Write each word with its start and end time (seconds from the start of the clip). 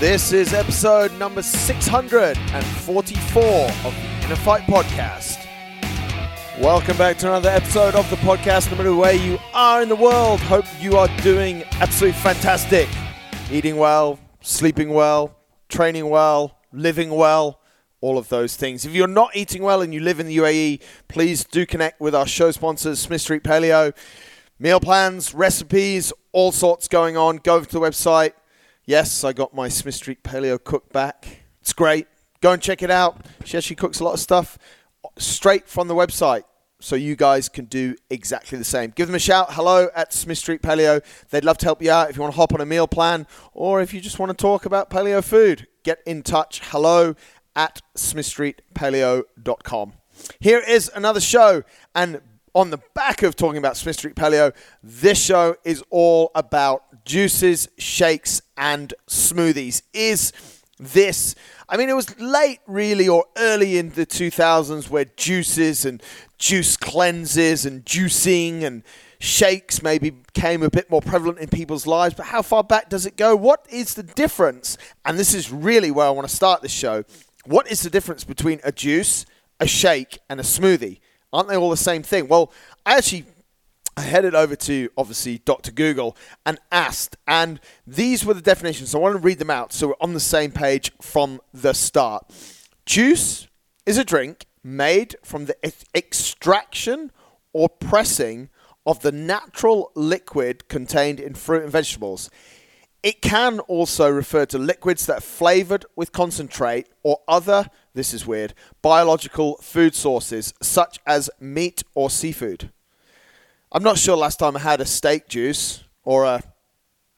This 0.00 0.32
is 0.32 0.52
episode 0.52 1.12
number 1.20 1.40
644 1.40 3.42
of 3.44 3.94
the 3.94 4.24
Inner 4.24 4.34
Fight 4.34 4.62
Podcast. 4.62 5.46
Welcome 6.60 6.96
back 6.96 7.16
to 7.18 7.28
another 7.28 7.50
episode 7.50 7.94
of 7.94 8.10
the 8.10 8.16
podcast. 8.16 8.72
No 8.72 8.76
matter 8.76 8.92
where 8.92 9.14
you 9.14 9.38
are 9.54 9.82
in 9.82 9.88
the 9.88 9.94
world, 9.94 10.40
hope 10.40 10.64
you 10.80 10.96
are 10.96 11.06
doing 11.22 11.62
absolutely 11.74 12.20
fantastic. 12.20 12.88
Eating 13.52 13.76
well, 13.76 14.18
sleeping 14.40 14.90
well, 14.90 15.36
training 15.68 16.10
well, 16.10 16.58
living 16.72 17.10
well, 17.10 17.60
all 18.00 18.18
of 18.18 18.28
those 18.28 18.56
things. 18.56 18.84
If 18.84 18.94
you're 18.94 19.06
not 19.06 19.36
eating 19.36 19.62
well 19.62 19.80
and 19.80 19.94
you 19.94 20.00
live 20.00 20.18
in 20.18 20.26
the 20.26 20.38
UAE, 20.38 20.82
please 21.06 21.44
do 21.44 21.64
connect 21.64 22.00
with 22.00 22.16
our 22.16 22.26
show 22.26 22.50
sponsors, 22.50 22.98
Smith 22.98 23.20
Street 23.20 23.44
Paleo. 23.44 23.96
Meal 24.58 24.80
plans, 24.80 25.34
recipes, 25.34 26.12
all 26.32 26.50
sorts 26.50 26.88
going 26.88 27.16
on. 27.16 27.36
Go 27.36 27.54
over 27.54 27.64
to 27.64 27.72
the 27.72 27.80
website. 27.80 28.32
Yes, 28.86 29.24
I 29.24 29.32
got 29.32 29.54
my 29.54 29.68
Smith 29.68 29.94
Street 29.94 30.22
Paleo 30.22 30.62
cook 30.62 30.92
back. 30.92 31.44
It's 31.62 31.72
great. 31.72 32.06
Go 32.42 32.52
and 32.52 32.60
check 32.60 32.82
it 32.82 32.90
out. 32.90 33.24
She 33.44 33.56
actually 33.56 33.76
cooks 33.76 34.00
a 34.00 34.04
lot 34.04 34.12
of 34.12 34.20
stuff 34.20 34.58
straight 35.16 35.66
from 35.68 35.88
the 35.88 35.94
website. 35.94 36.42
So 36.80 36.96
you 36.96 37.16
guys 37.16 37.48
can 37.48 37.64
do 37.64 37.96
exactly 38.10 38.58
the 38.58 38.64
same. 38.64 38.92
Give 38.94 39.06
them 39.06 39.14
a 39.14 39.18
shout. 39.18 39.54
Hello 39.54 39.88
at 39.94 40.12
Smith 40.12 40.36
Street 40.36 40.60
Paleo. 40.60 41.02
They'd 41.30 41.44
love 41.44 41.56
to 41.58 41.66
help 41.66 41.80
you 41.80 41.90
out 41.90 42.10
if 42.10 42.16
you 42.16 42.22
want 42.22 42.34
to 42.34 42.36
hop 42.36 42.52
on 42.52 42.60
a 42.60 42.66
meal 42.66 42.86
plan 42.86 43.26
or 43.54 43.80
if 43.80 43.94
you 43.94 44.02
just 44.02 44.18
want 44.18 44.28
to 44.30 44.36
talk 44.36 44.66
about 44.66 44.90
paleo 44.90 45.24
food. 45.24 45.66
Get 45.82 46.00
in 46.04 46.22
touch. 46.22 46.60
Hello 46.64 47.14
at 47.56 47.80
smithstreetpaleo.com. 47.96 49.92
Here 50.40 50.58
is 50.60 50.90
another 50.94 51.20
show, 51.20 51.62
and 51.94 52.20
on 52.54 52.70
the 52.70 52.78
back 52.94 53.22
of 53.22 53.36
talking 53.36 53.58
about 53.58 53.76
Smith 53.76 53.96
Street 53.96 54.14
Paleo, 54.14 54.54
this 54.82 55.22
show 55.22 55.56
is 55.64 55.82
all 55.90 56.30
about 56.34 57.04
juices, 57.04 57.68
shakes, 57.78 58.42
and 58.56 58.94
smoothies. 59.08 59.82
Is 59.92 60.32
this, 60.78 61.34
I 61.68 61.76
mean, 61.76 61.88
it 61.88 61.94
was 61.94 62.18
late 62.18 62.60
really 62.66 63.08
or 63.08 63.24
early 63.36 63.78
in 63.78 63.90
the 63.90 64.06
2000s 64.06 64.88
where 64.88 65.04
juices 65.04 65.84
and 65.84 66.02
juice 66.38 66.76
cleanses 66.76 67.66
and 67.66 67.84
juicing 67.84 68.62
and 68.62 68.82
shakes 69.18 69.82
maybe 69.82 70.10
became 70.10 70.62
a 70.62 70.70
bit 70.70 70.90
more 70.90 71.00
prevalent 71.00 71.38
in 71.38 71.48
people's 71.48 71.86
lives, 71.86 72.14
but 72.14 72.26
how 72.26 72.42
far 72.42 72.62
back 72.62 72.88
does 72.88 73.06
it 73.06 73.16
go? 73.16 73.34
What 73.34 73.66
is 73.70 73.94
the 73.94 74.02
difference? 74.02 74.76
And 75.04 75.18
this 75.18 75.34
is 75.34 75.50
really 75.50 75.90
where 75.90 76.06
I 76.06 76.10
want 76.10 76.28
to 76.28 76.34
start 76.34 76.62
this 76.62 76.72
show. 76.72 77.04
What 77.46 77.70
is 77.70 77.82
the 77.82 77.90
difference 77.90 78.24
between 78.24 78.60
a 78.62 78.70
juice, 78.70 79.26
a 79.58 79.66
shake, 79.66 80.18
and 80.28 80.38
a 80.38 80.42
smoothie? 80.42 81.00
Aren't 81.34 81.48
they 81.48 81.56
all 81.56 81.70
the 81.70 81.76
same 81.76 82.04
thing? 82.04 82.28
Well, 82.28 82.52
I 82.86 82.96
actually 82.96 83.24
I 83.96 84.02
headed 84.02 84.34
over 84.34 84.56
to 84.56 84.88
obviously 84.96 85.38
Dr. 85.38 85.70
Google 85.70 86.16
and 86.46 86.58
asked, 86.72 87.16
and 87.28 87.60
these 87.86 88.24
were 88.24 88.34
the 88.34 88.40
definitions. 88.40 88.90
So 88.90 88.98
I 88.98 89.02
want 89.02 89.16
to 89.16 89.20
read 89.20 89.38
them 89.38 89.50
out 89.50 89.72
so 89.72 89.88
we're 89.88 89.94
on 90.00 90.14
the 90.14 90.20
same 90.20 90.52
page 90.52 90.92
from 91.00 91.40
the 91.52 91.72
start. 91.74 92.24
Juice 92.86 93.48
is 93.84 93.98
a 93.98 94.04
drink 94.04 94.46
made 94.62 95.16
from 95.22 95.46
the 95.46 95.56
extraction 95.94 97.10
or 97.52 97.68
pressing 97.68 98.48
of 98.86 99.00
the 99.00 99.12
natural 99.12 99.90
liquid 99.94 100.68
contained 100.68 101.18
in 101.18 101.34
fruit 101.34 101.62
and 101.62 101.72
vegetables. 101.72 102.30
It 103.04 103.20
can 103.20 103.60
also 103.60 104.08
refer 104.08 104.46
to 104.46 104.56
liquids 104.56 105.04
that 105.04 105.18
are 105.18 105.20
flavored 105.20 105.84
with 105.94 106.10
concentrate 106.10 106.88
or 107.02 107.20
other, 107.28 107.68
this 107.92 108.14
is 108.14 108.26
weird, 108.26 108.54
biological 108.80 109.58
food 109.60 109.94
sources 109.94 110.54
such 110.62 110.98
as 111.06 111.28
meat 111.38 111.82
or 111.94 112.08
seafood. 112.08 112.70
I'm 113.70 113.82
not 113.82 113.98
sure 113.98 114.16
last 114.16 114.38
time 114.38 114.56
I 114.56 114.60
had 114.60 114.80
a 114.80 114.86
steak 114.86 115.28
juice 115.28 115.84
or 116.02 116.24
a 116.24 116.42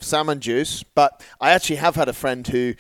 salmon 0.01 0.41
juice, 0.41 0.83
but 0.83 1.23
I 1.41 1.53
actually 1.53 1.77
have 1.77 1.95
had 1.95 2.09
a 2.09 2.13
friend 2.13 2.45
who 2.45 2.75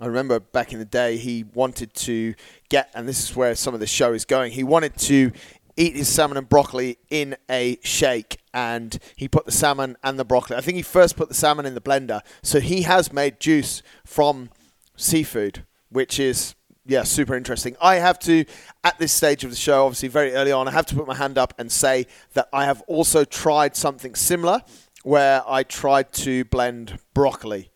I 0.00 0.06
remember 0.06 0.40
back 0.40 0.72
in 0.72 0.78
the 0.78 0.86
day 0.86 1.18
he 1.18 1.44
wanted 1.52 1.92
to 1.94 2.34
get, 2.70 2.90
and 2.94 3.06
this 3.06 3.22
is 3.22 3.36
where 3.36 3.54
some 3.54 3.74
of 3.74 3.80
the 3.80 3.86
show 3.86 4.14
is 4.14 4.24
going, 4.24 4.52
he 4.52 4.64
wanted 4.64 4.96
to 4.96 5.30
eat 5.76 5.96
his 5.96 6.08
salmon 6.08 6.38
and 6.38 6.48
broccoli 6.48 6.98
in 7.10 7.36
a 7.50 7.78
shake 7.82 8.38
and 8.54 8.98
he 9.14 9.28
put 9.28 9.44
the 9.44 9.52
salmon 9.52 9.96
and 10.02 10.18
the 10.18 10.24
broccoli. 10.24 10.56
I 10.56 10.60
think 10.60 10.76
he 10.76 10.82
first 10.82 11.16
put 11.16 11.28
the 11.28 11.34
salmon 11.34 11.66
in 11.66 11.74
the 11.74 11.80
blender. 11.80 12.20
So 12.42 12.60
he 12.60 12.82
has 12.82 13.12
made 13.12 13.38
juice 13.38 13.82
from 14.04 14.50
seafood, 14.96 15.64
which 15.90 16.18
is 16.18 16.54
yeah, 16.86 17.02
super 17.02 17.34
interesting. 17.34 17.76
I 17.80 17.96
have 17.96 18.18
to, 18.20 18.44
at 18.84 18.98
this 18.98 19.12
stage 19.12 19.44
of 19.44 19.50
the 19.50 19.56
show, 19.56 19.86
obviously 19.86 20.08
very 20.08 20.32
early 20.34 20.52
on, 20.52 20.68
I 20.68 20.70
have 20.70 20.86
to 20.86 20.94
put 20.94 21.06
my 21.06 21.16
hand 21.16 21.36
up 21.36 21.52
and 21.58 21.70
say 21.70 22.06
that 22.34 22.48
I 22.52 22.64
have 22.64 22.82
also 22.86 23.24
tried 23.24 23.74
something 23.76 24.14
similar 24.14 24.62
where 25.02 25.42
I 25.46 25.64
tried 25.64 26.12
to 26.14 26.44
blend 26.44 26.98
broccoli. 27.12 27.70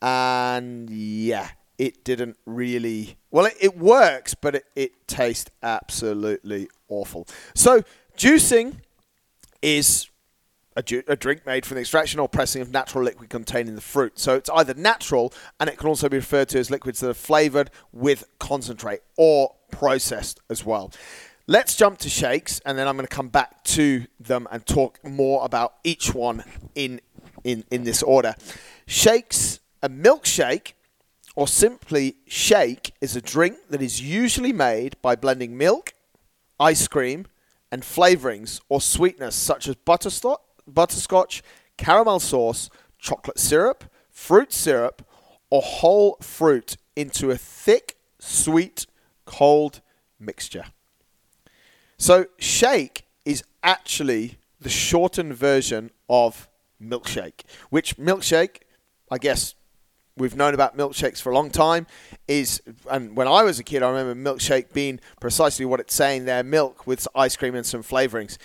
And 0.00 0.88
yeah, 0.90 1.50
it 1.76 2.04
didn't 2.04 2.36
really 2.46 3.17
well 3.30 3.46
it, 3.46 3.54
it 3.60 3.76
works 3.78 4.34
but 4.34 4.54
it, 4.54 4.64
it 4.74 5.06
tastes 5.06 5.50
absolutely 5.62 6.68
awful. 6.88 7.26
So 7.54 7.82
juicing 8.16 8.76
is 9.62 10.08
a, 10.76 10.82
ju- 10.82 11.02
a, 11.08 11.16
drink 11.16 11.44
made 11.44 11.66
from 11.66 11.74
the 11.74 11.80
extraction 11.80 12.20
or 12.20 12.28
pressing 12.28 12.62
of 12.62 12.70
natural 12.70 13.02
liquid 13.02 13.28
contained 13.30 13.68
in 13.68 13.74
the 13.74 13.80
fruit. 13.80 14.18
So 14.18 14.36
it's 14.36 14.48
either 14.50 14.74
natural 14.74 15.32
and 15.58 15.68
it 15.68 15.76
can 15.76 15.88
also 15.88 16.08
be 16.08 16.18
referred 16.18 16.48
to 16.50 16.58
as 16.58 16.70
liquids 16.70 17.00
that 17.00 17.10
are 17.10 17.14
flavored 17.14 17.70
with 17.92 18.24
concentrate 18.38 19.00
or 19.16 19.56
processed 19.72 20.40
as 20.48 20.64
well. 20.64 20.92
Let's 21.48 21.74
jump 21.74 21.98
to 22.00 22.08
shakes 22.08 22.60
and 22.64 22.78
then 22.78 22.86
i'm 22.86 22.96
going 22.96 23.06
to 23.06 23.14
come 23.14 23.28
back 23.28 23.64
to 23.64 24.06
them 24.20 24.46
and 24.52 24.64
talk 24.66 25.00
more 25.04 25.44
about 25.44 25.74
each 25.82 26.14
one 26.14 26.44
in 26.74 27.00
in 27.42 27.64
in 27.70 27.84
this 27.84 28.02
order. 28.02 28.34
Shakes 28.86 29.60
a 29.82 29.88
milkshake 29.88 30.74
or 31.38 31.46
simply 31.46 32.16
shake 32.26 32.92
is 33.00 33.14
a 33.14 33.20
drink 33.20 33.56
that 33.70 33.80
is 33.80 34.02
usually 34.02 34.52
made 34.52 35.00
by 35.00 35.14
blending 35.14 35.56
milk, 35.56 35.94
ice 36.58 36.88
cream, 36.88 37.26
and 37.70 37.84
flavorings 37.84 38.60
or 38.68 38.80
sweetness 38.80 39.36
such 39.36 39.68
as 39.68 39.76
butterscotch, 39.76 41.42
caramel 41.76 42.18
sauce, 42.18 42.68
chocolate 42.98 43.38
syrup, 43.38 43.84
fruit 44.10 44.52
syrup, 44.52 45.06
or 45.48 45.62
whole 45.62 46.16
fruit 46.20 46.76
into 46.96 47.30
a 47.30 47.36
thick, 47.36 47.94
sweet, 48.18 48.86
cold 49.24 49.80
mixture. 50.18 50.64
So, 51.98 52.26
shake 52.38 53.04
is 53.24 53.44
actually 53.62 54.38
the 54.60 54.68
shortened 54.68 55.34
version 55.34 55.92
of 56.10 56.48
milkshake, 56.82 57.42
which 57.70 57.96
milkshake, 57.96 58.62
I 59.08 59.18
guess 59.18 59.54
we've 60.18 60.36
known 60.36 60.54
about 60.54 60.76
milkshakes 60.76 61.20
for 61.20 61.32
a 61.32 61.34
long 61.34 61.50
time 61.50 61.86
is 62.26 62.62
and 62.90 63.16
when 63.16 63.28
I 63.28 63.42
was 63.42 63.58
a 63.58 63.64
kid 63.64 63.82
I 63.82 63.90
remember 63.90 64.30
milkshake 64.30 64.72
being 64.72 65.00
precisely 65.20 65.64
what 65.64 65.80
it's 65.80 65.94
saying 65.94 66.24
there 66.24 66.42
milk 66.42 66.86
with 66.86 67.06
ice 67.14 67.36
cream 67.36 67.54
and 67.54 67.64
some 67.64 67.82
flavorings. 67.82 68.36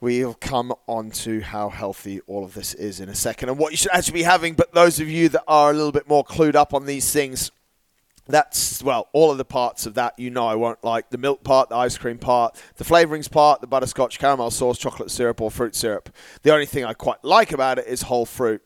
We'll 0.00 0.34
come 0.34 0.74
on 0.88 1.12
to 1.12 1.40
how 1.40 1.68
healthy 1.68 2.20
all 2.26 2.44
of 2.44 2.54
this 2.54 2.74
is 2.74 2.98
in 2.98 3.08
a 3.08 3.14
second 3.14 3.48
and 3.48 3.58
what 3.58 3.70
you 3.70 3.76
should 3.76 3.92
actually 3.92 4.14
be 4.14 4.22
having 4.24 4.54
but 4.54 4.74
those 4.74 5.00
of 5.00 5.08
you 5.08 5.28
that 5.30 5.44
are 5.46 5.70
a 5.70 5.74
little 5.74 5.92
bit 5.92 6.08
more 6.08 6.24
clued 6.24 6.54
up 6.54 6.74
on 6.74 6.86
these 6.86 7.12
things 7.12 7.50
that's 8.26 8.82
well 8.82 9.08
all 9.12 9.30
of 9.30 9.38
the 9.38 9.44
parts 9.44 9.84
of 9.84 9.94
that 9.94 10.16
you 10.18 10.30
know 10.30 10.46
I 10.46 10.54
won't 10.54 10.82
like 10.84 11.10
the 11.10 11.18
milk 11.18 11.42
part 11.42 11.68
the 11.68 11.76
ice 11.76 11.98
cream 11.98 12.18
part 12.18 12.60
the 12.76 12.84
flavorings 12.84 13.30
part 13.30 13.60
the 13.60 13.66
butterscotch 13.66 14.18
caramel 14.18 14.50
sauce 14.50 14.78
chocolate 14.78 15.10
syrup 15.10 15.40
or 15.40 15.50
fruit 15.50 15.74
syrup. 15.74 16.08
The 16.42 16.52
only 16.52 16.66
thing 16.66 16.84
I 16.84 16.94
quite 16.94 17.24
like 17.24 17.52
about 17.52 17.78
it 17.78 17.86
is 17.86 18.02
whole 18.02 18.26
fruit 18.26 18.62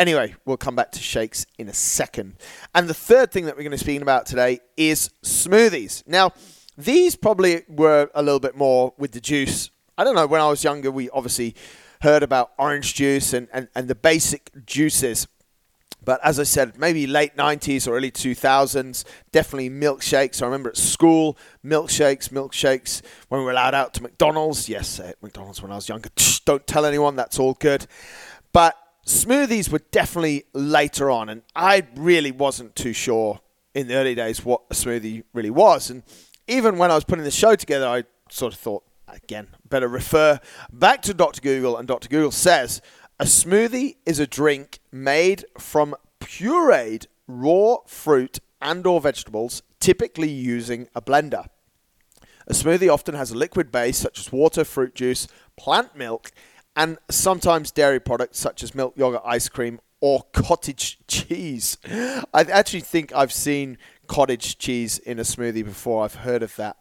Anyway, 0.00 0.34
we'll 0.46 0.56
come 0.56 0.74
back 0.74 0.90
to 0.90 0.98
shakes 0.98 1.44
in 1.58 1.68
a 1.68 1.74
second. 1.74 2.34
And 2.74 2.88
the 2.88 2.94
third 2.94 3.30
thing 3.30 3.44
that 3.44 3.54
we're 3.54 3.64
going 3.64 3.72
to 3.72 3.76
be 3.76 3.84
speaking 3.84 4.00
about 4.00 4.24
today 4.24 4.60
is 4.74 5.10
smoothies. 5.22 6.02
Now, 6.06 6.32
these 6.78 7.16
probably 7.16 7.64
were 7.68 8.10
a 8.14 8.22
little 8.22 8.40
bit 8.40 8.56
more 8.56 8.94
with 8.96 9.12
the 9.12 9.20
juice. 9.20 9.70
I 9.98 10.04
don't 10.04 10.14
know, 10.14 10.26
when 10.26 10.40
I 10.40 10.48
was 10.48 10.64
younger, 10.64 10.90
we 10.90 11.10
obviously 11.10 11.54
heard 12.00 12.22
about 12.22 12.52
orange 12.58 12.94
juice 12.94 13.34
and, 13.34 13.48
and, 13.52 13.68
and 13.74 13.88
the 13.88 13.94
basic 13.94 14.50
juices. 14.64 15.28
But 16.02 16.18
as 16.24 16.40
I 16.40 16.44
said, 16.44 16.78
maybe 16.78 17.06
late 17.06 17.36
90s 17.36 17.86
or 17.86 17.94
early 17.94 18.10
2000s, 18.10 19.04
definitely 19.32 19.68
milkshakes. 19.68 20.40
I 20.40 20.46
remember 20.46 20.70
at 20.70 20.78
school, 20.78 21.36
milkshakes, 21.62 22.30
milkshakes. 22.30 23.02
When 23.28 23.42
we 23.42 23.44
were 23.44 23.50
allowed 23.50 23.74
out 23.74 23.92
to 23.94 24.02
McDonald's, 24.02 24.66
yes, 24.66 24.98
at 24.98 25.22
McDonald's 25.22 25.60
when 25.60 25.72
I 25.72 25.74
was 25.74 25.90
younger. 25.90 26.08
Don't 26.46 26.66
tell 26.66 26.86
anyone, 26.86 27.16
that's 27.16 27.38
all 27.38 27.52
good. 27.52 27.86
But 28.54 28.78
Smoothies 29.10 29.72
were 29.72 29.80
definitely 29.90 30.44
later 30.52 31.10
on, 31.10 31.28
and 31.28 31.42
I 31.56 31.84
really 31.96 32.30
wasn't 32.30 32.76
too 32.76 32.92
sure 32.92 33.40
in 33.74 33.88
the 33.88 33.96
early 33.96 34.14
days 34.14 34.44
what 34.44 34.62
a 34.70 34.74
smoothie 34.74 35.24
really 35.32 35.50
was. 35.50 35.90
And 35.90 36.04
even 36.46 36.78
when 36.78 36.92
I 36.92 36.94
was 36.94 37.02
putting 37.02 37.24
the 37.24 37.32
show 37.32 37.56
together, 37.56 37.88
I 37.88 38.04
sort 38.30 38.54
of 38.54 38.60
thought, 38.60 38.84
again, 39.08 39.48
better 39.68 39.88
refer 39.88 40.38
back 40.72 41.02
to 41.02 41.12
Dr. 41.12 41.40
Google, 41.40 41.76
and 41.76 41.88
Dr. 41.88 42.08
Google 42.08 42.30
says 42.30 42.80
a 43.18 43.24
smoothie 43.24 43.96
is 44.06 44.20
a 44.20 44.28
drink 44.28 44.78
made 44.92 45.44
from 45.58 45.96
pureed 46.20 47.06
raw 47.26 47.78
fruit 47.88 48.38
and 48.62 48.86
or 48.86 49.00
vegetables, 49.00 49.64
typically 49.80 50.30
using 50.30 50.86
a 50.94 51.02
blender. 51.02 51.46
A 52.46 52.52
smoothie 52.52 52.92
often 52.92 53.16
has 53.16 53.32
a 53.32 53.36
liquid 53.36 53.72
base 53.72 53.98
such 53.98 54.20
as 54.20 54.30
water, 54.30 54.62
fruit 54.62 54.94
juice, 54.94 55.26
plant 55.56 55.96
milk, 55.96 56.30
and 56.76 56.98
sometimes 57.10 57.70
dairy 57.70 58.00
products 58.00 58.38
such 58.38 58.62
as 58.62 58.74
milk, 58.74 58.94
yogurt, 58.96 59.22
ice 59.24 59.48
cream, 59.48 59.80
or 60.00 60.24
cottage 60.32 60.98
cheese. 61.06 61.78
I 61.88 62.42
actually 62.42 62.80
think 62.80 63.12
I've 63.14 63.32
seen 63.32 63.78
cottage 64.06 64.58
cheese 64.58 64.98
in 64.98 65.18
a 65.18 65.22
smoothie 65.22 65.64
before. 65.64 66.04
I've 66.04 66.16
heard 66.16 66.42
of 66.42 66.56
that. 66.56 66.76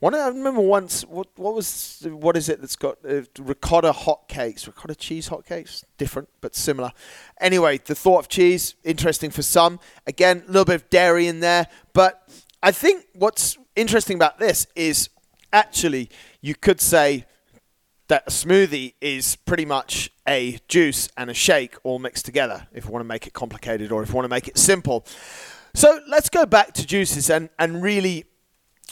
One, 0.00 0.14
I 0.14 0.28
remember 0.28 0.60
once. 0.60 1.02
What, 1.02 1.26
what 1.34 1.54
was 1.54 2.06
what 2.08 2.36
is 2.36 2.48
it 2.48 2.60
that's 2.60 2.76
got 2.76 2.98
uh, 3.04 3.22
ricotta 3.40 3.92
hotcakes? 3.92 4.66
Ricotta 4.68 4.94
cheese 4.94 5.28
hotcakes, 5.28 5.82
different 5.96 6.28
but 6.40 6.54
similar. 6.54 6.92
Anyway, 7.40 7.78
the 7.78 7.96
thought 7.96 8.20
of 8.20 8.28
cheese 8.28 8.76
interesting 8.84 9.30
for 9.30 9.42
some. 9.42 9.80
Again, 10.06 10.44
a 10.44 10.46
little 10.46 10.64
bit 10.64 10.76
of 10.76 10.90
dairy 10.90 11.26
in 11.26 11.40
there, 11.40 11.66
but 11.94 12.28
I 12.62 12.70
think 12.70 13.06
what's 13.14 13.58
interesting 13.74 14.14
about 14.14 14.38
this 14.38 14.68
is 14.76 15.08
actually 15.52 16.10
you 16.40 16.54
could 16.54 16.80
say 16.80 17.24
that 18.08 18.24
a 18.26 18.30
smoothie 18.30 18.94
is 19.00 19.36
pretty 19.36 19.64
much 19.64 20.10
a 20.26 20.58
juice 20.66 21.08
and 21.16 21.30
a 21.30 21.34
shake 21.34 21.76
all 21.84 21.98
mixed 21.98 22.24
together. 22.24 22.66
If 22.72 22.86
you 22.86 22.90
want 22.90 23.02
to 23.02 23.08
make 23.08 23.26
it 23.26 23.32
complicated 23.32 23.92
or 23.92 24.02
if 24.02 24.08
you 24.08 24.14
want 24.14 24.24
to 24.24 24.30
make 24.30 24.48
it 24.48 24.58
simple. 24.58 25.06
So 25.74 26.00
let's 26.08 26.28
go 26.28 26.46
back 26.46 26.72
to 26.74 26.86
juices 26.86 27.30
and 27.30 27.50
and 27.58 27.82
really 27.82 28.24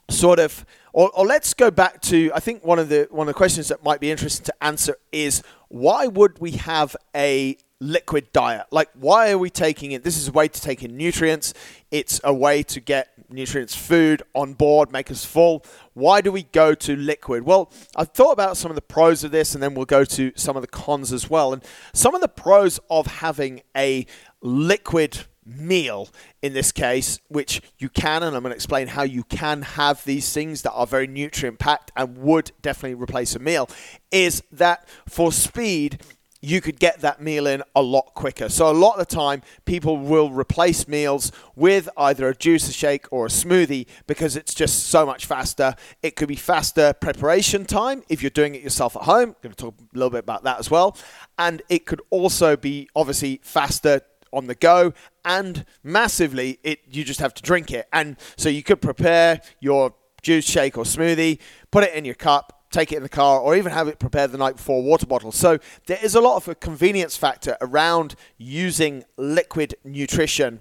sort 0.09 0.39
of 0.39 0.65
or, 0.93 1.11
or, 1.15 1.27
let's 1.27 1.53
go 1.53 1.71
back 1.71 2.01
to 2.03 2.31
I 2.35 2.41
think 2.41 2.65
one 2.65 2.79
of 2.79 2.89
the 2.89 3.09
one 3.11 3.29
of 3.29 3.35
the 3.35 3.37
questions 3.37 3.69
that 3.69 3.83
might 3.85 4.01
be 4.01 4.11
interesting 4.11 4.45
to 4.47 4.65
answer 4.65 4.97
is 5.13 5.43
why 5.69 6.07
would 6.07 6.39
we 6.39 6.53
have 6.53 6.97
a 7.15 7.59
liquid 7.81 8.33
diet? 8.33 8.67
Like 8.71 8.89
why 8.95 9.31
are 9.31 9.39
we 9.39 9.51
taking 9.51 9.93
it? 9.93 10.05
This 10.05 10.17
is 10.17 10.29
a 10.29 10.33
way 10.33 10.49
to 10.49 10.61
take 10.61 10.83
in 10.83 10.97
nutrients. 10.97 11.55
It's 11.91 12.21
a 12.25 12.33
way 12.33 12.63
to 12.65 12.81
get 12.81 13.09
nutrients 13.29 13.75
food 13.75 14.23
on 14.35 14.55
board, 14.55 14.93
make 14.93 15.11
us 15.11 15.25
full. 15.25 15.65
Why 15.95 16.21
do 16.21 16.31
we 16.33 16.45
go 16.45 16.75
to 16.75 16.97
liquid? 16.97 17.45
Well, 17.45 17.73
I've 17.95 18.11
thought 18.11 18.33
about 18.33 18.57
some 18.57 18.71
of 18.71 18.75
the 18.75 18.83
pros 18.83 19.25
of 19.25 19.31
this 19.31 19.55
and 19.55 19.63
then 19.63 19.75
we'll 19.75 19.85
go 19.85 20.05
to 20.05 20.33
some 20.37 20.57
of 20.57 20.63
the 20.63 20.69
cons 20.69 21.13
as 21.13 21.29
well. 21.29 21.53
And 21.53 21.63
some 21.93 22.15
of 22.15 22.21
the 22.21 22.29
pros 22.29 22.81
of 22.91 23.07
having 23.07 23.63
a 23.77 24.07
liquid 24.41 25.27
meal 25.47 26.09
in 26.43 26.53
this 26.53 26.73
case, 26.73 27.21
which 27.29 27.63
you 27.79 27.89
can, 27.89 28.23
and 28.23 28.35
I'm 28.35 28.43
going 28.43 28.51
to 28.51 28.57
explain 28.57 28.89
how 28.89 29.03
you 29.03 29.25
can 29.25 29.63
have 29.63 30.05
these 30.05 30.33
things 30.33 30.63
that 30.63 30.73
are 30.73 30.87
very 30.87 31.07
nutrient 31.07 31.59
packed 31.59 31.93
and 31.97 32.19
would 32.19 32.53
definitely 32.63 32.95
replace 32.95 33.37
a 33.37 33.39
meal, 33.39 33.69
is 34.11 34.43
that 34.51 34.89
for 35.09 35.31
speed, 35.33 36.01
you 36.41 36.61
could 36.61 36.79
get 36.79 37.01
that 37.01 37.21
meal 37.21 37.47
in 37.47 37.63
a 37.75 37.83
lot 37.83 38.15
quicker. 38.15 38.49
So, 38.49 38.71
a 38.71 38.73
lot 38.73 38.99
of 38.99 39.09
the 39.09 39.15
time, 39.15 39.43
people 39.65 39.97
will 39.97 40.31
replace 40.31 40.87
meals 40.87 41.33
with 41.55 41.89
either 41.97 42.29
a 42.29 42.35
juice, 42.35 42.69
a 42.69 42.73
shake, 42.73 43.07
or 43.11 43.27
a 43.27 43.29
smoothie 43.29 43.87
because 44.07 44.37
it's 44.37 44.55
just 44.55 44.87
so 44.87 45.07
much 45.07 45.27
faster. 45.27 45.75
It 46.03 46.17
could 46.17 46.29
be 46.29 46.37
faster 46.37 46.93
preparation 46.93 47.65
time 47.65 48.03
if 48.09 48.23
you're 48.23 48.31
doing 48.31 48.55
it 48.55 48.63
yourself 48.63 48.97
at 48.97 49.03
home. 49.03 49.31
I'm 49.31 49.37
going 49.43 49.55
to 49.55 49.57
talk 49.57 49.75
a 49.81 49.99
little 49.99 50.11
bit 50.11 50.21
about 50.21 50.45
that 50.45 50.59
as 50.59 50.71
well. 50.71 50.97
And 51.39 51.63
it 51.69 51.87
could 51.87 52.03
also 52.11 52.57
be 52.57 52.89
obviously 52.95 53.41
faster 53.43 54.03
on 54.33 54.47
the 54.47 54.55
go 54.55 54.93
and 55.25 55.65
massively 55.83 56.59
it 56.63 56.81
you 56.91 57.05
just 57.05 57.21
have 57.21 57.33
to 57.33 57.43
drink 57.43 57.71
it 57.71 57.89
and 57.93 58.17
so 58.37 58.49
you 58.49 58.63
could 58.63 58.83
prepare 58.83 59.41
your 59.61 59.95
juice 60.21 60.45
shake 60.45 60.77
or 60.77 60.85
smoothie 60.85 61.39
put 61.71 61.85
it 61.85 61.95
in 61.95 62.05
your 62.05 62.15
cup 62.15 62.56
take 62.77 62.93
it 62.93 62.97
in 62.97 63.03
the 63.03 63.09
car 63.09 63.41
or 63.41 63.57
even 63.57 63.73
have 63.73 63.89
it 63.89 63.99
prepared 63.99 64.31
the 64.33 64.39
night 64.39 64.57
before 64.57 64.83
water 64.83 65.07
bottle 65.07 65.33
so 65.33 65.59
there 65.87 65.99
is 66.03 66.15
a 66.15 66.21
lot 66.21 66.37
of 66.37 66.47
a 66.47 66.55
convenience 66.55 67.17
factor 67.17 67.57
around 67.63 68.15
using 68.37 69.03
liquid 69.17 69.75
nutrition 69.83 70.61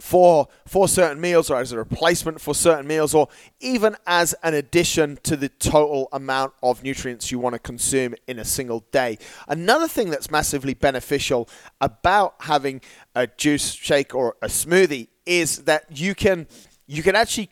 for 0.00 0.48
for 0.66 0.88
certain 0.88 1.20
meals 1.20 1.48
or 1.50 1.58
as 1.58 1.72
a 1.72 1.78
replacement 1.78 2.40
for 2.40 2.54
certain 2.54 2.86
meals 2.86 3.14
or 3.14 3.28
even 3.60 3.96
as 4.06 4.34
an 4.42 4.54
addition 4.54 5.18
to 5.22 5.36
the 5.36 5.48
total 5.48 6.08
amount 6.12 6.52
of 6.62 6.82
nutrients 6.82 7.30
you 7.30 7.38
want 7.38 7.52
to 7.52 7.58
consume 7.58 8.14
in 8.26 8.38
a 8.38 8.44
single 8.44 8.84
day. 8.92 9.18
Another 9.48 9.88
thing 9.88 10.10
that's 10.10 10.30
massively 10.30 10.74
beneficial 10.74 11.48
about 11.80 12.34
having 12.40 12.80
a 13.14 13.26
juice 13.26 13.72
shake 13.72 14.14
or 14.14 14.36
a 14.42 14.46
smoothie 14.46 15.08
is 15.26 15.64
that 15.64 15.84
you 15.98 16.14
can 16.14 16.46
you 16.86 17.02
can 17.02 17.16
actually 17.16 17.50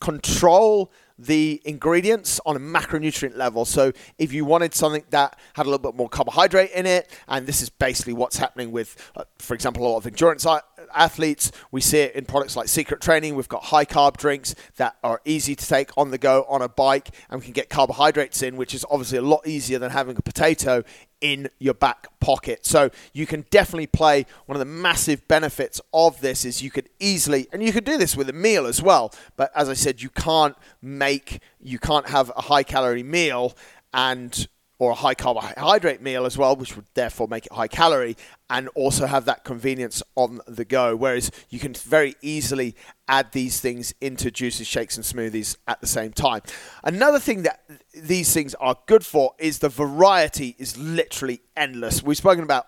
control 0.00 0.92
the 1.18 1.62
ingredients 1.64 2.40
on 2.44 2.56
a 2.56 2.60
macronutrient 2.60 3.36
level. 3.36 3.64
So 3.64 3.92
if 4.18 4.32
you 4.32 4.44
wanted 4.44 4.74
something 4.74 5.04
that 5.10 5.38
had 5.54 5.66
a 5.66 5.70
little 5.70 5.90
bit 5.90 5.96
more 5.96 6.08
carbohydrate 6.08 6.70
in 6.72 6.86
it, 6.86 7.10
and 7.28 7.46
this 7.46 7.62
is 7.62 7.70
basically 7.70 8.12
what's 8.12 8.36
happening 8.36 8.70
with, 8.70 8.96
uh, 9.16 9.24
for 9.38 9.54
example, 9.54 9.86
a 9.86 9.88
lot 9.88 9.96
of 9.96 10.06
endurance 10.06 10.44
athletes, 10.94 11.52
we 11.70 11.80
see 11.80 11.98
it 11.98 12.14
in 12.14 12.24
products 12.24 12.56
like 12.56 12.68
Secret 12.68 13.00
Training. 13.00 13.34
We've 13.34 13.48
got 13.48 13.64
high 13.64 13.84
carb 13.84 14.16
drinks 14.16 14.54
that 14.76 14.96
are 15.02 15.20
easy 15.24 15.54
to 15.54 15.66
take 15.66 15.90
on 15.96 16.10
the 16.10 16.18
go 16.18 16.44
on 16.48 16.62
a 16.62 16.68
bike, 16.68 17.10
and 17.30 17.40
we 17.40 17.44
can 17.44 17.52
get 17.52 17.68
carbohydrates 17.68 18.42
in, 18.42 18.56
which 18.56 18.74
is 18.74 18.84
obviously 18.90 19.18
a 19.18 19.22
lot 19.22 19.46
easier 19.46 19.78
than 19.78 19.90
having 19.90 20.16
a 20.16 20.22
potato 20.22 20.84
in 21.20 21.48
your 21.58 21.74
back 21.74 22.08
pocket. 22.20 22.66
So 22.66 22.90
you 23.12 23.26
can 23.26 23.46
definitely 23.50 23.86
play 23.86 24.26
one 24.46 24.56
of 24.56 24.58
the 24.60 24.64
massive 24.64 25.26
benefits 25.28 25.80
of 25.92 26.20
this 26.20 26.44
is 26.44 26.62
you 26.62 26.70
could 26.70 26.88
easily 27.00 27.48
and 27.52 27.62
you 27.62 27.72
could 27.72 27.84
do 27.84 27.96
this 27.96 28.16
with 28.16 28.28
a 28.28 28.34
meal 28.34 28.66
as 28.66 28.82
well. 28.82 29.12
But 29.36 29.50
as 29.54 29.68
I 29.68 29.74
said, 29.74 30.02
you 30.02 30.10
can't 30.10 30.56
make 30.82 31.40
you 31.60 31.78
can't 31.78 32.08
have 32.08 32.30
a 32.36 32.42
high 32.42 32.62
calorie 32.62 33.02
meal 33.02 33.56
and 33.94 34.46
or 34.78 34.90
a 34.90 34.94
high 34.94 35.14
carbohydrate 35.14 36.02
meal 36.02 36.26
as 36.26 36.36
well, 36.36 36.54
which 36.54 36.76
would 36.76 36.84
therefore 36.94 37.26
make 37.28 37.46
it 37.46 37.52
high 37.52 37.68
calorie, 37.68 38.16
and 38.50 38.68
also 38.74 39.06
have 39.06 39.24
that 39.24 39.42
convenience 39.42 40.02
on 40.16 40.40
the 40.46 40.64
go. 40.64 40.94
Whereas 40.94 41.30
you 41.48 41.58
can 41.58 41.72
very 41.74 42.14
easily 42.20 42.76
add 43.08 43.32
these 43.32 43.60
things 43.60 43.94
into 44.00 44.30
juices, 44.30 44.66
shakes, 44.66 44.96
and 44.96 45.04
smoothies 45.04 45.56
at 45.66 45.80
the 45.80 45.86
same 45.86 46.12
time. 46.12 46.42
Another 46.84 47.18
thing 47.18 47.42
that 47.42 47.62
these 47.94 48.34
things 48.34 48.54
are 48.56 48.76
good 48.86 49.04
for 49.04 49.34
is 49.38 49.60
the 49.60 49.68
variety 49.68 50.54
is 50.58 50.76
literally 50.76 51.40
endless. 51.56 52.02
We've 52.02 52.16
spoken 52.16 52.44
about 52.44 52.66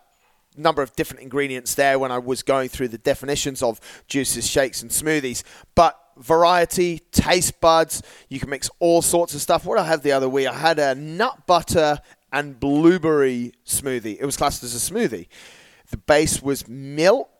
a 0.56 0.60
number 0.60 0.82
of 0.82 0.96
different 0.96 1.22
ingredients 1.22 1.74
there 1.74 1.98
when 1.98 2.10
I 2.10 2.18
was 2.18 2.42
going 2.42 2.70
through 2.70 2.88
the 2.88 2.98
definitions 2.98 3.62
of 3.62 3.80
juices, 4.06 4.48
shakes, 4.48 4.80
and 4.82 4.90
smoothies, 4.90 5.42
but 5.74 6.00
variety, 6.18 7.00
taste 7.12 7.60
buds. 7.60 8.02
You 8.28 8.40
can 8.40 8.50
mix 8.50 8.70
all 8.78 9.02
sorts 9.02 9.34
of 9.34 9.40
stuff. 9.40 9.64
What 9.64 9.78
I 9.78 9.84
have 9.84 10.02
the 10.02 10.12
other 10.12 10.28
week? 10.28 10.48
I 10.48 10.54
had 10.54 10.78
a 10.78 10.94
nut 10.94 11.46
butter 11.46 11.98
and 12.32 12.58
blueberry 12.58 13.52
smoothie. 13.64 14.16
It 14.20 14.24
was 14.24 14.36
classed 14.36 14.62
as 14.62 14.74
a 14.74 14.92
smoothie. 14.92 15.28
The 15.90 15.96
base 15.96 16.42
was 16.42 16.68
milk 16.68 17.30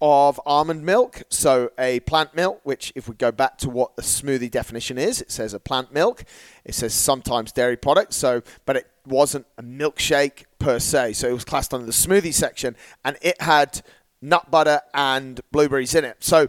of 0.00 0.40
almond 0.46 0.84
milk, 0.84 1.22
so 1.28 1.70
a 1.78 2.00
plant 2.00 2.34
milk, 2.34 2.60
which, 2.62 2.92
if 2.94 3.08
we 3.08 3.14
go 3.14 3.30
back 3.30 3.58
to 3.58 3.68
what 3.68 3.96
the 3.96 4.02
smoothie 4.02 4.50
definition 4.50 4.96
is, 4.96 5.20
it 5.20 5.30
says 5.30 5.52
a 5.52 5.60
plant 5.60 5.92
milk. 5.92 6.24
It 6.64 6.74
says 6.74 6.94
sometimes 6.94 7.52
dairy 7.52 7.76
products, 7.76 8.16
so 8.16 8.42
but 8.64 8.76
it 8.76 8.86
wasn't 9.06 9.46
a 9.58 9.62
milkshake 9.62 10.44
per 10.58 10.78
se. 10.78 11.14
So 11.14 11.28
it 11.28 11.32
was 11.32 11.44
classed 11.44 11.74
under 11.74 11.86
the 11.86 11.92
smoothie 11.92 12.32
section, 12.32 12.76
and 13.04 13.18
it 13.20 13.40
had 13.42 13.82
nut 14.22 14.50
butter 14.50 14.80
and 14.94 15.40
blueberries 15.52 15.94
in 15.94 16.04
it. 16.04 16.16
So, 16.20 16.48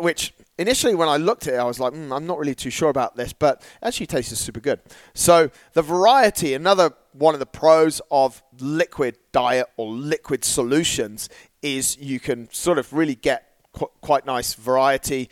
which 0.00 0.32
initially 0.58 0.94
when 0.94 1.08
I 1.08 1.16
looked 1.16 1.46
at 1.46 1.54
it, 1.54 1.58
I 1.58 1.64
was 1.64 1.78
like, 1.78 1.92
mm, 1.92 2.14
I'm 2.14 2.26
not 2.26 2.38
really 2.38 2.54
too 2.54 2.70
sure 2.70 2.90
about 2.90 3.16
this, 3.16 3.32
but 3.32 3.62
actually 3.82 4.06
tastes 4.06 4.38
super 4.38 4.60
good. 4.60 4.80
So 5.14 5.50
the 5.74 5.82
variety, 5.82 6.54
another 6.54 6.92
one 7.12 7.34
of 7.34 7.40
the 7.40 7.46
pros 7.46 8.00
of 8.10 8.42
liquid 8.60 9.16
diet 9.32 9.66
or 9.76 9.92
liquid 9.92 10.44
solutions 10.44 11.28
is 11.62 11.96
you 11.98 12.20
can 12.20 12.48
sort 12.52 12.78
of 12.78 12.92
really 12.92 13.14
get 13.14 13.56
qu- 13.72 13.90
quite 14.00 14.26
nice 14.26 14.54
variety. 14.54 15.28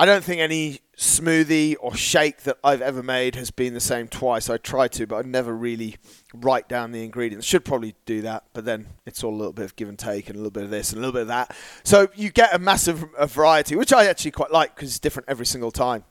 I 0.00 0.06
don't 0.06 0.22
think 0.22 0.40
any 0.40 0.78
smoothie 0.96 1.74
or 1.80 1.96
shake 1.96 2.44
that 2.44 2.56
I've 2.62 2.80
ever 2.80 3.02
made 3.02 3.34
has 3.34 3.50
been 3.50 3.74
the 3.74 3.80
same 3.80 4.06
twice. 4.06 4.48
I 4.48 4.56
try 4.56 4.86
to, 4.86 5.08
but 5.08 5.16
I 5.16 5.28
never 5.28 5.52
really 5.52 5.96
write 6.32 6.68
down 6.68 6.92
the 6.92 7.02
ingredients. 7.04 7.44
Should 7.44 7.64
probably 7.64 7.96
do 8.06 8.22
that, 8.22 8.44
but 8.52 8.64
then 8.64 8.86
it's 9.06 9.24
all 9.24 9.34
a 9.34 9.36
little 9.36 9.52
bit 9.52 9.64
of 9.64 9.74
give 9.74 9.88
and 9.88 9.98
take 9.98 10.28
and 10.28 10.36
a 10.36 10.38
little 10.38 10.52
bit 10.52 10.62
of 10.62 10.70
this 10.70 10.92
and 10.92 10.98
a 10.98 11.00
little 11.00 11.12
bit 11.12 11.22
of 11.22 11.28
that. 11.28 11.52
So 11.82 12.06
you 12.14 12.30
get 12.30 12.54
a 12.54 12.60
massive 12.60 13.04
variety, 13.24 13.74
which 13.74 13.92
I 13.92 14.06
actually 14.06 14.30
quite 14.30 14.52
like 14.52 14.76
because 14.76 14.90
it's 14.90 15.00
different 15.00 15.28
every 15.28 15.46
single 15.46 15.72
time. 15.72 16.04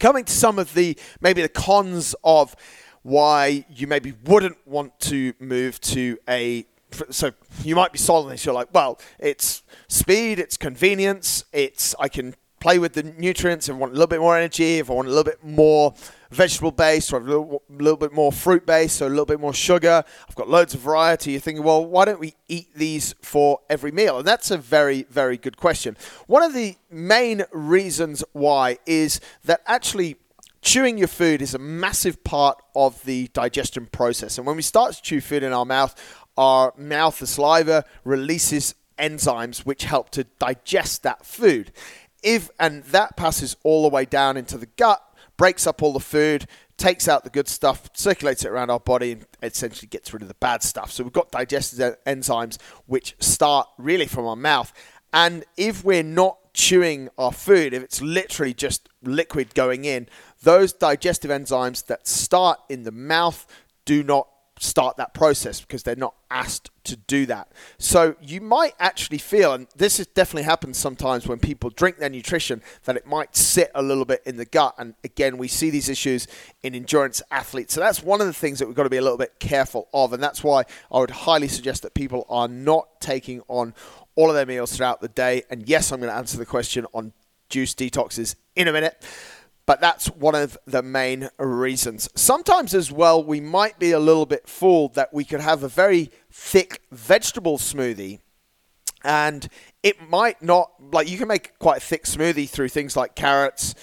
Coming 0.00 0.24
to 0.24 0.32
some 0.32 0.58
of 0.58 0.74
the 0.74 0.98
maybe 1.20 1.40
the 1.40 1.48
cons 1.48 2.16
of 2.24 2.56
why 3.02 3.64
you 3.70 3.86
maybe 3.86 4.14
wouldn't 4.24 4.56
want 4.66 4.98
to 4.98 5.34
move 5.38 5.80
to 5.82 6.18
a 6.28 6.66
so 7.10 7.30
you 7.62 7.76
might 7.76 7.92
be 7.92 7.98
sold 7.98 8.24
on 8.24 8.32
this. 8.32 8.44
You're 8.44 8.54
like, 8.54 8.72
well, 8.72 9.00
it's 9.20 9.62
speed, 9.86 10.40
it's 10.40 10.56
convenience, 10.56 11.44
it's 11.52 11.94
I 12.00 12.08
can 12.08 12.34
play 12.64 12.78
with 12.78 12.94
the 12.94 13.02
nutrients. 13.02 13.68
I 13.68 13.74
want 13.74 13.92
a 13.92 13.94
little 13.94 14.06
bit 14.06 14.20
more 14.20 14.38
energy, 14.38 14.78
if 14.78 14.88
I 14.88 14.94
want 14.94 15.06
a 15.06 15.10
little 15.10 15.24
bit 15.24 15.44
more 15.44 15.92
vegetable 16.30 16.70
based 16.70 17.12
or 17.12 17.18
a 17.18 17.22
little, 17.22 17.62
little 17.68 17.98
bit 17.98 18.10
more 18.10 18.32
fruit 18.32 18.64
based 18.64 19.02
or 19.02 19.04
a 19.04 19.10
little 19.10 19.26
bit 19.26 19.38
more 19.38 19.52
sugar, 19.52 20.02
I've 20.26 20.34
got 20.34 20.48
loads 20.48 20.72
of 20.72 20.80
variety. 20.80 21.32
You're 21.32 21.42
thinking, 21.42 21.62
well, 21.62 21.84
why 21.84 22.06
don't 22.06 22.18
we 22.18 22.32
eat 22.48 22.74
these 22.74 23.14
for 23.20 23.60
every 23.68 23.92
meal? 23.92 24.16
And 24.16 24.26
that's 24.26 24.50
a 24.50 24.56
very, 24.56 25.02
very 25.10 25.36
good 25.36 25.58
question. 25.58 25.94
One 26.26 26.42
of 26.42 26.54
the 26.54 26.76
main 26.90 27.44
reasons 27.52 28.24
why 28.32 28.78
is 28.86 29.20
that 29.44 29.60
actually 29.66 30.16
chewing 30.62 30.96
your 30.96 31.08
food 31.08 31.42
is 31.42 31.52
a 31.52 31.58
massive 31.58 32.24
part 32.24 32.62
of 32.74 33.04
the 33.04 33.28
digestion 33.34 33.88
process. 33.92 34.38
And 34.38 34.46
when 34.46 34.56
we 34.56 34.62
start 34.62 34.94
to 34.94 35.02
chew 35.02 35.20
food 35.20 35.42
in 35.42 35.52
our 35.52 35.66
mouth, 35.66 35.94
our 36.38 36.72
mouth, 36.78 37.18
the 37.18 37.26
saliva, 37.26 37.84
releases 38.04 38.74
enzymes 38.98 39.66
which 39.66 39.84
help 39.84 40.08
to 40.10 40.24
digest 40.38 41.02
that 41.02 41.26
food 41.26 41.72
if 42.24 42.50
and 42.58 42.82
that 42.84 43.16
passes 43.16 43.56
all 43.62 43.82
the 43.82 43.88
way 43.88 44.04
down 44.04 44.36
into 44.36 44.58
the 44.58 44.66
gut, 44.66 45.00
breaks 45.36 45.66
up 45.66 45.82
all 45.82 45.92
the 45.92 46.00
food, 46.00 46.46
takes 46.76 47.06
out 47.06 47.22
the 47.22 47.30
good 47.30 47.46
stuff, 47.46 47.90
circulates 47.94 48.44
it 48.44 48.48
around 48.48 48.70
our 48.70 48.80
body, 48.80 49.12
and 49.12 49.26
essentially 49.42 49.86
gets 49.86 50.12
rid 50.12 50.22
of 50.22 50.28
the 50.28 50.34
bad 50.34 50.62
stuff. 50.62 50.90
So 50.90 51.04
we've 51.04 51.12
got 51.12 51.30
digestive 51.30 51.96
enzymes 52.06 52.60
which 52.86 53.14
start 53.20 53.68
really 53.78 54.06
from 54.06 54.26
our 54.26 54.36
mouth. 54.36 54.72
And 55.12 55.44
if 55.56 55.84
we're 55.84 56.02
not 56.02 56.38
chewing 56.54 57.08
our 57.18 57.32
food, 57.32 57.74
if 57.74 57.82
it's 57.82 58.00
literally 58.00 58.54
just 58.54 58.88
liquid 59.02 59.54
going 59.54 59.84
in, 59.84 60.08
those 60.42 60.72
digestive 60.72 61.30
enzymes 61.30 61.86
that 61.86 62.08
start 62.08 62.58
in 62.68 62.82
the 62.82 62.92
mouth 62.92 63.46
do 63.84 64.02
not 64.02 64.28
start 64.64 64.96
that 64.96 65.14
process 65.14 65.60
because 65.60 65.82
they're 65.82 65.96
not 65.96 66.14
asked 66.30 66.70
to 66.84 66.96
do 66.96 67.26
that. 67.26 67.50
So 67.78 68.16
you 68.20 68.40
might 68.40 68.74
actually 68.80 69.18
feel, 69.18 69.52
and 69.52 69.66
this 69.76 70.00
is 70.00 70.06
definitely 70.06 70.44
happens 70.44 70.78
sometimes 70.78 71.26
when 71.26 71.38
people 71.38 71.70
drink 71.70 71.98
their 71.98 72.10
nutrition, 72.10 72.62
that 72.84 72.96
it 72.96 73.06
might 73.06 73.36
sit 73.36 73.70
a 73.74 73.82
little 73.82 74.04
bit 74.04 74.22
in 74.26 74.36
the 74.36 74.44
gut. 74.44 74.74
And 74.78 74.94
again, 75.04 75.38
we 75.38 75.48
see 75.48 75.70
these 75.70 75.88
issues 75.88 76.26
in 76.62 76.74
endurance 76.74 77.22
athletes. 77.30 77.74
So 77.74 77.80
that's 77.80 78.02
one 78.02 78.20
of 78.20 78.26
the 78.26 78.32
things 78.32 78.58
that 78.58 78.66
we've 78.66 78.76
got 78.76 78.84
to 78.84 78.90
be 78.90 78.96
a 78.96 79.02
little 79.02 79.18
bit 79.18 79.38
careful 79.38 79.88
of. 79.94 80.12
And 80.12 80.22
that's 80.22 80.42
why 80.42 80.64
I 80.90 80.98
would 80.98 81.10
highly 81.10 81.48
suggest 81.48 81.82
that 81.82 81.94
people 81.94 82.26
are 82.28 82.48
not 82.48 83.00
taking 83.00 83.42
on 83.48 83.74
all 84.16 84.28
of 84.28 84.34
their 84.34 84.46
meals 84.46 84.76
throughout 84.76 85.00
the 85.00 85.08
day. 85.08 85.42
And 85.50 85.68
yes, 85.68 85.92
I'm 85.92 86.00
going 86.00 86.10
to 86.10 86.16
answer 86.16 86.38
the 86.38 86.46
question 86.46 86.86
on 86.92 87.12
juice 87.48 87.74
detoxes 87.74 88.34
in 88.56 88.68
a 88.68 88.72
minute 88.72 89.02
but 89.66 89.80
that's 89.80 90.06
one 90.06 90.34
of 90.34 90.58
the 90.66 90.82
main 90.82 91.30
reasons. 91.38 92.08
Sometimes, 92.14 92.74
as 92.74 92.92
well, 92.92 93.22
we 93.22 93.40
might 93.40 93.78
be 93.78 93.92
a 93.92 93.98
little 93.98 94.26
bit 94.26 94.48
fooled 94.48 94.94
that 94.94 95.12
we 95.12 95.24
could 95.24 95.40
have 95.40 95.62
a 95.62 95.68
very 95.68 96.10
thick 96.30 96.82
vegetable 96.90 97.58
smoothie 97.58 98.20
and 99.02 99.48
it 99.82 100.08
might 100.08 100.42
not, 100.42 100.72
like, 100.92 101.08
you 101.10 101.18
can 101.18 101.28
make 101.28 101.58
quite 101.58 101.78
a 101.78 101.80
thick 101.80 102.04
smoothie 102.04 102.48
through 102.48 102.68
things 102.68 102.96
like 102.96 103.14
carrots. 103.14 103.74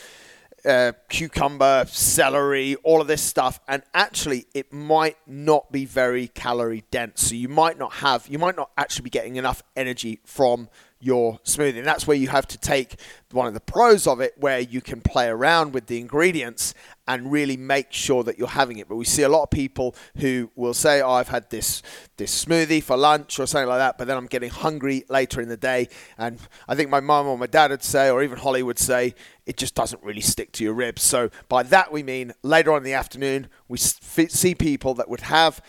Uh, 0.64 0.92
cucumber, 1.10 1.86
celery, 1.88 2.76
all 2.84 3.02
of 3.02 3.08
this 3.08 3.24
stuff, 3.24 3.60
and 3.68 3.82
actually 3.96 4.46
it 4.54 4.72
might 4.72 5.18
not 5.26 5.72
be 5.72 5.86
very 5.86 6.28
calorie 6.28 6.84
dense. 6.92 7.30
So 7.30 7.34
you 7.34 7.50
might 7.50 7.80
not 7.80 7.94
have, 7.94 8.28
you 8.28 8.38
might 8.38 8.56
not 8.56 8.70
actually 8.78 9.06
be 9.06 9.10
getting 9.10 9.38
enough 9.38 9.64
energy 9.76 10.20
from 10.24 10.70
your 11.02 11.40
smoothie. 11.40 11.78
And 11.78 11.86
that's 11.86 12.08
where 12.08 12.18
you 12.18 12.28
have 12.30 12.48
to 12.48 12.58
take 12.58 12.96
one 13.32 13.48
of 13.48 13.54
the 13.54 13.60
pros 13.60 14.08
of 14.08 14.20
it, 14.20 14.34
where 14.38 14.60
you 14.60 14.82
can 14.82 15.02
play 15.02 15.28
around 15.28 15.74
with 15.74 15.88
the 15.88 16.00
ingredients 16.00 16.74
and 17.08 17.32
really 17.32 17.58
make 17.58 17.92
sure 17.92 18.24
that 18.24 18.38
you're 18.38 18.48
having 18.48 18.78
it. 18.78 18.88
But 18.88 18.96
we 18.96 19.06
see 19.06 19.24
a 19.24 19.30
lot 19.30 19.44
of 19.44 19.50
people 19.50 19.96
who 20.18 20.52
will 20.56 20.74
say, 20.74 21.02
oh, 21.02 21.12
I've 21.12 21.30
had 21.30 21.50
this, 21.50 21.82
this 22.18 22.46
smoothie 22.46 22.84
for 22.84 22.98
lunch 22.98 23.40
or 23.40 23.46
something 23.46 23.68
like 23.68 23.80
that, 23.80 23.98
but 23.98 24.08
then 24.08 24.18
I'm 24.18 24.28
getting 24.28 24.50
hungry 24.50 25.04
later 25.10 25.42
in 25.42 25.50
the 25.50 25.58
day. 25.58 25.90
And 26.18 26.40
I 26.68 26.76
think 26.76 26.90
my 26.90 27.00
mum 27.00 27.28
or 27.28 27.38
my 27.38 27.48
dad 27.48 27.72
would 27.72 27.84
say, 27.84 28.10
or 28.10 28.22
even 28.24 28.38
Holly 28.38 28.64
would 28.64 28.80
say, 28.80 29.16
it 29.46 29.58
just 29.58 29.76
doesn't 29.76 30.04
really 30.04 30.22
stick 30.22 30.52
to 30.54 30.64
your 30.64 30.74
ribs. 30.74 31.02
So 31.02 31.30
by 31.50 31.64
that 31.64 31.92
we 31.92 32.04
mean 32.04 32.34
later 32.44 32.72
on 32.72 32.78
in 32.78 32.84
the 32.84 32.94
afternoon, 32.94 33.48
we 33.68 33.78
see 33.78 34.56
people 34.56 34.94
that 34.96 35.10
would 35.10 35.22
have 35.22 35.62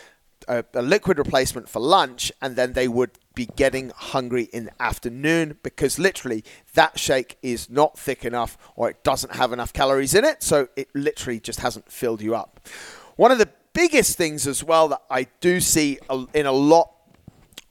a, 0.48 0.64
a, 0.74 0.82
liquid 0.82 1.18
replacement 1.18 1.68
for 1.68 1.80
lunch, 1.80 2.32
and 2.40 2.56
then 2.56 2.72
they 2.72 2.88
would 2.88 3.18
be 3.34 3.46
getting 3.46 3.90
hungry 3.90 4.44
in 4.52 4.66
the 4.66 4.82
afternoon 4.82 5.58
because 5.62 5.98
literally 5.98 6.44
that 6.74 6.98
shake 6.98 7.38
is 7.42 7.70
not 7.70 7.98
thick 7.98 8.24
enough 8.24 8.58
or 8.76 8.90
it 8.90 9.02
doesn't 9.02 9.34
have 9.34 9.52
enough 9.52 9.72
calories 9.72 10.14
in 10.14 10.24
it, 10.24 10.42
so 10.42 10.68
it 10.76 10.88
literally 10.94 11.40
just 11.40 11.60
hasn't 11.60 11.90
filled 11.90 12.20
you 12.20 12.34
up. 12.34 12.68
One 13.16 13.30
of 13.30 13.38
the 13.38 13.48
biggest 13.72 14.16
things 14.16 14.46
as 14.46 14.62
well 14.62 14.88
that 14.88 15.02
I 15.10 15.28
do 15.40 15.60
see 15.60 15.98
in 16.34 16.46
a 16.46 16.52
lot 16.52 16.90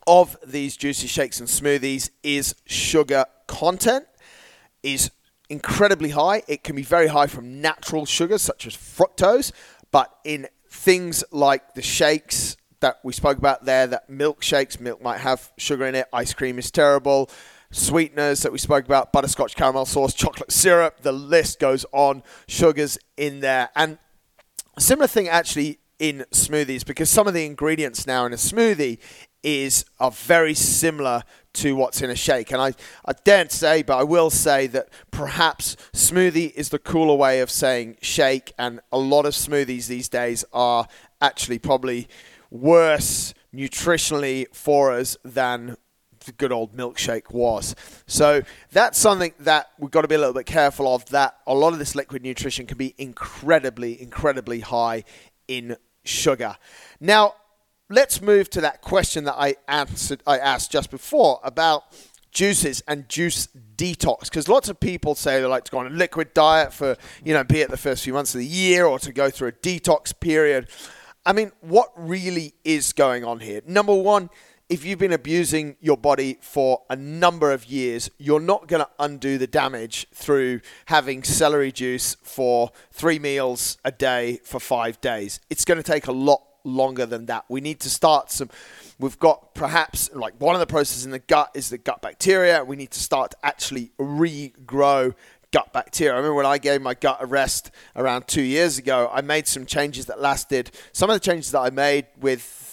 of 0.07 0.37
these 0.45 0.75
juicy 0.77 1.07
shakes 1.07 1.39
and 1.39 1.47
smoothies 1.47 2.09
is 2.23 2.55
sugar 2.65 3.25
content 3.47 4.05
is 4.83 5.11
incredibly 5.49 6.09
high. 6.09 6.43
It 6.47 6.63
can 6.63 6.75
be 6.75 6.83
very 6.83 7.07
high 7.07 7.27
from 7.27 7.61
natural 7.61 8.05
sugars 8.05 8.41
such 8.41 8.65
as 8.65 8.75
fructose, 8.75 9.51
but 9.91 10.17
in 10.23 10.47
things 10.69 11.23
like 11.31 11.73
the 11.73 11.81
shakes 11.81 12.57
that 12.81 12.99
we 13.03 13.13
spoke 13.13 13.37
about 13.37 13.65
there 13.65 13.87
that 13.87 14.09
milkshakes, 14.09 14.79
milk 14.79 15.01
might 15.01 15.19
have 15.19 15.51
sugar 15.57 15.85
in 15.85 15.95
it, 15.95 16.07
ice 16.13 16.33
cream 16.33 16.59
is 16.59 16.69
terrible, 16.69 17.29
sweeteners 17.71 18.41
that 18.41 18.51
we 18.51 18.57
spoke 18.57 18.85
about, 18.85 19.13
butterscotch 19.13 19.55
caramel 19.55 19.85
sauce, 19.85 20.13
chocolate 20.13 20.51
syrup, 20.51 21.01
the 21.01 21.11
list 21.11 21.59
goes 21.59 21.85
on, 21.91 22.21
sugars 22.47 22.97
in 23.17 23.39
there. 23.39 23.69
And 23.75 23.97
similar 24.77 25.07
thing 25.07 25.27
actually 25.27 25.79
in 25.99 26.25
smoothies 26.31 26.85
because 26.85 27.09
some 27.09 27.27
of 27.27 27.33
the 27.33 27.45
ingredients 27.45 28.07
now 28.07 28.25
in 28.25 28.33
a 28.33 28.37
smoothie 28.37 28.97
is 29.43 29.85
are 29.99 30.11
very 30.11 30.53
similar 30.53 31.23
to 31.53 31.75
what's 31.75 32.01
in 32.01 32.09
a 32.09 32.15
shake. 32.15 32.51
And 32.51 32.61
I, 32.61 32.73
I 33.05 33.13
daren't 33.23 33.51
say, 33.51 33.81
but 33.83 33.97
I 33.97 34.03
will 34.03 34.29
say 34.29 34.67
that 34.67 34.89
perhaps 35.11 35.75
smoothie 35.93 36.53
is 36.53 36.69
the 36.69 36.79
cooler 36.79 37.15
way 37.15 37.41
of 37.41 37.49
saying 37.49 37.97
shake, 38.01 38.53
and 38.57 38.79
a 38.91 38.97
lot 38.97 39.25
of 39.25 39.33
smoothies 39.33 39.87
these 39.87 40.09
days 40.09 40.45
are 40.53 40.87
actually 41.21 41.59
probably 41.59 42.07
worse 42.51 43.33
nutritionally 43.53 44.45
for 44.53 44.91
us 44.91 45.17
than 45.23 45.77
the 46.25 46.31
good 46.33 46.51
old 46.51 46.75
milkshake 46.75 47.31
was. 47.31 47.75
So 48.05 48.43
that's 48.71 48.99
something 48.99 49.33
that 49.39 49.71
we've 49.79 49.91
got 49.91 50.01
to 50.01 50.07
be 50.07 50.15
a 50.15 50.19
little 50.19 50.33
bit 50.33 50.45
careful 50.45 50.93
of. 50.93 51.05
That 51.07 51.37
a 51.47 51.55
lot 51.55 51.73
of 51.73 51.79
this 51.79 51.95
liquid 51.95 52.21
nutrition 52.21 52.67
can 52.67 52.77
be 52.77 52.93
incredibly, 52.97 53.99
incredibly 53.99 54.59
high 54.59 55.03
in 55.47 55.77
sugar. 56.03 56.57
Now, 56.99 57.35
let's 57.89 58.21
move 58.21 58.49
to 58.51 58.61
that 58.61 58.81
question 58.81 59.23
that 59.25 59.35
I 59.37 59.55
answered. 59.67 60.21
I 60.27 60.37
asked 60.37 60.71
just 60.71 60.91
before 60.91 61.39
about 61.43 61.83
juices 62.31 62.81
and 62.87 63.09
juice 63.09 63.49
detox 63.75 64.21
because 64.21 64.47
lots 64.47 64.69
of 64.69 64.79
people 64.79 65.15
say 65.15 65.41
they 65.41 65.45
like 65.45 65.65
to 65.65 65.71
go 65.71 65.79
on 65.79 65.87
a 65.87 65.89
liquid 65.89 66.33
diet 66.33 66.71
for 66.71 66.95
you 67.25 67.33
know 67.33 67.43
be 67.43 67.59
it 67.59 67.69
the 67.69 67.75
first 67.75 68.05
few 68.05 68.13
months 68.13 68.33
of 68.33 68.39
the 68.39 68.45
year 68.45 68.85
or 68.85 68.97
to 68.97 69.11
go 69.11 69.29
through 69.29 69.49
a 69.49 69.51
detox 69.51 70.17
period 70.17 70.69
I 71.25 71.33
mean, 71.33 71.51
what 71.61 71.91
really 71.95 72.55
is 72.63 72.93
going 72.93 73.23
on 73.23 73.41
here? 73.41 73.61
Number 73.67 73.93
one, 73.93 74.31
if 74.69 74.83
you've 74.83 74.97
been 74.97 75.13
abusing 75.13 75.75
your 75.79 75.97
body 75.97 76.37
for 76.41 76.81
a 76.89 76.95
number 76.95 77.51
of 77.51 77.65
years, 77.65 78.09
you're 78.17 78.39
not 78.39 78.67
going 78.67 78.81
to 78.81 78.89
undo 78.97 79.37
the 79.37 79.45
damage 79.45 80.07
through 80.13 80.61
having 80.85 81.23
celery 81.23 81.71
juice 81.71 82.15
for 82.23 82.71
three 82.91 83.19
meals 83.19 83.77
a 83.85 83.91
day 83.91 84.39
for 84.43 84.59
five 84.59 84.99
days. 85.01 85.39
It's 85.49 85.65
going 85.65 85.77
to 85.77 85.83
take 85.83 86.07
a 86.07 86.11
lot 86.11 86.41
longer 86.63 87.05
than 87.05 87.27
that. 87.27 87.45
We 87.49 87.61
need 87.61 87.81
to 87.81 87.89
start 87.89 88.31
some. 88.31 88.49
We've 88.97 89.19
got 89.19 89.53
perhaps 89.53 90.09
like 90.13 90.33
one 90.39 90.55
of 90.55 90.59
the 90.59 90.67
processes 90.67 91.05
in 91.05 91.11
the 91.11 91.19
gut 91.19 91.51
is 91.53 91.69
the 91.69 91.77
gut 91.77 92.01
bacteria. 92.01 92.63
We 92.63 92.77
need 92.77 92.91
to 92.91 92.99
start 92.99 93.31
to 93.31 93.37
actually 93.43 93.91
regrow 93.99 95.13
gut 95.51 95.73
bacteria. 95.73 96.13
I 96.13 96.17
remember 96.17 96.35
when 96.35 96.45
I 96.45 96.57
gave 96.57 96.81
my 96.81 96.93
gut 96.93 97.17
a 97.19 97.25
rest 97.25 97.71
around 97.95 98.27
two 98.27 98.41
years 98.41 98.77
ago, 98.77 99.09
I 99.11 99.21
made 99.21 99.47
some 99.47 99.65
changes 99.65 100.05
that 100.05 100.21
lasted. 100.21 100.71
Some 100.93 101.09
of 101.09 101.15
the 101.15 101.19
changes 101.19 101.51
that 101.51 101.59
I 101.59 101.69
made 101.69 102.07
with 102.19 102.67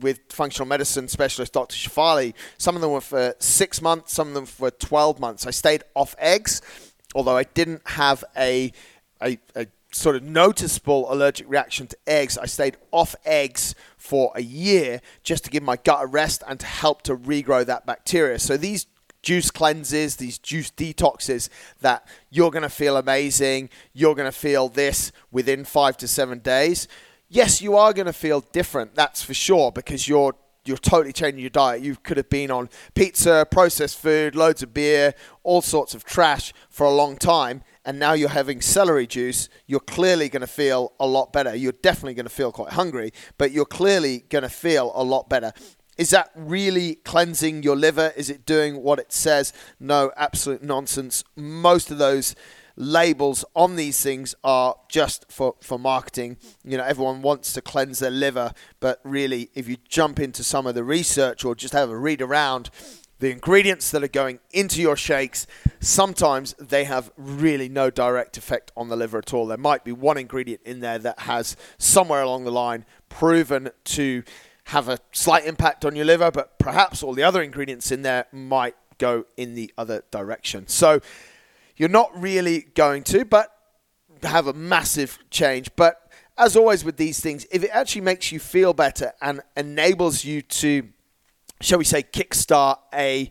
with 0.00 0.20
functional 0.28 0.66
medicine 0.66 1.08
specialist 1.08 1.54
Dr. 1.54 1.74
Shafali, 1.74 2.34
some 2.58 2.76
of 2.76 2.82
them 2.82 2.90
were 2.90 3.00
for 3.00 3.34
six 3.38 3.80
months, 3.80 4.12
some 4.12 4.28
of 4.28 4.34
them 4.34 4.46
for 4.46 4.70
12 4.70 5.18
months. 5.18 5.46
I 5.46 5.50
stayed 5.50 5.82
off 5.94 6.14
eggs, 6.18 6.60
although 7.14 7.36
I 7.36 7.44
didn't 7.44 7.82
have 7.88 8.22
a, 8.36 8.70
a, 9.22 9.38
a 9.56 9.66
sort 9.90 10.14
of 10.14 10.22
noticeable 10.22 11.12
allergic 11.12 11.48
reaction 11.48 11.86
to 11.86 11.96
eggs. 12.06 12.36
I 12.36 12.46
stayed 12.46 12.76
off 12.92 13.16
eggs 13.24 13.74
for 13.96 14.30
a 14.34 14.42
year 14.42 15.00
just 15.22 15.44
to 15.44 15.50
give 15.50 15.62
my 15.62 15.76
gut 15.76 16.02
a 16.02 16.06
rest 16.06 16.42
and 16.46 16.60
to 16.60 16.66
help 16.66 17.02
to 17.02 17.16
regrow 17.16 17.64
that 17.64 17.86
bacteria. 17.86 18.38
So 18.38 18.56
these 18.56 18.86
juice 19.28 19.50
cleanses, 19.50 20.16
these 20.16 20.38
juice 20.38 20.70
detoxes 20.70 21.50
that 21.82 22.08
you're 22.30 22.50
going 22.50 22.62
to 22.62 22.70
feel 22.70 22.96
amazing, 22.96 23.68
you're 23.92 24.14
going 24.14 24.24
to 24.24 24.32
feel 24.32 24.70
this 24.70 25.12
within 25.30 25.66
five 25.66 25.98
to 25.98 26.08
seven 26.08 26.38
days. 26.38 26.88
Yes, 27.28 27.60
you 27.60 27.76
are 27.76 27.92
going 27.92 28.06
to 28.06 28.14
feel 28.14 28.40
different, 28.40 28.94
that's 28.94 29.22
for 29.22 29.34
sure, 29.34 29.70
because 29.70 30.08
you're 30.08 30.34
you're 30.64 30.78
totally 30.78 31.12
changing 31.12 31.40
your 31.40 31.50
diet. 31.50 31.82
You 31.82 31.96
could 31.96 32.16
have 32.16 32.30
been 32.30 32.50
on 32.50 32.70
pizza, 32.94 33.46
processed 33.50 33.98
food, 33.98 34.34
loads 34.34 34.62
of 34.62 34.72
beer, 34.72 35.14
all 35.42 35.60
sorts 35.62 35.94
of 35.94 36.04
trash 36.04 36.54
for 36.70 36.86
a 36.86 36.90
long 36.90 37.16
time, 37.16 37.62
and 37.84 37.98
now 37.98 38.14
you're 38.14 38.28
having 38.30 38.62
celery 38.62 39.06
juice. 39.06 39.50
You're 39.66 39.80
clearly 39.80 40.28
going 40.30 40.40
to 40.40 40.46
feel 40.46 40.92
a 40.98 41.06
lot 41.06 41.34
better. 41.34 41.54
You're 41.54 41.72
definitely 41.72 42.14
going 42.14 42.26
to 42.26 42.34
feel 42.34 42.52
quite 42.52 42.72
hungry, 42.72 43.12
but 43.36 43.52
you're 43.52 43.66
clearly 43.66 44.24
going 44.30 44.42
to 44.42 44.48
feel 44.48 44.92
a 44.94 45.02
lot 45.02 45.28
better. 45.28 45.52
Is 45.98 46.10
that 46.10 46.30
really 46.36 46.94
cleansing 46.94 47.64
your 47.64 47.76
liver? 47.76 48.12
Is 48.16 48.30
it 48.30 48.46
doing 48.46 48.82
what 48.82 49.00
it 49.00 49.12
says? 49.12 49.52
No, 49.80 50.12
absolute 50.16 50.62
nonsense. 50.62 51.24
Most 51.36 51.90
of 51.90 51.98
those 51.98 52.36
labels 52.76 53.44
on 53.56 53.74
these 53.74 54.00
things 54.00 54.36
are 54.44 54.76
just 54.88 55.30
for, 55.30 55.56
for 55.60 55.76
marketing. 55.76 56.36
You 56.64 56.78
know, 56.78 56.84
everyone 56.84 57.20
wants 57.20 57.52
to 57.54 57.60
cleanse 57.60 57.98
their 57.98 58.12
liver, 58.12 58.52
but 58.78 59.00
really, 59.02 59.50
if 59.54 59.68
you 59.68 59.76
jump 59.88 60.20
into 60.20 60.44
some 60.44 60.68
of 60.68 60.76
the 60.76 60.84
research 60.84 61.44
or 61.44 61.56
just 61.56 61.74
have 61.74 61.90
a 61.90 61.98
read 61.98 62.22
around, 62.22 62.70
the 63.18 63.32
ingredients 63.32 63.90
that 63.90 64.04
are 64.04 64.08
going 64.08 64.38
into 64.52 64.80
your 64.80 64.96
shakes, 64.96 65.48
sometimes 65.80 66.54
they 66.60 66.84
have 66.84 67.10
really 67.16 67.68
no 67.68 67.90
direct 67.90 68.36
effect 68.36 68.70
on 68.76 68.88
the 68.88 68.96
liver 68.96 69.18
at 69.18 69.34
all. 69.34 69.46
There 69.46 69.58
might 69.58 69.84
be 69.84 69.90
one 69.90 70.16
ingredient 70.16 70.62
in 70.64 70.78
there 70.78 71.00
that 71.00 71.20
has 71.20 71.56
somewhere 71.78 72.22
along 72.22 72.44
the 72.44 72.52
line 72.52 72.84
proven 73.08 73.70
to 73.84 74.22
have 74.68 74.86
a 74.88 74.98
slight 75.12 75.46
impact 75.46 75.86
on 75.86 75.96
your 75.96 76.04
liver, 76.04 76.30
but 76.30 76.58
perhaps 76.58 77.02
all 77.02 77.14
the 77.14 77.22
other 77.22 77.40
ingredients 77.40 77.90
in 77.90 78.02
there 78.02 78.26
might 78.32 78.76
go 78.98 79.24
in 79.38 79.54
the 79.54 79.72
other 79.78 80.02
direction. 80.10 80.68
So 80.68 81.00
you're 81.78 81.88
not 81.88 82.10
really 82.20 82.66
going 82.74 83.04
to, 83.04 83.24
but 83.24 83.50
have 84.22 84.46
a 84.46 84.52
massive 84.52 85.18
change. 85.30 85.70
But 85.74 86.12
as 86.36 86.54
always 86.54 86.84
with 86.84 86.98
these 86.98 87.18
things, 87.18 87.46
if 87.50 87.64
it 87.64 87.70
actually 87.72 88.02
makes 88.02 88.30
you 88.30 88.38
feel 88.38 88.74
better 88.74 89.12
and 89.22 89.40
enables 89.56 90.22
you 90.22 90.42
to, 90.42 90.86
shall 91.62 91.78
we 91.78 91.84
say, 91.84 92.02
kickstart 92.02 92.76
a 92.92 93.30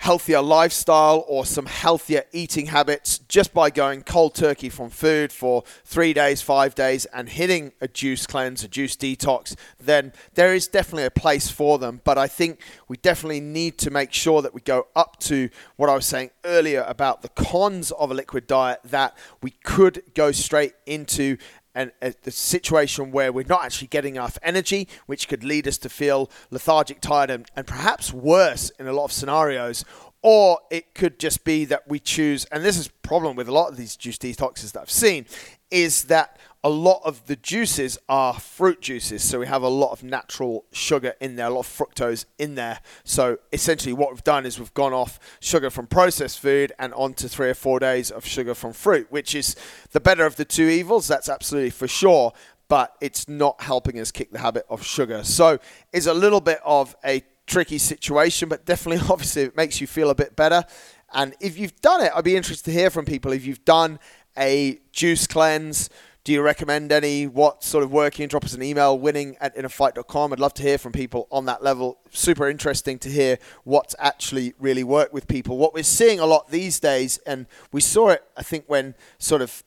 healthier 0.00 0.40
lifestyle 0.40 1.26
or 1.28 1.44
some 1.44 1.66
healthier 1.66 2.24
eating 2.32 2.66
habits 2.66 3.18
just 3.28 3.52
by 3.52 3.68
going 3.68 4.02
cold 4.02 4.34
turkey 4.34 4.70
from 4.70 4.88
food 4.88 5.30
for 5.30 5.62
three 5.84 6.14
days, 6.14 6.40
five 6.40 6.74
days, 6.74 7.04
and 7.06 7.28
hitting 7.28 7.70
a 7.82 7.86
juice 7.86 8.26
cleanse, 8.26 8.64
a 8.64 8.68
juice 8.68 8.96
detox, 8.96 9.54
then 9.78 10.10
there 10.34 10.54
is 10.54 10.66
definitely 10.66 11.04
a 11.04 11.10
place 11.10 11.50
for 11.50 11.78
them. 11.78 12.00
But 12.02 12.16
I 12.16 12.28
think 12.28 12.62
we 12.88 12.96
definitely 12.96 13.40
need 13.40 13.76
to 13.78 13.90
make 13.90 14.14
sure 14.14 14.40
that 14.40 14.54
we 14.54 14.62
go 14.62 14.86
up 14.96 15.18
to 15.20 15.50
what 15.76 15.90
I 15.90 15.94
was 15.96 16.06
saying 16.06 16.30
earlier 16.46 16.82
about 16.88 17.20
the 17.20 17.28
cons 17.28 17.90
of 17.90 18.10
a 18.10 18.14
liquid 18.14 18.46
diet, 18.46 18.80
that 18.84 19.14
we 19.42 19.50
could 19.50 20.02
go 20.14 20.32
straight 20.32 20.72
into 20.86 21.36
and 21.74 21.92
a, 22.02 22.12
situation 22.30 23.12
where 23.12 23.32
we're 23.32 23.44
not 23.44 23.64
actually 23.64 23.88
getting 23.88 24.16
enough 24.16 24.38
energy, 24.42 24.88
which 25.06 25.28
could 25.28 25.44
lead 25.44 25.68
us 25.68 25.78
to 25.78 25.88
feel 25.88 26.30
lethargic, 26.50 27.00
tired, 27.00 27.30
and, 27.30 27.46
and 27.56 27.66
perhaps 27.66 28.12
worse 28.12 28.70
in 28.78 28.86
a 28.86 28.92
lot 28.92 29.04
of 29.04 29.12
scenarios. 29.12 29.84
Or 30.22 30.58
it 30.70 30.94
could 30.94 31.18
just 31.18 31.44
be 31.44 31.64
that 31.66 31.88
we 31.88 31.98
choose, 31.98 32.44
and 32.46 32.64
this 32.64 32.76
is 32.76 32.88
problem 32.88 33.36
with 33.36 33.48
a 33.48 33.52
lot 33.52 33.70
of 33.70 33.76
these 33.76 33.96
juice 33.96 34.18
detoxes 34.18 34.72
that 34.72 34.80
I've 34.80 34.90
seen, 34.90 35.26
is 35.70 36.04
that 36.04 36.38
a 36.62 36.68
lot 36.68 37.00
of 37.04 37.26
the 37.26 37.36
juices 37.36 37.98
are 38.08 38.34
fruit 38.34 38.82
juices. 38.82 39.22
So 39.22 39.38
we 39.40 39.46
have 39.46 39.62
a 39.62 39.68
lot 39.68 39.92
of 39.92 40.02
natural 40.02 40.64
sugar 40.72 41.14
in 41.20 41.36
there, 41.36 41.46
a 41.46 41.50
lot 41.50 41.60
of 41.60 41.66
fructose 41.66 42.26
in 42.38 42.54
there. 42.54 42.80
So 43.02 43.38
essentially, 43.52 43.94
what 43.94 44.10
we've 44.10 44.24
done 44.24 44.44
is 44.44 44.58
we've 44.58 44.74
gone 44.74 44.92
off 44.92 45.18
sugar 45.40 45.70
from 45.70 45.86
processed 45.86 46.38
food 46.38 46.72
and 46.78 46.92
onto 46.94 47.28
three 47.28 47.48
or 47.48 47.54
four 47.54 47.80
days 47.80 48.10
of 48.10 48.26
sugar 48.26 48.54
from 48.54 48.74
fruit, 48.74 49.06
which 49.10 49.34
is 49.34 49.56
the 49.92 50.00
better 50.00 50.26
of 50.26 50.36
the 50.36 50.44
two 50.44 50.68
evils. 50.68 51.08
That's 51.08 51.28
absolutely 51.30 51.70
for 51.70 51.88
sure. 51.88 52.32
But 52.68 52.94
it's 53.00 53.26
not 53.28 53.62
helping 53.62 53.98
us 53.98 54.12
kick 54.12 54.30
the 54.30 54.38
habit 54.38 54.64
of 54.68 54.84
sugar. 54.84 55.24
So 55.24 55.58
it's 55.92 56.06
a 56.06 56.14
little 56.14 56.40
bit 56.40 56.60
of 56.64 56.94
a 57.04 57.22
tricky 57.46 57.78
situation, 57.78 58.48
but 58.48 58.64
definitely, 58.64 59.04
obviously, 59.10 59.42
it 59.42 59.56
makes 59.56 59.80
you 59.80 59.86
feel 59.86 60.10
a 60.10 60.14
bit 60.14 60.36
better. 60.36 60.64
And 61.12 61.34
if 61.40 61.58
you've 61.58 61.80
done 61.80 62.02
it, 62.02 62.12
I'd 62.14 62.22
be 62.22 62.36
interested 62.36 62.66
to 62.66 62.72
hear 62.72 62.90
from 62.90 63.06
people 63.06 63.32
if 63.32 63.44
you've 63.44 63.64
done 63.64 63.98
a 64.38 64.78
juice 64.92 65.26
cleanse 65.26 65.90
do 66.22 66.32
you 66.32 66.42
recommend 66.42 66.92
any? 66.92 67.26
What 67.26 67.64
sort 67.64 67.82
of 67.82 67.92
working? 67.92 68.28
Drop 68.28 68.44
us 68.44 68.52
an 68.52 68.62
email, 68.62 68.98
winning 68.98 69.36
at 69.40 69.56
innerfight.com. 69.56 70.32
I'd 70.32 70.40
love 70.40 70.52
to 70.54 70.62
hear 70.62 70.76
from 70.76 70.92
people 70.92 71.26
on 71.30 71.46
that 71.46 71.62
level. 71.62 71.98
Super 72.10 72.48
interesting 72.48 72.98
to 73.00 73.08
hear 73.08 73.38
what's 73.64 73.94
actually 73.98 74.52
really 74.58 74.84
worked 74.84 75.14
with 75.14 75.26
people. 75.26 75.56
What 75.56 75.72
we're 75.72 75.82
seeing 75.82 76.20
a 76.20 76.26
lot 76.26 76.50
these 76.50 76.78
days, 76.78 77.18
and 77.26 77.46
we 77.72 77.80
saw 77.80 78.10
it, 78.10 78.22
I 78.36 78.42
think, 78.42 78.64
when 78.66 78.94
sort 79.18 79.40
of 79.40 79.64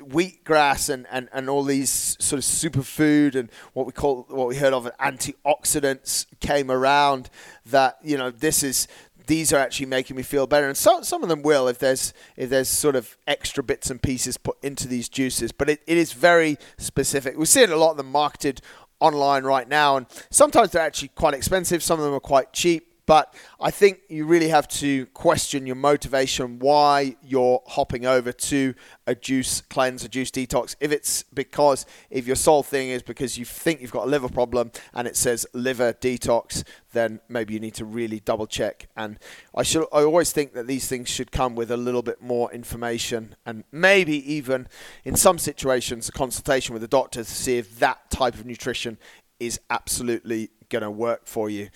wheatgrass 0.00 0.88
and, 0.88 1.06
and, 1.10 1.28
and 1.32 1.50
all 1.50 1.62
these 1.62 2.16
sort 2.18 2.38
of 2.38 2.44
superfood 2.44 3.34
and 3.34 3.50
what 3.74 3.84
we 3.84 3.92
call 3.92 4.24
what 4.30 4.48
we 4.48 4.56
heard 4.56 4.72
of 4.72 4.90
antioxidants 4.98 6.24
came 6.40 6.70
around 6.70 7.28
that 7.66 7.98
you 8.02 8.16
know 8.16 8.30
this 8.30 8.62
is 8.62 8.88
these 9.26 9.52
are 9.52 9.58
actually 9.58 9.86
making 9.86 10.16
me 10.16 10.22
feel 10.22 10.46
better. 10.46 10.66
And 10.66 10.76
so, 10.76 11.02
some 11.02 11.22
of 11.22 11.28
them 11.28 11.42
will 11.42 11.68
if 11.68 11.78
there's 11.78 12.12
if 12.36 12.50
there's 12.50 12.68
sort 12.68 12.96
of 12.96 13.16
extra 13.26 13.62
bits 13.62 13.90
and 13.90 14.00
pieces 14.00 14.36
put 14.36 14.56
into 14.62 14.88
these 14.88 15.08
juices. 15.08 15.52
But 15.52 15.70
it, 15.70 15.82
it 15.86 15.96
is 15.96 16.12
very 16.12 16.58
specific. 16.78 17.36
We 17.36 17.46
see 17.46 17.62
it 17.62 17.70
a 17.70 17.76
lot 17.76 17.92
of 17.92 17.96
them 17.96 18.10
marketed 18.10 18.60
online 19.00 19.44
right 19.44 19.68
now, 19.68 19.96
and 19.96 20.06
sometimes 20.30 20.70
they're 20.70 20.82
actually 20.82 21.08
quite 21.08 21.34
expensive. 21.34 21.82
Some 21.82 21.98
of 21.98 22.04
them 22.04 22.14
are 22.14 22.20
quite 22.20 22.52
cheap. 22.52 22.93
But 23.06 23.34
I 23.60 23.70
think 23.70 24.00
you 24.08 24.24
really 24.24 24.48
have 24.48 24.66
to 24.68 25.06
question 25.06 25.66
your 25.66 25.76
motivation 25.76 26.58
why 26.58 27.16
you're 27.22 27.62
hopping 27.66 28.06
over 28.06 28.32
to 28.32 28.74
a 29.06 29.14
juice 29.14 29.60
cleanse, 29.60 30.04
a 30.04 30.08
juice 30.08 30.30
detox. 30.30 30.74
If 30.80 30.90
it's 30.90 31.22
because 31.24 31.84
if 32.08 32.26
your 32.26 32.36
sole 32.36 32.62
thing 32.62 32.88
is 32.88 33.02
because 33.02 33.36
you 33.36 33.44
think 33.44 33.82
you've 33.82 33.92
got 33.92 34.06
a 34.06 34.10
liver 34.10 34.28
problem 34.28 34.72
and 34.94 35.06
it 35.06 35.16
says 35.16 35.46
liver 35.52 35.92
detox, 35.92 36.64
then 36.92 37.20
maybe 37.28 37.52
you 37.52 37.60
need 37.60 37.74
to 37.74 37.84
really 37.84 38.20
double 38.20 38.46
check. 38.46 38.88
And 38.96 39.18
I 39.54 39.64
should 39.64 39.86
I 39.92 40.02
always 40.02 40.32
think 40.32 40.54
that 40.54 40.66
these 40.66 40.88
things 40.88 41.10
should 41.10 41.30
come 41.30 41.54
with 41.54 41.70
a 41.70 41.76
little 41.76 42.02
bit 42.02 42.22
more 42.22 42.50
information 42.52 43.36
and 43.44 43.64
maybe 43.70 44.32
even 44.32 44.66
in 45.04 45.16
some 45.16 45.38
situations 45.38 46.08
a 46.08 46.12
consultation 46.12 46.72
with 46.72 46.82
a 46.82 46.88
doctor 46.88 47.22
to 47.22 47.30
see 47.30 47.58
if 47.58 47.78
that 47.80 48.10
type 48.10 48.34
of 48.34 48.46
nutrition 48.46 48.96
is 49.40 49.60
absolutely 49.68 50.50
going 50.80 50.82
to 50.82 50.90
work 50.90 51.26
for 51.26 51.48
you. 51.48 51.68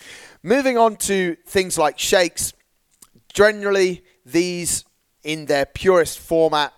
Moving 0.43 0.77
on 0.77 0.97
to 0.97 1.37
things 1.47 1.79
like 1.79 1.99
shakes. 1.99 2.53
Generally, 3.33 4.03
these 4.27 4.85
in 5.23 5.47
their 5.47 5.67
purest 5.67 6.19
format, 6.19 6.73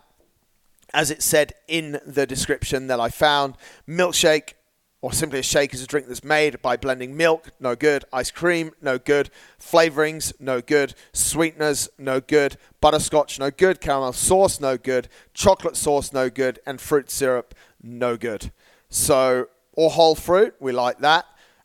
as 0.93 1.11
it 1.11 1.23
said 1.23 1.55
in 1.67 1.99
the 2.05 2.27
description 2.27 2.89
that 2.89 3.01
I 3.01 3.09
found, 3.09 3.55
milkshake 3.89 4.55
or 5.03 5.15
simply 5.15 5.39
a 5.39 5.43
shake 5.43 5.73
is 5.73 5.83
a 5.83 5.87
drink 5.87 6.09
that's 6.09 6.23
made 6.23 6.61
by 6.61 6.77
blending 6.77 7.17
milk, 7.17 7.53
no 7.59 7.75
good. 7.75 8.05
Ice 8.13 8.31
cream, 8.31 8.73
no 8.83 8.99
good. 8.99 9.31
Flavorings, 9.59 10.35
no 10.39 10.61
good. 10.61 10.95
Sweeteners, 11.15 11.89
no 11.97 12.21
good. 12.21 12.59
Butterscotch, 12.83 13.39
no 13.39 13.51
good. 13.51 13.81
Caramel 13.81 14.13
sauce, 14.13 14.61
no 14.61 14.77
good. 14.77 15.09
Chocolate 15.33 15.77
sauce, 15.77 16.13
no 16.13 16.29
good. 16.29 16.61
And 16.67 16.79
fruit 16.79 17.11
syrup, 17.11 17.55
no 17.83 18.19
good. 18.19 18.53
So, 18.91 19.49
or 19.73 19.89
whole 19.91 20.15
fruit, 20.15 20.55
we 20.61 20.73
like 20.73 20.99
that 20.99 21.25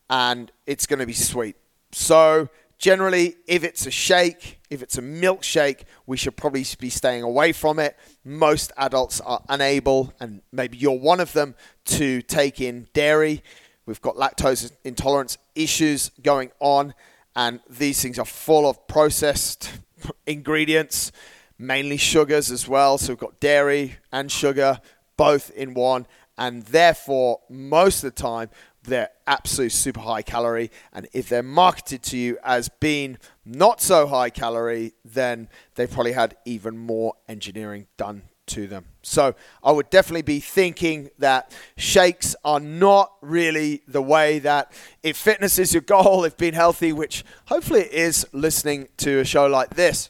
and 0.10 0.52
it's 0.66 0.86
going 0.86 1.00
to 1.00 1.06
be 1.06 1.14
sweet. 1.14 1.56
So, 1.92 2.50
generally, 2.78 3.36
if 3.48 3.64
it's 3.64 3.86
a 3.86 3.92
shake, 3.92 4.60
if 4.70 4.82
it's 4.82 4.98
a 4.98 5.02
milkshake, 5.02 5.84
we 6.06 6.18
should 6.18 6.36
probably 6.36 6.66
be 6.80 6.90
staying 6.90 7.24
away 7.24 7.52
from 7.52 7.80
it. 7.80 7.98
Most 8.24 8.72
adults 8.78 9.22
are 9.22 9.44
unable, 9.50 10.14
and 10.20 10.42
maybe 10.52 10.78
you're 10.78 11.00
one 11.00 11.20
of 11.20 11.34
them, 11.34 11.56
to 11.86 12.22
take 12.22 12.60
in 12.62 12.88
dairy. 12.94 13.44
We've 13.86 14.02
got 14.02 14.16
lactose 14.16 14.72
intolerance 14.84 15.38
issues 15.54 16.10
going 16.22 16.52
on, 16.60 16.94
and 17.36 17.60
these 17.70 18.02
things 18.02 18.18
are 18.20 18.26
full 18.26 18.68
of 18.70 18.88
processed 18.88 19.72
ingredients, 20.28 21.12
mainly 21.58 21.98
sugars 21.98 22.52
as 22.52 22.68
well. 22.68 22.98
So 22.98 23.14
we've 23.14 23.20
got 23.20 23.40
dairy 23.40 23.98
and 24.12 24.32
sugar 24.32 24.80
both 25.18 25.52
in 25.52 25.74
one, 25.74 26.08
and 26.38 26.64
therefore, 26.64 27.40
most 27.50 28.04
of 28.04 28.14
the 28.14 28.22
time, 28.22 28.50
they're 28.86 29.10
absolutely 29.28 29.70
super 29.70 30.02
high 30.02 30.22
calorie. 30.22 30.72
And 30.94 31.08
if 31.14 31.30
they're 31.30 31.44
marketed 31.44 32.04
to 32.04 32.18
you 32.18 32.38
as 32.44 32.70
being 32.70 33.18
not 33.46 33.82
so 33.82 34.08
high 34.08 34.30
calorie, 34.30 34.94
then 35.04 35.50
they 35.76 35.88
probably 35.88 36.14
had 36.14 36.38
even 36.46 36.78
more 36.78 37.16
engineering 37.28 37.88
done 37.98 38.24
to 38.48 38.68
them. 38.68 38.86
So 39.02 39.36
I 39.64 39.72
would 39.72 39.90
definitely 39.90 40.22
be 40.22 40.40
thinking 40.40 41.10
that 41.20 41.52
shakes 41.78 42.36
are 42.44 42.60
not 42.60 43.14
really 43.22 43.82
the 43.88 44.02
way 44.02 44.40
that 44.40 44.72
if 45.04 45.18
fitness 45.18 45.58
is 45.58 45.74
your 45.74 45.82
goal, 45.82 46.24
if 46.24 46.38
being 46.38 46.54
healthy, 46.54 46.94
which 46.94 47.24
hopefully 47.46 47.82
it 47.82 47.92
is 47.92 48.26
listening 48.34 48.88
to 48.98 49.20
a 49.20 49.26
show 49.26 49.48
like 49.48 49.72
this, 49.72 50.10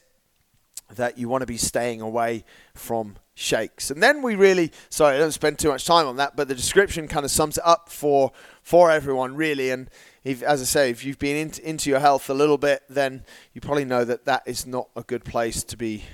that 0.94 1.18
you 1.18 1.28
want 1.28 1.42
to 1.42 1.46
be 1.46 1.56
staying 1.56 2.00
away 2.00 2.44
from 2.74 3.16
shakes. 3.34 3.90
And 3.90 4.02
then 4.02 4.22
we 4.22 4.34
really, 4.34 4.72
sorry, 4.88 5.16
I 5.16 5.18
don't 5.18 5.32
spend 5.32 5.58
too 5.58 5.68
much 5.68 5.84
time 5.84 6.06
on 6.06 6.16
that, 6.16 6.36
but 6.36 6.48
the 6.48 6.54
description 6.54 7.08
kind 7.08 7.24
of 7.24 7.30
sums 7.30 7.58
it 7.58 7.64
up 7.66 7.88
for 7.88 8.32
for 8.66 8.90
everyone 8.90 9.36
really. 9.36 9.70
And 9.70 9.88
if, 10.24 10.42
as 10.42 10.60
I 10.60 10.64
say, 10.64 10.90
if 10.90 11.04
you've 11.04 11.20
been 11.20 11.36
into, 11.36 11.66
into 11.66 11.88
your 11.88 12.00
health 12.00 12.28
a 12.28 12.34
little 12.34 12.58
bit, 12.58 12.82
then 12.88 13.24
you 13.54 13.60
probably 13.60 13.84
know 13.84 14.04
that 14.04 14.24
that 14.24 14.42
is 14.44 14.66
not 14.66 14.88
a 14.96 15.02
good 15.02 15.24
place 15.24 15.62
to 15.62 15.76
be 15.76 16.04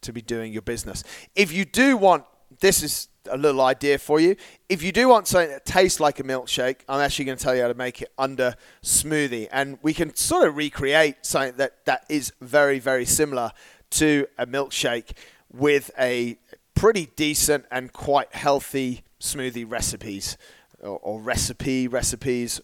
to 0.00 0.12
be 0.12 0.20
doing 0.20 0.52
your 0.52 0.60
business. 0.60 1.04
If 1.36 1.52
you 1.52 1.64
do 1.64 1.96
want, 1.96 2.24
this 2.60 2.82
is 2.82 3.08
a 3.30 3.38
little 3.38 3.62
idea 3.62 3.96
for 3.96 4.20
you. 4.20 4.36
If 4.68 4.82
you 4.82 4.90
do 4.90 5.08
want 5.08 5.28
something 5.28 5.50
that 5.50 5.64
tastes 5.64 5.98
like 5.98 6.18
a 6.18 6.24
milkshake, 6.24 6.80
I'm 6.88 7.00
actually 7.00 7.26
going 7.26 7.38
to 7.38 7.44
tell 7.44 7.54
you 7.54 7.62
how 7.62 7.68
to 7.68 7.74
make 7.74 8.02
it 8.02 8.12
under 8.18 8.56
smoothie, 8.82 9.48
and 9.52 9.78
we 9.80 9.94
can 9.94 10.14
sort 10.16 10.48
of 10.48 10.56
recreate 10.56 11.18
something 11.22 11.56
that 11.58 11.84
that 11.86 12.04
is 12.08 12.32
very 12.40 12.80
very 12.80 13.04
similar 13.04 13.52
to 13.90 14.26
a 14.36 14.46
milkshake 14.46 15.12
with 15.52 15.92
a 15.96 16.38
pretty 16.74 17.06
decent 17.14 17.66
and 17.70 17.92
quite 17.92 18.34
healthy 18.34 19.04
smoothie 19.20 19.64
recipes 19.66 20.36
or, 20.84 20.98
or 21.02 21.20
recipe 21.20 21.88
recipes. 21.88 22.60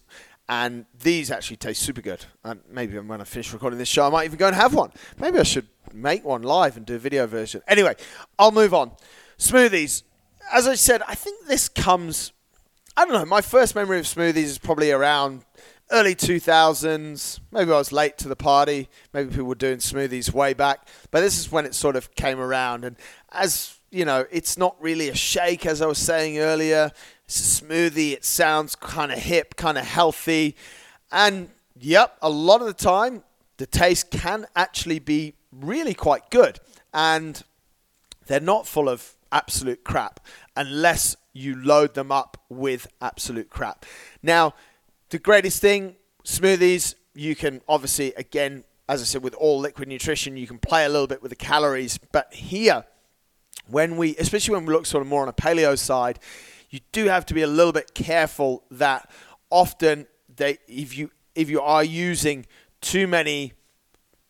And 0.47 0.85
these 1.01 1.31
actually 1.31 1.57
taste 1.57 1.81
super 1.81 2.01
good. 2.01 2.25
And 2.43 2.59
maybe 2.69 2.97
when 2.99 3.21
I 3.21 3.23
finish 3.23 3.53
recording 3.53 3.79
this 3.79 3.87
show, 3.87 4.05
I 4.05 4.09
might 4.09 4.25
even 4.25 4.37
go 4.37 4.47
and 4.47 4.55
have 4.55 4.73
one. 4.73 4.91
Maybe 5.17 5.39
I 5.39 5.43
should 5.43 5.67
make 5.93 6.25
one 6.25 6.41
live 6.41 6.77
and 6.77 6.85
do 6.85 6.95
a 6.95 6.99
video 6.99 7.25
version. 7.25 7.61
Anyway, 7.67 7.95
I'll 8.37 8.51
move 8.51 8.73
on. 8.73 8.91
Smoothies. 9.37 10.03
As 10.51 10.67
I 10.67 10.75
said, 10.75 11.01
I 11.07 11.15
think 11.15 11.47
this 11.47 11.69
comes. 11.69 12.33
I 12.97 13.05
don't 13.05 13.13
know. 13.13 13.25
My 13.25 13.41
first 13.41 13.75
memory 13.75 13.99
of 13.99 14.05
smoothies 14.05 14.35
is 14.35 14.57
probably 14.57 14.91
around 14.91 15.45
early 15.91 16.15
2000s. 16.15 17.39
Maybe 17.51 17.71
I 17.71 17.77
was 17.77 17.93
late 17.93 18.17
to 18.19 18.27
the 18.27 18.35
party. 18.35 18.89
Maybe 19.13 19.29
people 19.29 19.45
were 19.45 19.55
doing 19.55 19.77
smoothies 19.77 20.33
way 20.33 20.53
back. 20.53 20.87
But 21.11 21.21
this 21.21 21.39
is 21.39 21.51
when 21.51 21.65
it 21.65 21.75
sort 21.75 21.95
of 21.95 22.13
came 22.15 22.39
around. 22.39 22.83
And 22.83 22.97
as 23.31 23.79
you 23.91 24.05
know, 24.05 24.25
it's 24.31 24.57
not 24.57 24.75
really 24.81 25.09
a 25.09 25.15
shake, 25.15 25.65
as 25.65 25.81
I 25.81 25.85
was 25.85 25.97
saying 25.97 26.39
earlier. 26.39 26.91
It's 27.31 27.61
a 27.61 27.63
smoothie. 27.63 28.11
It 28.11 28.25
sounds 28.25 28.75
kind 28.75 29.09
of 29.09 29.17
hip, 29.17 29.55
kind 29.55 29.77
of 29.77 29.85
healthy. 29.85 30.57
And 31.13 31.47
yep, 31.79 32.17
a 32.21 32.29
lot 32.29 32.59
of 32.59 32.67
the 32.67 32.73
time, 32.73 33.23
the 33.55 33.65
taste 33.65 34.11
can 34.11 34.47
actually 34.53 34.99
be 34.99 35.35
really 35.49 35.93
quite 35.93 36.29
good. 36.29 36.59
And 36.93 37.41
they're 38.27 38.41
not 38.41 38.67
full 38.67 38.89
of 38.89 39.15
absolute 39.31 39.85
crap. 39.85 40.19
unless 40.55 41.15
you 41.33 41.55
load 41.55 41.93
them 41.93 42.11
up 42.11 42.37
with 42.49 42.87
absolute 43.01 43.49
crap. 43.49 43.85
Now, 44.21 44.53
the 45.09 45.19
greatest 45.19 45.61
thing, 45.61 45.95
smoothies, 46.25 46.95
you 47.13 47.35
can 47.35 47.61
obviously, 47.67 48.13
again, 48.13 48.63
as 48.89 49.01
I 49.01 49.05
said, 49.05 49.23
with 49.23 49.33
all 49.35 49.59
liquid 49.59 49.87
nutrition, 49.87 50.35
you 50.35 50.47
can 50.47 50.57
play 50.57 50.85
a 50.85 50.89
little 50.89 51.07
bit 51.07 51.21
with 51.21 51.29
the 51.29 51.35
calories. 51.35 51.97
But 52.11 52.33
here, 52.33 52.85
when 53.67 53.95
we, 53.95 54.17
especially 54.17 54.55
when 54.55 54.65
we 54.65 54.73
look 54.73 54.85
sort 54.85 55.01
of 55.01 55.07
more 55.07 55.21
on 55.21 55.29
a 55.29 55.33
paleo 55.33 55.77
side, 55.77 56.19
you 56.71 56.79
do 56.91 57.05
have 57.05 57.25
to 57.27 57.33
be 57.33 57.41
a 57.41 57.47
little 57.47 57.73
bit 57.73 57.93
careful 57.93 58.63
that 58.71 59.09
often 59.49 60.07
they, 60.35 60.57
if 60.67 60.97
you 60.97 61.11
if 61.35 61.49
you 61.49 61.61
are 61.61 61.83
using 61.83 62.45
too 62.81 63.07
many 63.07 63.53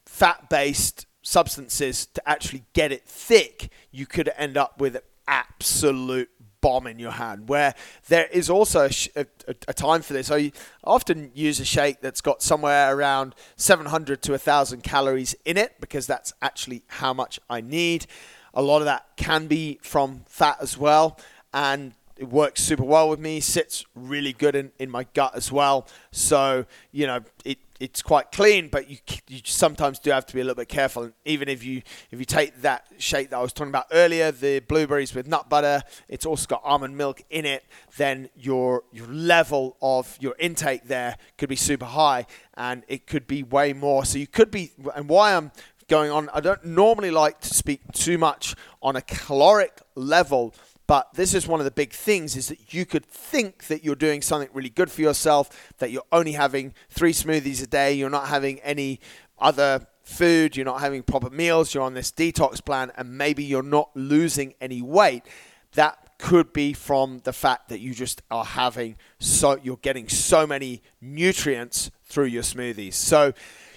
fat-based 0.06 1.06
substances 1.22 2.06
to 2.08 2.30
actually 2.30 2.64
get 2.74 2.92
it 2.92 3.06
thick, 3.06 3.72
you 3.92 4.06
could 4.06 4.30
end 4.38 4.58
up 4.58 4.80
with 4.80 4.96
an 4.96 5.02
absolute 5.28 6.30
bomb 6.60 6.86
in 6.86 7.00
your 7.00 7.12
hand. 7.12 7.50
Where 7.50 7.74
there 8.08 8.28
is 8.28 8.50
also 8.50 8.88
a, 8.88 8.92
a, 9.16 9.56
a, 9.68 9.74
time 9.74 10.04
for 10.04 10.14
this. 10.14 10.32
I 10.32 10.52
often 10.84 11.32
use 11.34 11.60
a 11.60 11.66
shake 11.66 12.02
that's 12.02 12.22
got 12.22 12.44
somewhere 12.44 12.96
around 12.96 13.34
700 13.56 14.22
to 14.24 14.32
1,000 14.34 14.84
calories 14.84 15.34
in 15.44 15.58
it 15.58 15.78
because 15.80 16.06
that's 16.06 16.34
actually 16.42 16.84
how 16.88 17.14
much 17.14 17.40
I 17.50 17.62
need. 17.62 18.06
A 18.54 18.62
lot 18.62 18.80
of 18.80 18.86
that 18.86 19.06
can 19.16 19.48
be 19.48 19.80
from 19.82 20.24
fat 20.28 20.58
as 20.60 20.78
well, 20.78 21.18
and 21.54 21.94
it 22.22 22.30
works 22.30 22.62
super 22.62 22.84
well 22.84 23.10
with 23.10 23.20
me. 23.20 23.40
Sits 23.40 23.84
really 23.96 24.32
good 24.32 24.56
in, 24.56 24.72
in 24.78 24.92
my 24.92 25.06
gut 25.16 25.36
as 25.36 25.52
well. 25.52 25.88
So 26.12 26.66
you 26.92 27.08
know 27.08 27.22
it 27.44 27.58
it's 27.80 28.04
quite 28.04 28.32
clean, 28.32 28.68
but 28.68 28.88
you 28.92 28.98
you 29.28 29.42
sometimes 29.44 29.98
do 29.98 30.12
have 30.12 30.28
to 30.28 30.36
be 30.36 30.40
a 30.40 30.44
little 30.44 30.62
bit 30.62 30.70
careful. 30.70 31.02
And 31.06 31.14
even 31.26 31.50
if 31.50 31.64
you 31.64 31.82
if 32.12 32.20
you 32.20 32.26
take 32.26 32.62
that 32.62 32.86
shake 33.00 33.32
that 33.32 33.38
I 33.38 33.42
was 33.42 33.54
talking 33.54 33.72
about 33.72 33.88
earlier, 33.92 34.32
the 34.32 34.60
blueberries 34.60 35.16
with 35.16 35.28
nut 35.28 35.50
butter, 35.50 35.82
it's 36.08 36.24
also 36.28 36.46
got 36.46 36.62
almond 36.64 36.96
milk 36.96 37.24
in 37.32 37.44
it. 37.44 37.66
Then 37.98 38.30
your 38.36 38.84
your 38.92 39.08
level 39.08 39.78
of 39.82 40.16
your 40.22 40.36
intake 40.38 40.84
there 40.84 41.18
could 41.40 41.50
be 41.50 41.56
super 41.56 41.86
high, 41.86 42.28
and 42.54 42.84
it 42.88 43.08
could 43.08 43.26
be 43.26 43.42
way 43.42 43.74
more. 43.74 44.06
So 44.06 44.20
you 44.20 44.28
could 44.28 44.52
be, 44.52 44.74
and 44.96 45.10
why 45.10 45.36
I'm 45.36 45.52
going 45.88 46.12
on, 46.12 46.30
I 46.36 46.40
don't 46.40 46.64
normally 46.64 47.10
like 47.10 47.42
to 47.42 47.54
speak 47.54 47.82
too 47.94 48.20
much 48.20 48.56
on 48.84 48.96
a 48.96 49.02
caloric 49.02 49.82
level 49.96 50.54
but 50.92 51.14
this 51.14 51.34
is 51.34 51.48
one 51.48 51.62
of 51.62 51.64
the 51.64 51.72
big 51.72 51.94
things 51.94 52.36
is 52.36 52.50
that 52.50 52.74
you 52.74 52.86
could 52.86 53.06
think 53.06 53.68
that 53.68 53.82
you're 53.82 53.96
doing 53.96 54.22
something 54.22 54.50
really 54.52 54.70
good 54.70 54.92
for 54.92 55.00
yourself, 55.00 55.72
that 55.78 55.90
you're 55.90 56.04
only 56.12 56.34
having 56.34 56.74
three 56.90 57.14
smoothies 57.14 57.64
a 57.64 57.66
day, 57.66 57.94
you're 57.94 58.10
not 58.10 58.28
having 58.28 58.60
any 58.60 59.00
other 59.40 59.88
food, 60.04 60.58
you're 60.58 60.66
not 60.66 60.82
having 60.82 61.02
proper 61.02 61.30
meals, 61.30 61.74
you're 61.74 61.82
on 61.82 61.94
this 61.94 62.12
detox 62.12 62.62
plan, 62.66 62.92
and 62.98 63.18
maybe 63.18 63.42
you're 63.42 63.64
not 63.64 63.90
losing 63.96 64.54
any 64.60 64.82
weight. 64.82 65.24
That 65.76 66.18
could 66.18 66.52
be 66.52 66.74
from 66.74 67.20
the 67.24 67.32
fact 67.32 67.70
that 67.70 67.80
you 67.80 67.94
just 67.94 68.22
are 68.30 68.44
having 68.44 68.98
so 69.18 69.58
you're 69.64 69.78
getting 69.78 70.10
so 70.10 70.46
many 70.46 70.82
nutrients 71.00 71.90
through 72.04 72.26
your 72.26 72.44
smoothies. 72.44 72.96
So 72.96 73.32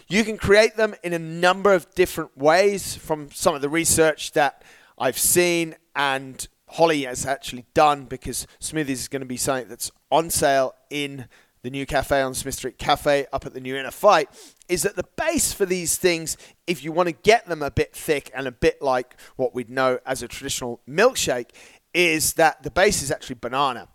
you 0.09 0.25
can 0.25 0.37
create 0.37 0.75
them 0.75 0.97
in 1.05 1.13
a 1.13 1.21
number 1.21 1.75
of 1.75 1.95
different 1.95 2.37
ways 2.37 2.97
from 2.97 3.31
some 3.31 3.55
of 3.55 3.61
the 3.61 3.69
research 3.69 4.33
that 4.33 4.65
I've 4.99 5.17
seen 5.17 5.77
and 5.95 6.45
Holly 6.75 7.05
has 7.05 7.25
actually 7.25 7.67
done 7.73 8.05
because 8.05 8.49
Smoothies 8.61 8.91
is 8.91 9.09
going 9.09 9.21
to 9.21 9.27
be 9.27 9.37
something 9.37 9.69
that's 9.69 9.93
on 10.11 10.29
sale 10.29 10.75
in 10.91 11.29
the 11.63 11.71
new 11.71 11.87
cafe 11.87 12.21
on 12.21 12.35
Smith 12.35 12.57
Street 12.57 12.79
Cafe 12.79 13.27
up 13.33 13.47
at 13.47 13.55
the 13.55 13.61
new 13.61 13.77
Inner 13.77 13.93
Fight 13.93 14.29
is 14.69 14.83
that 14.83 14.97
the 14.97 15.07
base 15.17 15.53
for 15.53 15.65
these 15.65 15.97
things, 15.97 16.37
if 16.67 16.83
you 16.83 16.91
want 16.91 17.09
to 17.09 17.15
get 17.15 17.47
them 17.47 17.63
a 17.63 17.71
bit 17.71 17.95
thick 17.95 18.31
and 18.35 18.49
a 18.49 18.53
bit 18.53 18.83
like 18.83 19.17
what 19.37 19.55
we'd 19.55 19.71
know 19.71 19.99
as 20.05 20.23
a 20.23 20.29
traditional 20.29 20.81
milkshake, 20.89 21.51
is 21.95 22.35
that 22.35 22.63
the 22.65 22.71
base 22.71 23.03
is 23.03 23.11
actually 23.11 23.37
banana. 23.37 23.89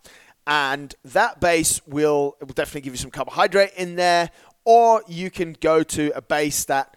And 0.46 0.94
that 1.04 1.38
base 1.38 1.80
will, 1.86 2.36
will 2.40 2.46
definitely 2.48 2.80
give 2.80 2.94
you 2.94 2.98
some 2.98 3.10
carbohydrate 3.10 3.74
in 3.76 3.96
there, 3.96 4.30
or 4.64 5.04
you 5.06 5.30
can 5.30 5.54
go 5.60 5.82
to 5.82 6.12
a 6.16 6.22
base 6.22 6.64
that 6.64 6.96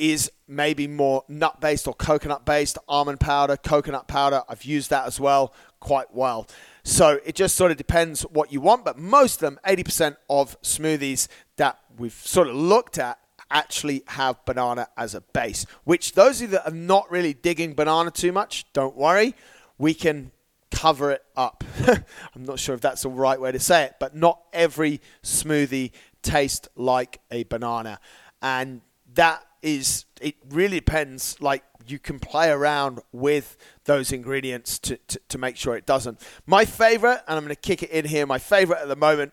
is 0.00 0.32
maybe 0.48 0.88
more 0.88 1.22
nut 1.28 1.60
based 1.60 1.86
or 1.86 1.92
coconut 1.94 2.46
based, 2.46 2.78
almond 2.88 3.20
powder, 3.20 3.56
coconut 3.56 4.08
powder. 4.08 4.42
I've 4.48 4.64
used 4.64 4.88
that 4.90 5.06
as 5.06 5.20
well 5.20 5.54
quite 5.78 6.12
well. 6.14 6.48
So 6.82 7.20
it 7.24 7.34
just 7.34 7.54
sort 7.54 7.70
of 7.70 7.76
depends 7.76 8.22
what 8.22 8.50
you 8.50 8.60
want, 8.60 8.84
but 8.84 8.98
most 8.98 9.36
of 9.36 9.40
them, 9.40 9.60
80% 9.66 10.16
of 10.30 10.60
smoothies 10.62 11.28
that 11.56 11.78
we've 11.98 12.12
sort 12.12 12.48
of 12.48 12.56
looked 12.56 12.98
at 12.98 13.18
actually 13.50 14.02
have 14.08 14.42
banana 14.46 14.88
as 14.96 15.14
a 15.14 15.20
base, 15.20 15.66
which 15.84 16.12
those 16.14 16.40
of 16.40 16.42
you 16.42 16.56
that 16.56 16.66
are 16.66 16.74
not 16.74 17.10
really 17.10 17.34
digging 17.34 17.74
banana 17.74 18.10
too 18.10 18.32
much, 18.32 18.64
don't 18.72 18.96
worry. 18.96 19.34
We 19.76 19.92
can 19.92 20.32
cover 20.70 21.10
it 21.10 21.24
up. 21.36 21.62
I'm 21.86 22.44
not 22.44 22.58
sure 22.58 22.74
if 22.74 22.80
that's 22.80 23.02
the 23.02 23.10
right 23.10 23.40
way 23.40 23.52
to 23.52 23.58
say 23.58 23.84
it, 23.84 23.96
but 24.00 24.16
not 24.16 24.40
every 24.52 25.00
smoothie 25.22 25.90
tastes 26.22 26.68
like 26.74 27.20
a 27.30 27.42
banana. 27.44 28.00
And 28.40 28.80
that 29.14 29.44
is 29.62 30.04
it 30.20 30.36
really 30.48 30.80
depends 30.80 31.40
like 31.40 31.64
you 31.86 31.98
can 31.98 32.18
play 32.18 32.50
around 32.50 33.00
with 33.12 33.56
those 33.84 34.12
ingredients 34.12 34.78
to, 34.78 34.96
to, 35.08 35.20
to 35.28 35.38
make 35.38 35.56
sure 35.56 35.76
it 35.76 35.86
doesn't. 35.86 36.20
My 36.46 36.64
favorite 36.64 37.22
and 37.26 37.36
i'm 37.36 37.44
going 37.44 37.54
to 37.54 37.60
kick 37.60 37.82
it 37.82 37.90
in 37.90 38.04
here 38.04 38.26
my 38.26 38.38
favorite 38.38 38.80
at 38.80 38.88
the 38.88 38.96
moment 38.96 39.32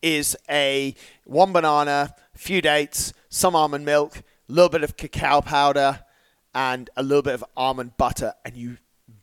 is 0.00 0.36
a 0.48 0.94
one 1.24 1.52
banana 1.52 2.14
few 2.34 2.62
dates 2.62 3.12
some 3.28 3.56
almond 3.56 3.84
milk 3.84 4.18
a 4.18 4.52
little 4.52 4.68
bit 4.68 4.84
of 4.84 4.96
cacao 4.96 5.40
powder 5.40 6.04
and 6.54 6.88
a 6.96 7.02
little 7.02 7.22
bit 7.22 7.34
of 7.34 7.44
almond 7.56 7.96
butter 7.96 8.32
and 8.44 8.56
you 8.56 8.78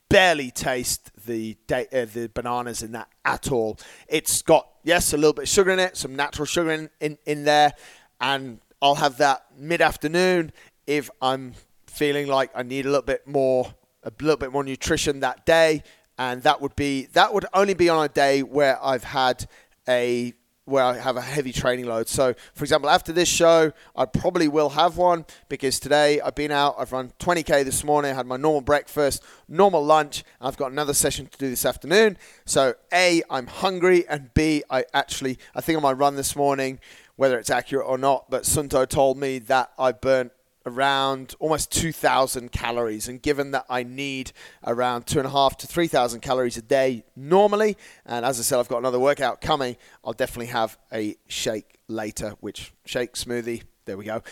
barely 0.09 0.51
taste 0.51 1.11
the 1.25 1.57
uh, 1.71 1.83
the 1.91 2.29
bananas 2.33 2.83
in 2.83 2.91
that 2.91 3.09
at 3.23 3.51
all. 3.51 3.77
It's 4.07 4.41
got 4.41 4.67
yes 4.83 5.13
a 5.13 5.17
little 5.17 5.33
bit 5.33 5.43
of 5.43 5.49
sugar 5.49 5.71
in 5.71 5.79
it 5.79 5.97
some 5.97 6.15
natural 6.15 6.45
sugar 6.45 6.71
in, 6.71 6.89
in, 6.99 7.17
in 7.25 7.43
there 7.43 7.73
and 8.21 8.59
I'll 8.85 8.93
have 8.93 9.17
that 9.17 9.47
mid 9.57 9.81
afternoon 9.81 10.51
if 10.85 11.09
I'm 11.19 11.55
feeling 11.87 12.27
like 12.27 12.51
I 12.53 12.61
need 12.61 12.85
a 12.85 12.89
little 12.89 13.01
bit 13.01 13.25
more 13.25 13.73
a 14.03 14.11
little 14.21 14.37
bit 14.37 14.51
more 14.51 14.63
nutrition 14.63 15.21
that 15.21 15.43
day 15.43 15.81
and 16.19 16.43
that 16.43 16.61
would 16.61 16.75
be 16.75 17.07
that 17.13 17.33
would 17.33 17.47
only 17.55 17.73
be 17.73 17.89
on 17.89 18.05
a 18.05 18.07
day 18.07 18.43
where 18.43 18.77
I've 18.85 19.03
had 19.03 19.47
a 19.89 20.33
where 20.65 20.83
I 20.83 20.97
have 20.97 21.15
a 21.15 21.21
heavy 21.21 21.51
training 21.51 21.85
load. 21.85 22.07
So, 22.09 22.33
for 22.53 22.63
example, 22.63 22.89
after 22.89 23.13
this 23.13 23.29
show, 23.29 23.71
I 23.95 24.05
probably 24.05 24.47
will 24.47 24.69
have 24.69 24.97
one 24.97 25.25
because 25.47 25.79
today 25.79 26.19
I've 26.21 26.35
been 26.35 26.51
out, 26.51 26.75
I've 26.79 26.91
run 26.91 27.11
20k 27.19 27.63
this 27.63 27.83
morning, 27.83 28.11
I 28.11 28.15
had 28.15 28.25
my 28.25 28.37
normal 28.37 28.61
breakfast, 28.61 29.23
normal 29.47 29.85
lunch, 29.85 30.23
I've 30.41 30.57
got 30.57 30.71
another 30.71 30.95
session 30.95 31.27
to 31.27 31.37
do 31.37 31.49
this 31.51 31.65
afternoon. 31.65 32.17
So, 32.45 32.73
A, 32.91 33.21
I'm 33.29 33.45
hungry, 33.45 34.07
and 34.07 34.33
B, 34.33 34.63
I 34.69 34.85
actually, 34.93 35.37
I 35.53 35.61
think 35.61 35.77
on 35.77 35.83
my 35.83 35.93
run 35.93 36.15
this 36.15 36.35
morning, 36.35 36.79
whether 37.15 37.39
it's 37.39 37.49
accurate 37.49 37.87
or 37.87 37.97
not, 37.97 38.29
but 38.29 38.43
Suunto 38.43 38.87
told 38.87 39.17
me 39.17 39.39
that 39.39 39.71
I 39.77 39.91
burnt 39.91 40.31
around 40.65 41.35
almost 41.39 41.71
2,000 41.71 42.51
calories. 42.51 43.07
And 43.07 43.21
given 43.21 43.51
that 43.51 43.65
I 43.69 43.83
need 43.83 44.31
around 44.65 45.05
two 45.05 45.19
and 45.19 45.27
a 45.27 45.31
half 45.31 45.57
to 45.57 45.67
3,000 45.67 46.21
calories 46.21 46.57
a 46.57 46.61
day 46.61 47.03
normally, 47.15 47.77
and 48.05 48.25
as 48.25 48.39
I 48.39 48.43
said, 48.43 48.59
I've 48.59 48.67
got 48.67 48.79
another 48.79 48.99
workout 48.99 49.41
coming, 49.41 49.77
I'll 50.03 50.13
definitely 50.13 50.47
have 50.47 50.77
a 50.91 51.15
shake 51.27 51.77
later, 51.87 52.33
which 52.39 52.73
shake 52.85 53.13
smoothie. 53.13 53.63
There 53.85 53.97
we 53.97 54.05
go. 54.05 54.23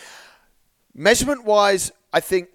Measurement 0.92 1.44
wise, 1.44 1.92
I 2.12 2.20
think 2.20 2.48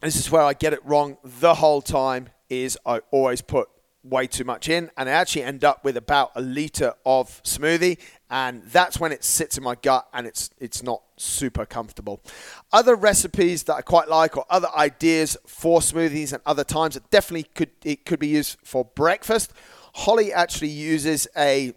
this 0.00 0.16
is 0.16 0.30
where 0.30 0.42
I 0.42 0.52
get 0.52 0.72
it 0.72 0.84
wrong 0.84 1.16
the 1.24 1.54
whole 1.54 1.82
time. 1.82 2.28
Is 2.48 2.76
I 2.84 3.00
always 3.10 3.40
put 3.40 3.68
way 4.04 4.26
too 4.26 4.44
much 4.44 4.68
in 4.68 4.90
and 4.96 5.08
I 5.08 5.12
actually 5.12 5.44
end 5.44 5.64
up 5.64 5.84
with 5.84 5.96
about 5.96 6.32
a 6.34 6.40
liter 6.40 6.94
of 7.06 7.42
smoothie 7.44 7.98
and 8.30 8.62
that's 8.64 8.98
when 8.98 9.12
it 9.12 9.22
sits 9.22 9.56
in 9.56 9.62
my 9.62 9.76
gut 9.76 10.08
and 10.12 10.26
it's 10.26 10.50
it's 10.58 10.82
not 10.82 11.02
super 11.16 11.64
comfortable. 11.64 12.20
Other 12.72 12.96
recipes 12.96 13.62
that 13.64 13.74
I 13.74 13.82
quite 13.82 14.08
like 14.08 14.36
or 14.36 14.44
other 14.50 14.68
ideas 14.74 15.36
for 15.46 15.80
smoothies 15.80 16.32
and 16.32 16.42
other 16.44 16.64
times 16.64 16.96
it 16.96 17.08
definitely 17.10 17.48
could 17.54 17.70
it 17.84 18.04
could 18.04 18.18
be 18.18 18.28
used 18.28 18.56
for 18.64 18.84
breakfast. 18.84 19.52
Holly 19.94 20.32
actually 20.32 20.70
uses 20.70 21.28
a 21.36 21.72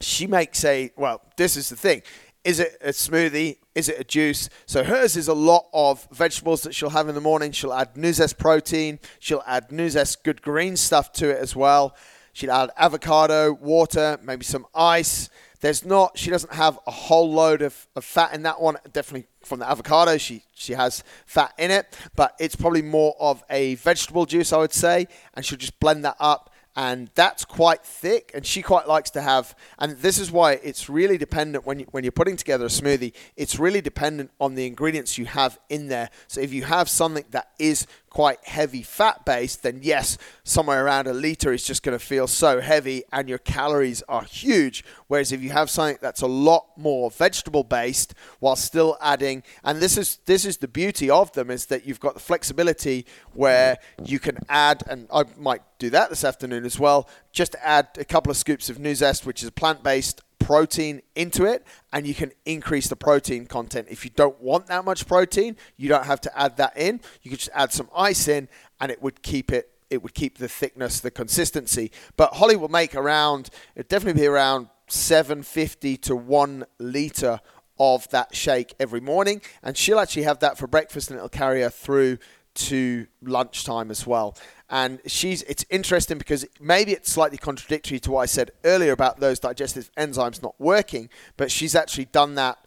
she 0.00 0.26
makes 0.26 0.64
a 0.64 0.92
well 0.96 1.20
this 1.36 1.56
is 1.56 1.68
the 1.68 1.76
thing 1.76 2.02
is 2.44 2.60
it 2.60 2.76
a 2.82 2.90
smoothie? 2.90 3.56
Is 3.74 3.88
it 3.88 3.98
a 3.98 4.04
juice? 4.04 4.50
So 4.66 4.84
hers 4.84 5.16
is 5.16 5.28
a 5.28 5.34
lot 5.34 5.66
of 5.72 6.06
vegetables 6.12 6.62
that 6.62 6.74
she'll 6.74 6.90
have 6.90 7.08
in 7.08 7.14
the 7.14 7.20
morning. 7.20 7.52
She'll 7.52 7.72
add 7.72 7.94
Nuzest 7.94 8.38
protein. 8.38 9.00
She'll 9.18 9.42
add 9.46 9.70
Nuzest 9.70 10.22
good 10.22 10.42
green 10.42 10.76
stuff 10.76 11.12
to 11.14 11.30
it 11.30 11.38
as 11.38 11.56
well. 11.56 11.96
She'll 12.34 12.52
add 12.52 12.70
avocado, 12.76 13.52
water, 13.52 14.18
maybe 14.22 14.44
some 14.44 14.66
ice. 14.74 15.30
There's 15.60 15.84
not, 15.84 16.18
she 16.18 16.28
doesn't 16.28 16.52
have 16.52 16.78
a 16.86 16.90
whole 16.90 17.32
load 17.32 17.62
of, 17.62 17.86
of 17.96 18.04
fat 18.04 18.34
in 18.34 18.42
that 18.42 18.60
one. 18.60 18.76
Definitely 18.92 19.26
from 19.42 19.60
the 19.60 19.68
avocado, 19.68 20.18
she, 20.18 20.42
she 20.52 20.74
has 20.74 21.02
fat 21.24 21.54
in 21.58 21.70
it, 21.70 21.96
but 22.14 22.34
it's 22.38 22.54
probably 22.54 22.82
more 22.82 23.14
of 23.18 23.42
a 23.48 23.76
vegetable 23.76 24.26
juice, 24.26 24.52
I 24.52 24.58
would 24.58 24.74
say. 24.74 25.08
And 25.32 25.44
she'll 25.44 25.58
just 25.58 25.80
blend 25.80 26.04
that 26.04 26.16
up 26.20 26.50
and 26.76 27.10
that's 27.14 27.44
quite 27.44 27.84
thick. 27.84 28.32
And 28.34 28.44
she 28.44 28.62
quite 28.62 28.88
likes 28.88 29.10
to 29.10 29.22
have. 29.22 29.54
And 29.78 29.96
this 29.98 30.18
is 30.18 30.32
why 30.32 30.52
it's 30.62 30.88
really 30.88 31.18
dependent 31.18 31.66
when 31.66 31.80
you, 31.80 31.86
when 31.90 32.04
you're 32.04 32.12
putting 32.12 32.36
together 32.36 32.66
a 32.66 32.68
smoothie. 32.68 33.12
It's 33.36 33.58
really 33.58 33.80
dependent 33.80 34.30
on 34.40 34.54
the 34.54 34.66
ingredients 34.66 35.16
you 35.16 35.26
have 35.26 35.58
in 35.68 35.88
there. 35.88 36.10
So 36.26 36.40
if 36.40 36.52
you 36.52 36.64
have 36.64 36.88
something 36.88 37.24
that 37.30 37.50
is 37.58 37.86
quite 38.14 38.38
heavy 38.44 38.82
fat 38.82 39.24
based, 39.24 39.64
then 39.64 39.80
yes, 39.82 40.16
somewhere 40.44 40.86
around 40.86 41.08
a 41.08 41.12
liter 41.12 41.52
is 41.52 41.64
just 41.64 41.82
going 41.82 41.98
to 41.98 42.04
feel 42.04 42.28
so 42.28 42.60
heavy 42.60 43.02
and 43.12 43.28
your 43.28 43.38
calories 43.38 44.02
are 44.08 44.22
huge. 44.22 44.84
Whereas 45.08 45.32
if 45.32 45.42
you 45.42 45.50
have 45.50 45.68
something 45.68 45.98
that's 46.00 46.22
a 46.22 46.28
lot 46.28 46.66
more 46.76 47.10
vegetable 47.10 47.64
based 47.64 48.14
while 48.38 48.54
still 48.54 48.96
adding, 49.00 49.42
and 49.64 49.80
this 49.80 49.98
is 49.98 50.18
this 50.26 50.44
is 50.44 50.58
the 50.58 50.68
beauty 50.68 51.10
of 51.10 51.32
them 51.32 51.50
is 51.50 51.66
that 51.66 51.86
you've 51.86 51.98
got 51.98 52.14
the 52.14 52.20
flexibility 52.20 53.04
where 53.32 53.78
you 54.04 54.20
can 54.20 54.38
add, 54.48 54.84
and 54.88 55.08
I 55.12 55.24
might 55.36 55.62
do 55.80 55.90
that 55.90 56.08
this 56.08 56.22
afternoon 56.22 56.64
as 56.64 56.78
well, 56.78 57.08
just 57.32 57.56
add 57.60 57.88
a 57.98 58.04
couple 58.04 58.30
of 58.30 58.36
scoops 58.36 58.70
of 58.70 58.78
Nuzest, 58.78 59.26
which 59.26 59.42
is 59.42 59.50
plant 59.50 59.82
based 59.82 60.22
protein 60.44 61.00
into 61.14 61.44
it 61.44 61.66
and 61.92 62.06
you 62.06 62.14
can 62.14 62.32
increase 62.44 62.88
the 62.88 62.96
protein 62.96 63.46
content. 63.46 63.88
If 63.90 64.04
you 64.04 64.10
don't 64.14 64.40
want 64.40 64.66
that 64.66 64.84
much 64.84 65.06
protein, 65.06 65.56
you 65.76 65.88
don't 65.88 66.04
have 66.04 66.20
to 66.22 66.38
add 66.38 66.58
that 66.58 66.76
in. 66.76 67.00
You 67.22 67.30
can 67.30 67.38
just 67.38 67.50
add 67.54 67.72
some 67.72 67.88
ice 67.96 68.28
in 68.28 68.48
and 68.80 68.92
it 68.92 69.02
would 69.02 69.22
keep 69.22 69.50
it 69.50 69.70
it 69.90 70.02
would 70.02 70.14
keep 70.14 70.38
the 70.38 70.48
thickness, 70.48 70.98
the 71.00 71.10
consistency. 71.10 71.92
But 72.16 72.34
Holly 72.34 72.56
will 72.56 72.68
make 72.68 72.94
around 72.94 73.50
it 73.74 73.88
definitely 73.88 74.22
be 74.22 74.26
around 74.26 74.68
750 74.88 75.96
to 75.98 76.16
1 76.16 76.64
liter 76.78 77.40
of 77.78 78.08
that 78.10 78.36
shake 78.36 78.74
every 78.78 79.00
morning 79.00 79.40
and 79.62 79.76
she'll 79.76 79.98
actually 79.98 80.22
have 80.22 80.38
that 80.40 80.58
for 80.58 80.66
breakfast 80.66 81.10
and 81.10 81.16
it'll 81.16 81.28
carry 81.28 81.62
her 81.62 81.70
through 81.70 82.18
to 82.54 83.06
lunchtime 83.22 83.90
as 83.90 84.06
well. 84.06 84.36
And 84.70 85.00
she's 85.06 85.42
it's 85.42 85.64
interesting 85.70 86.18
because 86.18 86.46
maybe 86.60 86.92
it's 86.92 87.10
slightly 87.10 87.38
contradictory 87.38 88.00
to 88.00 88.12
what 88.12 88.20
I 88.20 88.26
said 88.26 88.50
earlier 88.64 88.92
about 88.92 89.20
those 89.20 89.38
digestive 89.38 89.90
enzymes 89.96 90.42
not 90.42 90.54
working, 90.58 91.10
but 91.36 91.50
she's 91.50 91.74
actually 91.74 92.06
done 92.06 92.34
that 92.36 92.58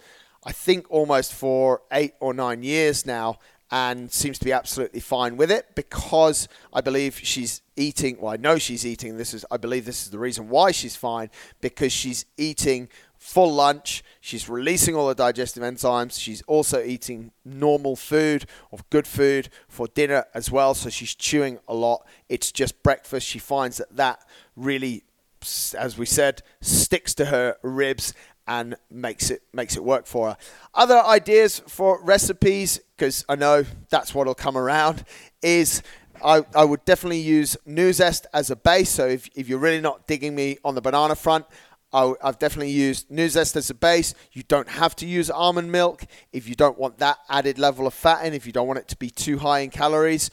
I 0.43 0.52
think 0.52 0.86
almost 0.89 1.34
for 1.34 1.82
8 1.91 2.13
or 2.19 2.34
9 2.34 2.63
years 2.63 3.06
now 3.06 3.39
and 3.69 4.10
seems 4.10 4.39
to 4.39 4.45
be 4.45 4.54
absolutely 4.54 5.02
fine 5.02 5.36
with 5.36 5.52
it 5.52 5.76
because 5.76 6.47
I 6.71 6.80
believe 6.80 7.19
she's 7.21 7.62
eating 7.76 8.17
well 8.19 8.32
I 8.32 8.38
know 8.38 8.58
she's 8.58 8.86
eating. 8.86 9.17
This 9.17 9.34
is 9.34 9.45
I 9.52 9.58
believe 9.58 9.86
this 9.86 10.04
is 10.04 10.12
the 10.12 10.19
reason 10.19 10.50
why 10.50 10.71
she's 10.71 10.95
fine 10.95 11.30
because 11.62 11.91
she's 11.91 12.26
eating 12.38 12.89
full 13.18 13.54
lunch. 13.54 14.04
She's 14.22 14.48
releasing 14.50 14.96
all 14.96 15.08
the 15.08 15.16
digestive 15.16 15.64
enzymes. 15.64 16.20
She's 16.20 16.42
also 16.44 16.84
eating 16.84 17.32
normal 17.44 17.96
food 17.96 18.46
or 18.72 18.80
good 18.90 19.08
food 19.08 19.50
for 19.68 19.88
dinner 19.88 20.26
as 20.34 20.52
well. 20.52 20.74
So 20.74 20.90
she's 20.90 21.16
chewing 21.16 21.60
a 21.68 21.74
lot. 21.74 22.06
It's 22.30 22.52
just 22.52 22.84
breakfast. 22.84 23.28
She 23.28 23.40
finds 23.40 23.78
that 23.78 23.96
that 23.96 24.26
really, 24.56 25.04
as 25.78 25.98
we 25.98 26.06
said, 26.06 26.42
sticks 26.62 27.14
to 27.16 27.26
her 27.26 27.58
ribs 27.64 28.14
and 28.48 28.76
makes 28.90 29.30
it 29.30 29.42
makes 29.52 29.76
it 29.76 29.84
work 29.84 30.06
for 30.06 30.30
her. 30.30 30.38
Other 30.74 31.00
ideas 31.00 31.62
for 31.68 32.02
recipes, 32.02 32.80
because 32.96 33.26
I 33.28 33.36
know 33.36 33.66
that's 33.90 34.16
what'll 34.16 34.36
come 34.36 34.58
around, 34.58 35.04
is 35.42 35.84
I, 36.24 36.46
I 36.56 36.64
would 36.64 36.84
definitely 36.86 37.20
use 37.20 37.58
Nuzest 37.68 38.26
as 38.34 38.50
a 38.50 38.56
base. 38.56 38.90
So 38.90 39.06
if, 39.08 39.30
if 39.36 39.50
you're 39.50 39.60
really 39.60 39.82
not 39.82 40.08
digging 40.08 40.34
me 40.34 40.58
on 40.64 40.76
the 40.76 40.82
banana 40.82 41.16
front, 41.16 41.46
I, 41.98 42.28
have 42.28 42.38
definitely 42.38 42.72
used 42.72 43.10
Nuzest 43.10 43.56
as 43.56 43.72
a 43.72 43.74
base. 43.74 44.14
You 44.32 44.44
don't 44.44 44.70
have 44.70 44.96
to 44.98 45.08
use 45.08 45.32
almond 45.32 45.72
milk 45.72 46.04
if 46.32 46.48
you 46.48 46.54
don't 46.54 46.78
want 46.78 47.00
that 47.00 47.18
added 47.28 47.58
level 47.58 47.88
of 47.88 47.94
fat 47.94 48.24
in, 48.26 48.34
if 48.34 48.46
you 48.46 48.52
don't 48.52 48.68
want 48.68 48.80
it 48.80 48.88
to 48.90 48.96
be 48.96 49.10
too 49.10 49.40
high 49.40 49.60
in 49.60 49.72
calories. 49.72 50.30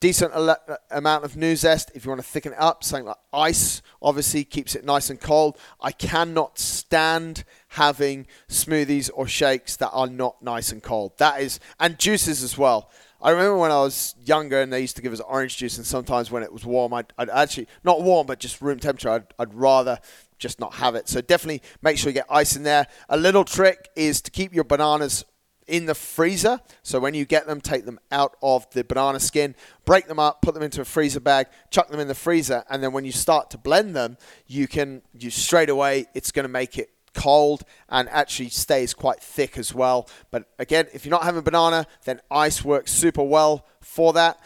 Decent 0.00 0.34
ele- 0.34 0.58
amount 0.90 1.24
of 1.24 1.32
Nuzest 1.32 1.92
if 1.94 2.04
you 2.04 2.10
want 2.10 2.20
to 2.20 2.26
thicken 2.26 2.52
it 2.52 2.58
up. 2.58 2.84
Something 2.84 3.06
like 3.06 3.16
ice 3.32 3.80
obviously 4.02 4.44
keeps 4.44 4.74
it 4.74 4.84
nice 4.84 5.08
and 5.08 5.18
cold. 5.18 5.56
I 5.80 5.92
cannot 5.92 6.58
stand 6.58 7.44
having 7.68 8.26
smoothies 8.50 9.08
or 9.14 9.26
shakes 9.26 9.76
that 9.76 9.90
are 9.92 10.08
not 10.08 10.42
nice 10.42 10.72
and 10.72 10.82
cold. 10.82 11.16
That 11.16 11.40
is, 11.40 11.58
and 11.80 11.98
juices 11.98 12.42
as 12.42 12.58
well. 12.58 12.90
I 13.22 13.30
remember 13.30 13.56
when 13.56 13.70
I 13.70 13.78
was 13.78 14.16
younger 14.24 14.60
and 14.60 14.72
they 14.72 14.80
used 14.80 14.96
to 14.96 15.02
give 15.02 15.12
us 15.12 15.20
orange 15.20 15.56
juice, 15.56 15.76
and 15.76 15.86
sometimes 15.86 16.30
when 16.30 16.42
it 16.42 16.52
was 16.52 16.64
warm, 16.64 16.92
I'd, 16.92 17.12
I'd 17.16 17.30
actually, 17.30 17.68
not 17.84 18.02
warm, 18.02 18.26
but 18.26 18.40
just 18.40 18.60
room 18.60 18.80
temperature, 18.80 19.10
I'd, 19.10 19.26
I'd 19.38 19.54
rather 19.54 19.98
just 20.38 20.58
not 20.58 20.74
have 20.74 20.96
it. 20.96 21.08
So 21.08 21.20
definitely 21.20 21.62
make 21.82 21.98
sure 21.98 22.10
you 22.10 22.14
get 22.14 22.26
ice 22.28 22.56
in 22.56 22.64
there. 22.64 22.88
A 23.08 23.16
little 23.16 23.44
trick 23.44 23.90
is 23.94 24.20
to 24.22 24.30
keep 24.32 24.52
your 24.52 24.64
bananas 24.64 25.24
in 25.68 25.86
the 25.86 25.94
freezer. 25.94 26.60
So 26.82 26.98
when 26.98 27.14
you 27.14 27.24
get 27.24 27.46
them, 27.46 27.60
take 27.60 27.84
them 27.84 28.00
out 28.10 28.36
of 28.42 28.68
the 28.70 28.82
banana 28.82 29.20
skin, 29.20 29.54
break 29.84 30.08
them 30.08 30.18
up, 30.18 30.42
put 30.42 30.54
them 30.54 30.62
into 30.62 30.80
a 30.80 30.84
freezer 30.84 31.20
bag, 31.20 31.46
chuck 31.70 31.88
them 31.88 32.00
in 32.00 32.08
the 32.08 32.14
freezer, 32.14 32.64
and 32.68 32.82
then 32.82 32.92
when 32.92 33.04
you 33.04 33.12
start 33.12 33.50
to 33.50 33.58
blend 33.58 33.94
them, 33.94 34.16
you 34.48 34.66
can 34.66 35.02
you 35.16 35.30
straight 35.30 35.70
away 35.70 36.06
it's 36.14 36.32
going 36.32 36.44
to 36.44 36.48
make 36.48 36.76
it 36.76 36.90
cold 37.14 37.64
and 37.88 38.08
actually 38.08 38.48
stays 38.48 38.94
quite 38.94 39.20
thick 39.20 39.58
as 39.58 39.74
well. 39.74 40.08
But 40.30 40.44
again, 40.58 40.86
if 40.92 41.04
you're 41.04 41.10
not 41.10 41.24
having 41.24 41.42
banana, 41.42 41.86
then 42.04 42.20
ice 42.30 42.64
works 42.64 42.92
super 42.92 43.22
well 43.22 43.66
for 43.80 44.12
that. 44.14 44.40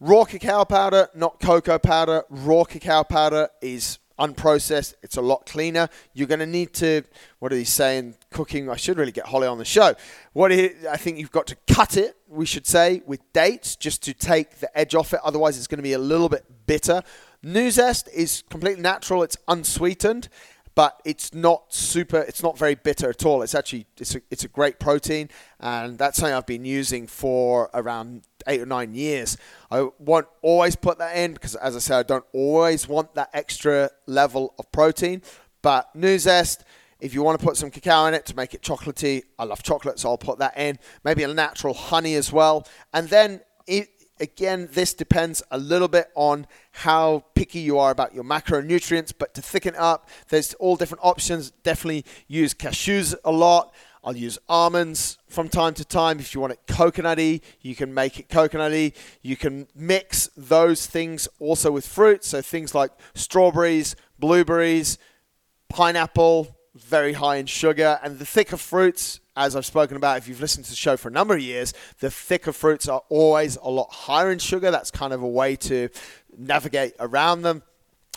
Raw 0.00 0.24
cacao 0.24 0.64
powder, 0.64 1.08
not 1.14 1.40
cocoa 1.40 1.78
powder. 1.78 2.24
Raw 2.28 2.64
cacao 2.64 3.04
powder 3.04 3.48
is 3.60 3.98
unprocessed. 4.18 4.94
It's 5.02 5.16
a 5.16 5.22
lot 5.22 5.46
cleaner. 5.46 5.88
You're 6.12 6.26
going 6.26 6.40
to 6.40 6.46
need 6.46 6.72
to, 6.74 7.02
what 7.38 7.52
are 7.52 7.56
they 7.56 7.64
saying? 7.64 8.16
Cooking. 8.30 8.68
I 8.68 8.76
should 8.76 8.98
really 8.98 9.12
get 9.12 9.26
Holly 9.26 9.46
on 9.46 9.58
the 9.58 9.64
show. 9.64 9.94
What 10.32 10.52
I 10.52 10.96
think 10.96 11.18
you've 11.18 11.30
got 11.30 11.46
to 11.48 11.56
cut 11.68 11.96
it, 11.96 12.16
we 12.28 12.46
should 12.46 12.66
say, 12.66 13.02
with 13.06 13.20
dates 13.32 13.76
just 13.76 14.02
to 14.04 14.14
take 14.14 14.58
the 14.58 14.76
edge 14.78 14.94
off 14.94 15.12
it. 15.12 15.20
Otherwise, 15.22 15.56
it's 15.56 15.66
going 15.66 15.78
to 15.78 15.82
be 15.82 15.92
a 15.92 15.98
little 15.98 16.28
bit 16.28 16.44
bitter. 16.66 17.02
Nuzest 17.44 18.08
is 18.12 18.44
completely 18.50 18.82
natural. 18.82 19.22
It's 19.22 19.36
unsweetened 19.48 20.28
but 20.74 21.00
it's 21.04 21.34
not 21.34 21.72
super 21.72 22.18
it's 22.18 22.42
not 22.42 22.58
very 22.58 22.74
bitter 22.74 23.10
at 23.10 23.24
all. 23.24 23.42
It's 23.42 23.54
actually 23.54 23.86
it's 23.98 24.14
a, 24.14 24.22
it's 24.30 24.44
a 24.44 24.48
great 24.48 24.78
protein 24.78 25.28
and 25.60 25.98
that's 25.98 26.18
something 26.18 26.34
i've 26.34 26.46
been 26.46 26.64
using 26.64 27.06
for 27.06 27.70
around 27.74 28.22
eight 28.46 28.60
or 28.60 28.66
nine 28.66 28.94
years. 28.94 29.36
I 29.70 29.88
won't 29.98 30.26
always 30.42 30.76
put 30.76 30.98
that 30.98 31.16
in 31.16 31.34
because 31.34 31.54
as 31.56 31.76
i 31.76 31.78
said 31.78 31.98
i 31.98 32.02
don't 32.02 32.24
always 32.32 32.88
want 32.88 33.14
that 33.14 33.30
extra 33.32 33.90
level 34.06 34.54
of 34.58 34.70
protein 34.72 35.22
but 35.62 35.88
nuzest 35.96 36.62
if 37.00 37.14
you 37.14 37.22
want 37.22 37.38
to 37.38 37.44
put 37.44 37.56
some 37.56 37.70
cacao 37.70 38.06
in 38.06 38.14
it 38.14 38.24
to 38.26 38.36
make 38.36 38.54
it 38.54 38.62
chocolatey 38.62 39.22
i 39.38 39.44
love 39.44 39.62
chocolate 39.62 39.98
so 39.98 40.10
i'll 40.10 40.18
put 40.18 40.38
that 40.38 40.56
in. 40.58 40.78
Maybe 41.04 41.22
a 41.22 41.28
natural 41.28 41.74
honey 41.74 42.14
as 42.14 42.32
well. 42.32 42.66
And 42.92 43.08
then 43.08 43.40
it, 43.66 43.88
again, 44.22 44.68
this 44.72 44.94
depends 44.94 45.42
a 45.50 45.58
little 45.58 45.88
bit 45.88 46.10
on 46.14 46.46
how 46.70 47.24
picky 47.34 47.58
you 47.58 47.78
are 47.78 47.90
about 47.90 48.14
your 48.14 48.24
macronutrients, 48.24 49.12
but 49.16 49.34
to 49.34 49.42
thicken 49.42 49.74
up, 49.76 50.08
there's 50.28 50.54
all 50.54 50.76
different 50.76 51.04
options. 51.04 51.50
Definitely 51.62 52.04
use 52.28 52.54
cashews 52.54 53.14
a 53.24 53.32
lot. 53.32 53.74
I'll 54.04 54.16
use 54.16 54.38
almonds 54.48 55.18
from 55.28 55.48
time 55.48 55.74
to 55.74 55.84
time. 55.84 56.20
If 56.20 56.34
you 56.34 56.40
want 56.40 56.52
it 56.54 56.66
coconutty, 56.66 57.42
you 57.60 57.74
can 57.74 57.92
make 57.92 58.18
it 58.18 58.28
coconutty. 58.28 58.94
You 59.22 59.36
can 59.36 59.66
mix 59.74 60.28
those 60.36 60.86
things 60.86 61.28
also 61.38 61.70
with 61.70 61.86
fruit. 61.86 62.24
So 62.24 62.40
things 62.40 62.74
like 62.74 62.92
strawberries, 63.14 63.96
blueberries, 64.18 64.98
pineapple, 65.68 66.56
very 66.74 67.12
high 67.14 67.36
in 67.36 67.46
sugar. 67.46 67.98
And 68.02 68.18
the 68.18 68.26
thicker 68.26 68.56
fruits, 68.56 69.20
as 69.36 69.56
I've 69.56 69.66
spoken 69.66 69.96
about, 69.96 70.18
if 70.18 70.28
you've 70.28 70.40
listened 70.40 70.64
to 70.66 70.70
the 70.70 70.76
show 70.76 70.96
for 70.96 71.08
a 71.08 71.12
number 71.12 71.34
of 71.34 71.40
years, 71.40 71.72
the 72.00 72.10
thicker 72.10 72.52
fruits 72.52 72.88
are 72.88 73.02
always 73.08 73.56
a 73.56 73.70
lot 73.70 73.90
higher 73.90 74.30
in 74.30 74.38
sugar. 74.38 74.70
That's 74.70 74.90
kind 74.90 75.12
of 75.12 75.22
a 75.22 75.28
way 75.28 75.56
to 75.56 75.88
navigate 76.36 76.94
around 77.00 77.42
them. 77.42 77.62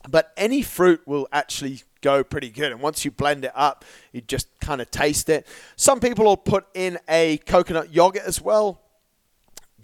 But 0.08 0.32
any 0.38 0.62
fruit 0.62 1.02
will 1.06 1.28
actually 1.32 1.82
go 2.02 2.24
pretty 2.24 2.50
good. 2.50 2.72
And 2.72 2.82
once 2.82 3.06
you 3.06 3.12
blend 3.12 3.46
it 3.46 3.52
up, 3.56 3.86
you 4.12 4.22
just 4.22 4.48
kind 4.60 4.82
of 4.82 4.92
taste 4.92 5.30
it. 5.30 5.48
Some 5.76 6.00
people 6.00 6.26
will 6.26 6.38
put 6.38 6.68
in 6.74 7.00
a 7.10 7.38
coconut 7.38 7.94
yogurt 7.94 8.24
as 8.24 8.42
well. 8.42 8.82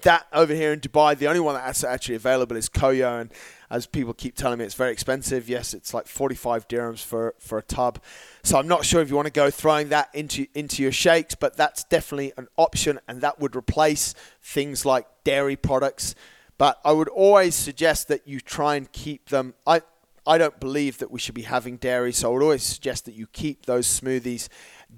That 0.03 0.27
over 0.33 0.53
here 0.53 0.73
in 0.73 0.79
Dubai, 0.79 1.17
the 1.17 1.27
only 1.27 1.39
one 1.39 1.55
that's 1.55 1.83
actually 1.83 2.15
available 2.15 2.55
is 2.55 2.69
COYO. 2.69 3.21
And 3.21 3.31
as 3.71 3.87
people 3.87 4.13
keep 4.13 4.35
telling 4.35 4.59
me, 4.59 4.65
it's 4.65 4.75
very 4.75 4.91
expensive. 4.91 5.47
Yes, 5.47 5.73
it's 5.73 5.93
like 5.93 6.05
45 6.05 6.67
dirhams 6.67 7.03
for, 7.03 7.33
for 7.39 7.57
a 7.57 7.63
tub. 7.63 7.99
So 8.43 8.59
I'm 8.59 8.67
not 8.67 8.83
sure 8.83 9.01
if 9.01 9.09
you 9.09 9.15
want 9.15 9.27
to 9.27 9.31
go 9.31 9.49
throwing 9.49 9.89
that 9.89 10.09
into 10.13 10.45
into 10.53 10.83
your 10.83 10.91
shakes, 10.91 11.35
but 11.35 11.55
that's 11.55 11.85
definitely 11.85 12.33
an 12.37 12.49
option, 12.57 12.99
and 13.07 13.21
that 13.21 13.39
would 13.39 13.55
replace 13.55 14.13
things 14.43 14.85
like 14.85 15.07
dairy 15.23 15.55
products. 15.55 16.15
But 16.57 16.79
I 16.83 16.91
would 16.91 17.07
always 17.07 17.55
suggest 17.55 18.09
that 18.09 18.27
you 18.27 18.41
try 18.41 18.75
and 18.75 18.91
keep 18.91 19.29
them. 19.29 19.53
I 19.65 19.83
I 20.27 20.37
don't 20.37 20.59
believe 20.59 20.97
that 20.97 21.09
we 21.09 21.19
should 21.19 21.35
be 21.35 21.43
having 21.43 21.77
dairy, 21.77 22.11
so 22.11 22.29
I 22.29 22.33
would 22.33 22.43
always 22.43 22.63
suggest 22.63 23.05
that 23.05 23.15
you 23.15 23.25
keep 23.27 23.65
those 23.65 23.87
smoothies 23.87 24.49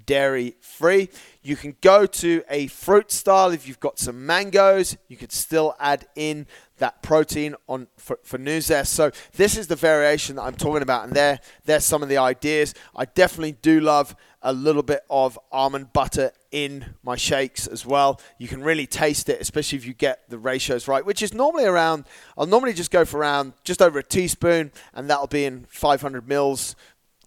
dairy 0.06 0.56
free. 0.60 1.08
You 1.42 1.56
can 1.56 1.76
go 1.80 2.06
to 2.06 2.42
a 2.48 2.66
fruit 2.68 3.10
style 3.10 3.50
if 3.50 3.68
you've 3.68 3.80
got 3.80 3.98
some 3.98 4.26
mangoes. 4.26 4.96
You 5.08 5.16
could 5.16 5.32
still 5.32 5.76
add 5.78 6.06
in 6.16 6.46
that 6.78 7.02
protein 7.02 7.54
on 7.68 7.86
for, 7.96 8.18
for 8.24 8.38
Nuzest. 8.38 8.88
So 8.88 9.10
this 9.36 9.56
is 9.56 9.68
the 9.68 9.76
variation 9.76 10.36
that 10.36 10.42
I'm 10.42 10.56
talking 10.56 10.82
about, 10.82 11.04
and 11.04 11.12
there 11.12 11.38
there's 11.64 11.84
some 11.84 12.02
of 12.02 12.08
the 12.08 12.16
ideas. 12.16 12.74
I 12.96 13.04
definitely 13.04 13.52
do 13.52 13.80
love 13.80 14.16
a 14.42 14.52
little 14.52 14.82
bit 14.82 15.02
of 15.08 15.38
almond 15.50 15.92
butter 15.94 16.30
in 16.50 16.94
my 17.02 17.16
shakes 17.16 17.66
as 17.66 17.86
well. 17.86 18.20
You 18.38 18.46
can 18.46 18.62
really 18.62 18.86
taste 18.86 19.28
it, 19.30 19.40
especially 19.40 19.78
if 19.78 19.86
you 19.86 19.94
get 19.94 20.28
the 20.28 20.38
ratios 20.38 20.86
right, 20.86 21.04
which 21.04 21.22
is 21.22 21.32
normally 21.32 21.64
around, 21.64 22.04
I'll 22.36 22.46
normally 22.46 22.74
just 22.74 22.90
go 22.90 23.06
for 23.06 23.18
around 23.18 23.54
just 23.64 23.80
over 23.80 23.98
a 23.98 24.02
teaspoon, 24.02 24.70
and 24.92 25.08
that'll 25.08 25.28
be 25.28 25.46
in 25.46 25.64
500 25.70 26.28
mils 26.28 26.76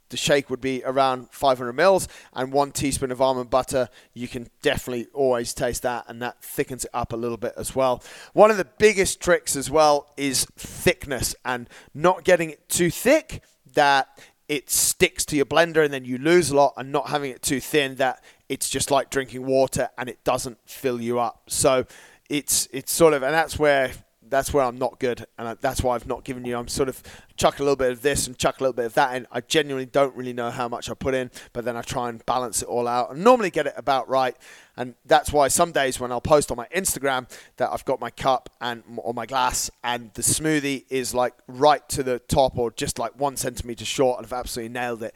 the 0.09 0.17
shake 0.17 0.49
would 0.49 0.61
be 0.61 0.83
around 0.85 1.29
500 1.31 1.73
mils 1.73 2.07
and 2.33 2.51
one 2.51 2.71
teaspoon 2.71 3.11
of 3.11 3.21
almond 3.21 3.49
butter 3.49 3.89
you 4.13 4.27
can 4.27 4.47
definitely 4.61 5.07
always 5.13 5.53
taste 5.53 5.83
that 5.83 6.05
and 6.07 6.21
that 6.21 6.41
thickens 6.43 6.85
it 6.85 6.91
up 6.93 7.13
a 7.13 7.17
little 7.17 7.37
bit 7.37 7.53
as 7.57 7.75
well. 7.75 8.03
One 8.33 8.51
of 8.51 8.57
the 8.57 8.67
biggest 8.77 9.19
tricks 9.19 9.55
as 9.55 9.69
well 9.69 10.11
is 10.17 10.45
thickness 10.57 11.35
and 11.43 11.69
not 11.93 12.23
getting 12.23 12.49
it 12.49 12.67
too 12.69 12.89
thick 12.89 13.43
that 13.73 14.07
it 14.47 14.69
sticks 14.69 15.25
to 15.25 15.35
your 15.35 15.45
blender 15.45 15.83
and 15.83 15.93
then 15.93 16.05
you 16.05 16.17
lose 16.17 16.49
a 16.49 16.55
lot 16.55 16.73
and 16.77 16.91
not 16.91 17.09
having 17.09 17.31
it 17.31 17.41
too 17.41 17.59
thin 17.59 17.95
that 17.95 18.23
it's 18.49 18.69
just 18.69 18.89
like 18.91 19.09
drinking 19.09 19.45
water 19.45 19.89
and 19.97 20.09
it 20.09 20.23
doesn't 20.23 20.57
fill 20.65 21.01
you 21.01 21.19
up. 21.19 21.43
So 21.47 21.85
it's 22.29 22.67
it's 22.71 22.91
sort 22.91 23.13
of 23.13 23.23
and 23.23 23.33
that's 23.33 23.59
where 23.59 23.91
that's 24.29 24.53
where 24.53 24.63
I'm 24.63 24.77
not 24.77 24.99
good, 24.99 25.25
and 25.37 25.57
that's 25.59 25.81
why 25.81 25.95
I've 25.95 26.07
not 26.07 26.23
given 26.23 26.45
you. 26.45 26.57
I'm 26.57 26.67
sort 26.67 26.89
of 26.89 27.01
chuck 27.35 27.59
a 27.59 27.63
little 27.63 27.75
bit 27.75 27.91
of 27.91 28.01
this 28.01 28.27
and 28.27 28.37
chuck 28.37 28.59
a 28.59 28.63
little 28.63 28.73
bit 28.73 28.85
of 28.85 28.93
that 28.95 29.15
in. 29.15 29.27
I 29.31 29.41
genuinely 29.41 29.85
don't 29.85 30.15
really 30.15 30.33
know 30.33 30.49
how 30.49 30.67
much 30.67 30.89
I 30.89 30.93
put 30.93 31.13
in, 31.13 31.31
but 31.53 31.65
then 31.65 31.77
I 31.77 31.81
try 31.81 32.09
and 32.09 32.25
balance 32.25 32.61
it 32.61 32.67
all 32.67 32.87
out 32.87 33.11
and 33.11 33.23
normally 33.23 33.49
get 33.49 33.67
it 33.67 33.73
about 33.77 34.09
right. 34.09 34.35
And 34.75 34.93
that's 35.05 35.31
why 35.31 35.47
some 35.47 35.71
days 35.71 35.99
when 35.99 36.11
I'll 36.11 36.21
post 36.21 36.51
on 36.51 36.57
my 36.57 36.67
Instagram 36.67 37.29
that 37.57 37.71
I've 37.71 37.85
got 37.85 37.99
my 37.99 38.11
cup 38.11 38.49
and 38.61 38.83
or 38.97 39.13
my 39.13 39.25
glass 39.25 39.71
and 39.83 40.13
the 40.13 40.21
smoothie 40.21 40.85
is 40.89 41.13
like 41.15 41.33
right 41.47 41.87
to 41.89 42.03
the 42.03 42.19
top 42.19 42.57
or 42.57 42.69
just 42.71 42.99
like 42.99 43.19
one 43.19 43.37
centimeter 43.37 43.85
short, 43.85 44.17
and 44.17 44.25
I've 44.25 44.33
absolutely 44.33 44.73
nailed 44.73 45.03
it. 45.03 45.15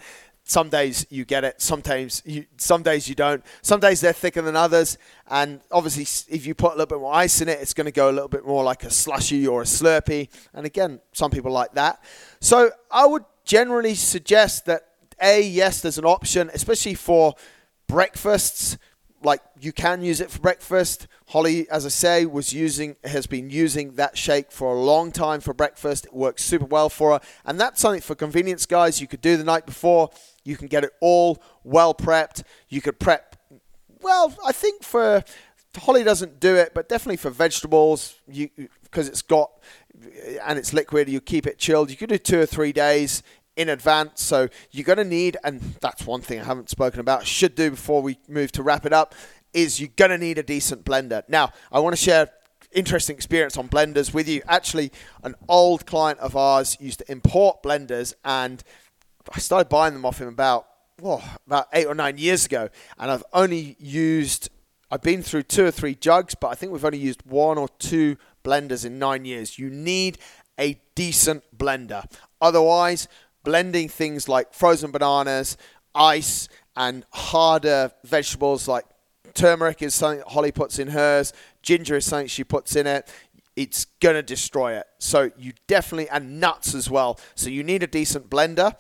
Some 0.52 0.68
days 0.68 1.08
you 1.10 1.24
get 1.24 1.46
it, 1.46 1.62
sometimes 1.62 2.22
you, 2.26 2.46
some 2.58 2.84
days 2.84 3.08
you 3.08 3.16
don't. 3.16 3.42
Some 3.62 3.80
days 3.80 4.02
they're 4.02 4.12
thicker 4.12 4.42
than 4.42 4.58
others, 4.58 4.98
and 5.30 5.62
obviously 5.72 6.04
if 6.36 6.46
you 6.46 6.54
put 6.54 6.74
a 6.74 6.76
little 6.76 6.88
bit 6.88 7.00
more 7.00 7.14
ice 7.14 7.40
in 7.40 7.48
it, 7.48 7.60
it's 7.62 7.74
going 7.74 7.86
to 7.86 7.92
go 7.94 8.10
a 8.10 8.12
little 8.12 8.28
bit 8.28 8.46
more 8.46 8.62
like 8.62 8.84
a 8.84 8.90
slushy 8.90 9.48
or 9.48 9.62
a 9.62 9.66
Slurpee. 9.66 10.28
And 10.54 10.66
again, 10.66 11.00
some 11.14 11.32
people 11.32 11.54
like 11.54 11.72
that. 11.76 12.04
So 12.42 12.72
I 12.92 13.06
would 13.06 13.24
generally 13.46 13.96
suggest 13.96 14.66
that 14.66 14.90
a 15.22 15.42
yes, 15.42 15.80
there's 15.80 15.98
an 15.98 16.04
option, 16.04 16.52
especially 16.54 16.96
for 16.96 17.36
breakfasts 17.88 18.78
like 19.24 19.42
you 19.60 19.72
can 19.72 20.02
use 20.02 20.20
it 20.20 20.32
for 20.32 20.40
breakfast. 20.40 21.08
Holly, 21.28 21.70
as 21.70 21.86
I 21.86 21.90
say, 21.90 22.26
was 22.26 22.54
using 22.54 22.98
has 23.04 23.26
been 23.26 23.50
using 23.50 23.96
that 23.96 24.18
shake 24.18 24.52
for 24.52 24.74
a 24.74 24.80
long 24.80 25.12
time 25.12 25.40
for 25.40 25.54
breakfast. 25.54 26.08
It 26.08 26.14
works 26.14 26.44
super 26.44 26.66
well 26.66 26.90
for 26.90 27.14
her, 27.14 27.22
and 27.46 27.60
that's 27.60 27.80
something 27.80 28.02
for 28.02 28.16
convenience, 28.16 28.66
guys. 28.66 29.00
You 29.00 29.08
could 29.08 29.22
do 29.22 29.38
the 29.38 29.44
night 29.44 29.66
before. 29.66 30.10
You 30.44 30.58
can 30.58 30.68
get 30.68 30.84
it 30.84 30.92
all 31.00 31.42
well 31.64 31.94
prepped. 31.94 32.44
You 32.70 32.82
could 32.82 33.00
prep. 33.00 33.36
Well, 34.02 34.36
I 34.46 34.52
think 34.52 34.84
for 34.84 35.24
Holly 35.78 36.04
doesn't 36.04 36.40
do 36.40 36.56
it, 36.56 36.74
but 36.74 36.90
definitely 36.90 37.18
for 37.18 37.30
vegetables, 37.30 38.16
you 38.28 38.50
because 38.84 39.08
it's 39.08 39.22
got 39.22 39.52
and 40.44 40.60
it's 40.60 40.74
liquid. 40.74 41.08
You 41.08 41.22
keep 41.22 41.48
it 41.48 41.58
chilled. 41.58 41.90
You 41.90 41.98
could 41.98 42.10
do 42.10 42.18
two 42.18 42.40
or 42.42 42.46
three 42.46 42.72
days 42.74 43.24
in 43.56 43.70
advance. 43.70 44.22
So 44.22 44.50
you're 44.72 44.84
going 44.84 44.98
to 44.98 45.06
need, 45.06 45.38
and 45.44 45.62
that's 45.82 46.06
one 46.06 46.22
thing 46.22 46.40
I 46.40 46.44
haven't 46.44 46.70
spoken 46.70 47.00
about, 47.00 47.26
should 47.26 47.56
do 47.56 47.72
before 47.72 48.02
we 48.02 48.18
move 48.28 48.52
to 48.54 48.64
wrap 48.64 48.86
it 48.86 48.94
up, 48.94 49.16
is 49.54 49.80
you're 49.80 49.90
going 49.96 50.12
to 50.12 50.18
need 50.18 50.38
a 50.38 50.44
decent 50.44 50.86
blender. 50.86 51.24
Now, 51.28 51.52
I 51.72 51.80
want 51.80 51.96
to 51.96 52.02
share 52.02 52.30
interesting 52.72 53.16
experience 53.16 53.58
on 53.58 53.68
blenders 53.68 54.14
with 54.14 54.28
you. 54.28 54.42
Actually, 54.48 54.92
an 55.24 55.36
old 55.50 55.86
client 55.86 56.20
of 56.20 56.36
ours 56.36 56.78
used 56.80 57.00
to 57.00 57.12
import 57.12 57.62
blenders, 57.62 58.14
and 58.24 58.64
I 59.34 59.40
started 59.40 59.70
buying 59.70 59.94
them 59.94 60.06
off 60.06 60.20
him 60.20 60.28
about 60.28 60.68
oh, 61.04 61.24
about 61.46 61.68
eight 61.74 61.86
or 61.86 61.96
nine 61.96 62.18
years 62.18 62.46
ago, 62.46 62.70
and 62.98 63.12
I've 63.12 63.24
only 63.34 63.76
used. 63.80 64.50
I've 64.94 65.02
been 65.02 65.24
through 65.24 65.44
two 65.44 65.66
or 65.66 65.72
three 65.72 65.96
jugs, 65.96 66.36
but 66.36 66.50
I 66.50 66.56
think 66.56 66.74
we've 66.74 66.84
only 66.84 66.98
used 66.98 67.22
one 67.26 67.58
or 67.58 67.70
two 67.80 68.18
blenders 68.44 68.86
in 68.86 69.00
nine 69.00 69.24
years. 69.24 69.58
You 69.58 69.70
need 69.70 70.18
a 70.60 70.80
decent 70.96 71.44
blender. 71.58 72.04
Otherwise, 72.42 73.08
blending 73.44 73.88
things 73.88 74.28
like 74.28 74.54
frozen 74.54 74.92
bananas, 74.92 75.56
ice, 75.96 76.50
and 76.76 77.06
harder 77.12 77.92
vegetables 78.04 78.68
like 78.68 78.86
turmeric 79.34 79.82
is 79.82 79.94
something 79.94 80.24
Holly 80.28 80.52
puts 80.52 80.80
in 80.80 80.90
hers, 80.90 81.34
ginger 81.62 81.98
is 81.98 82.06
something 82.06 82.28
she 82.28 82.44
puts 82.44 82.76
in 82.76 82.88
it. 82.88 83.08
It's 83.56 83.86
going 84.00 84.16
to 84.16 84.24
destroy 84.24 84.78
it. 84.78 84.88
So 85.00 85.32
you 85.38 85.54
definitely, 85.68 86.10
and 86.10 86.40
nuts 86.40 86.74
as 86.74 86.90
well. 86.90 87.20
So 87.36 87.50
you 87.50 87.64
need 87.64 87.84
a 87.84 87.88
decent 87.88 88.30
blender, 88.30 88.76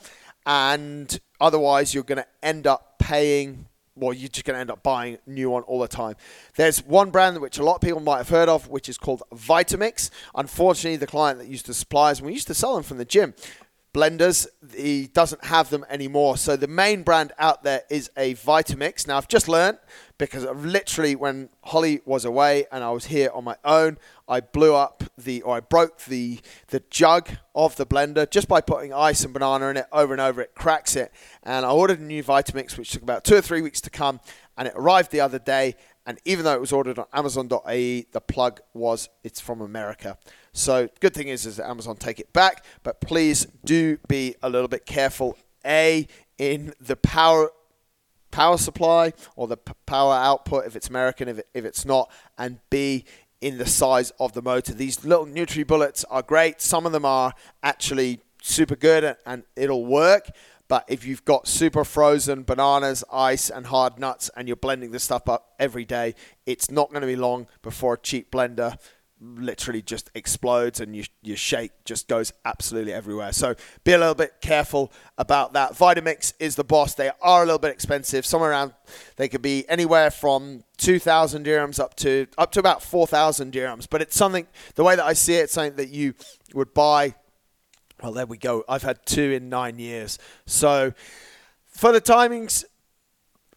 and 0.45 1.19
otherwise 1.39 1.93
you're 1.93 2.03
going 2.03 2.17
to 2.17 2.27
end 2.41 2.67
up 2.67 2.99
paying 2.99 3.67
well, 3.95 4.13
you're 4.13 4.29
just 4.29 4.45
going 4.45 4.55
to 4.55 4.59
end 4.61 4.71
up 4.71 4.83
buying 4.83 5.17
new 5.27 5.49
one 5.49 5.63
all 5.63 5.79
the 5.79 5.87
time. 5.87 6.15
There's 6.55 6.79
one 6.83 7.11
brand 7.11 7.39
which 7.39 7.57
a 7.57 7.63
lot 7.63 7.75
of 7.75 7.81
people 7.81 7.99
might 7.99 8.17
have 8.17 8.29
heard 8.29 8.49
of, 8.49 8.69
which 8.69 8.87
is 8.87 8.97
called 8.97 9.21
Vitamix. 9.33 10.09
Unfortunately, 10.33 10.97
the 10.97 11.07
client 11.07 11.39
that 11.39 11.47
used 11.47 11.65
to 11.65 11.73
supply 11.73 12.11
us, 12.11 12.21
we 12.21 12.33
used 12.33 12.47
to 12.47 12.53
sell 12.53 12.73
them 12.73 12.83
from 12.83 12.97
the 12.97 13.05
gym, 13.05 13.33
blenders. 13.93 14.47
He 14.75 15.07
doesn't 15.07 15.45
have 15.45 15.69
them 15.69 15.85
anymore. 15.89 16.37
So 16.37 16.55
the 16.55 16.67
main 16.67 17.03
brand 17.03 17.33
out 17.37 17.63
there 17.63 17.83
is 17.89 18.09
a 18.15 18.33
Vitamix. 18.35 19.07
Now 19.07 19.17
I've 19.17 19.27
just 19.27 19.49
learned 19.49 19.77
because 20.21 20.45
I've 20.45 20.63
literally 20.63 21.15
when 21.15 21.49
Holly 21.63 21.99
was 22.05 22.25
away 22.25 22.67
and 22.71 22.83
I 22.83 22.91
was 22.91 23.05
here 23.05 23.31
on 23.33 23.43
my 23.43 23.55
own, 23.65 23.97
I 24.27 24.39
blew 24.39 24.75
up 24.75 25.03
the 25.17 25.41
or 25.41 25.55
I 25.55 25.61
broke 25.61 26.01
the 26.01 26.39
the 26.67 26.83
jug 26.91 27.29
of 27.55 27.75
the 27.75 27.87
blender 27.87 28.29
just 28.29 28.47
by 28.47 28.61
putting 28.61 28.93
ice 28.93 29.23
and 29.23 29.33
banana 29.33 29.69
in 29.69 29.77
it 29.77 29.87
over 29.91 30.13
and 30.13 30.21
over. 30.21 30.39
It 30.39 30.53
cracks 30.53 30.95
it, 30.95 31.11
and 31.41 31.65
I 31.65 31.71
ordered 31.71 31.99
a 31.99 32.03
new 32.03 32.23
Vitamix 32.23 32.77
which 32.77 32.91
took 32.91 33.01
about 33.01 33.23
two 33.23 33.35
or 33.35 33.41
three 33.41 33.63
weeks 33.63 33.81
to 33.81 33.89
come, 33.89 34.19
and 34.55 34.67
it 34.67 34.75
arrived 34.75 35.09
the 35.11 35.21
other 35.21 35.39
day. 35.39 35.75
And 36.05 36.19
even 36.23 36.45
though 36.45 36.53
it 36.53 36.61
was 36.61 36.71
ordered 36.71 36.99
on 36.99 37.05
Amazon.ae, 37.13 38.05
the 38.11 38.21
plug 38.21 38.61
was 38.75 39.09
it's 39.23 39.39
from 39.39 39.59
America. 39.59 40.19
So 40.53 40.87
good 40.99 41.15
thing 41.15 41.29
is, 41.29 41.47
is 41.47 41.57
that 41.57 41.67
Amazon 41.67 41.95
take 41.95 42.19
it 42.19 42.31
back, 42.31 42.63
but 42.83 43.01
please 43.01 43.47
do 43.65 43.97
be 44.07 44.35
a 44.43 44.49
little 44.51 44.67
bit 44.67 44.85
careful. 44.85 45.35
A 45.65 46.07
in 46.37 46.73
the 46.79 46.95
power 46.95 47.49
power 48.31 48.57
supply 48.57 49.13
or 49.35 49.47
the 49.47 49.57
p- 49.57 49.73
power 49.85 50.13
output 50.13 50.65
if 50.65 50.75
it's 50.75 50.89
American, 50.89 51.27
if, 51.27 51.39
it, 51.39 51.47
if 51.53 51.65
it's 51.65 51.85
not, 51.85 52.11
and 52.37 52.59
B 52.69 53.05
in 53.41 53.57
the 53.57 53.65
size 53.65 54.11
of 54.19 54.33
the 54.33 54.41
motor. 54.41 54.73
These 54.73 55.03
little 55.03 55.25
NutriBullets 55.25 56.05
are 56.09 56.21
great. 56.21 56.61
Some 56.61 56.85
of 56.85 56.91
them 56.91 57.05
are 57.05 57.33
actually 57.63 58.21
super 58.41 58.75
good 58.75 59.15
and, 59.25 59.43
it'll 59.55 59.85
work. 59.85 60.29
But 60.67 60.85
if 60.87 61.05
you've 61.05 61.25
got 61.25 61.49
super 61.49 61.83
frozen 61.83 62.43
bananas, 62.43 63.03
ice, 63.11 63.49
and 63.49 63.65
hard 63.65 63.99
nuts, 63.99 64.29
and 64.37 64.47
you're 64.47 64.55
blending 64.55 64.91
this 64.91 65.03
stuff 65.03 65.27
up 65.27 65.53
every 65.59 65.83
day, 65.83 66.15
it's 66.45 66.71
not 66.71 66.91
going 66.91 67.01
to 67.01 67.07
be 67.07 67.17
long 67.17 67.47
before 67.61 67.95
a 67.95 67.97
cheap 67.97 68.31
blender 68.31 68.77
literally 69.21 69.81
just 69.81 70.09
explodes 70.15 70.79
and 70.79 70.95
you, 70.95 71.03
your 71.21 71.37
shake 71.37 71.71
just 71.85 72.07
goes 72.07 72.33
absolutely 72.43 72.91
everywhere. 72.91 73.31
So 73.31 73.55
be 73.83 73.93
a 73.93 73.97
little 73.97 74.15
bit 74.15 74.33
careful 74.41 74.91
about 75.17 75.53
that. 75.53 75.73
Vitamix 75.73 76.33
is 76.39 76.55
the 76.55 76.63
boss. 76.63 76.95
They 76.95 77.11
are 77.21 77.43
a 77.43 77.45
little 77.45 77.59
bit 77.59 77.71
expensive. 77.71 78.25
Somewhere 78.25 78.49
around, 78.49 78.73
they 79.17 79.29
could 79.29 79.41
be 79.41 79.67
anywhere 79.69 80.09
from 80.09 80.63
2,000 80.77 81.45
dirhams 81.45 81.79
up 81.79 81.95
to 81.97 82.27
up 82.37 82.51
to 82.53 82.59
about 82.59 82.81
4,000 82.81 83.53
dirhams. 83.53 83.87
But 83.89 84.01
it's 84.01 84.15
something, 84.15 84.47
the 84.75 84.83
way 84.83 84.95
that 84.95 85.05
I 85.05 85.13
see 85.13 85.35
it, 85.35 85.43
it's 85.43 85.53
something 85.53 85.75
that 85.75 85.89
you 85.89 86.15
would 86.53 86.73
buy. 86.73 87.13
Well, 88.01 88.13
there 88.13 88.25
we 88.25 88.37
go. 88.37 88.63
I've 88.67 88.83
had 88.83 89.05
two 89.05 89.31
in 89.31 89.49
nine 89.49 89.77
years. 89.77 90.17
So 90.47 90.93
for 91.67 91.91
the 91.91 92.01
timings, 92.01 92.65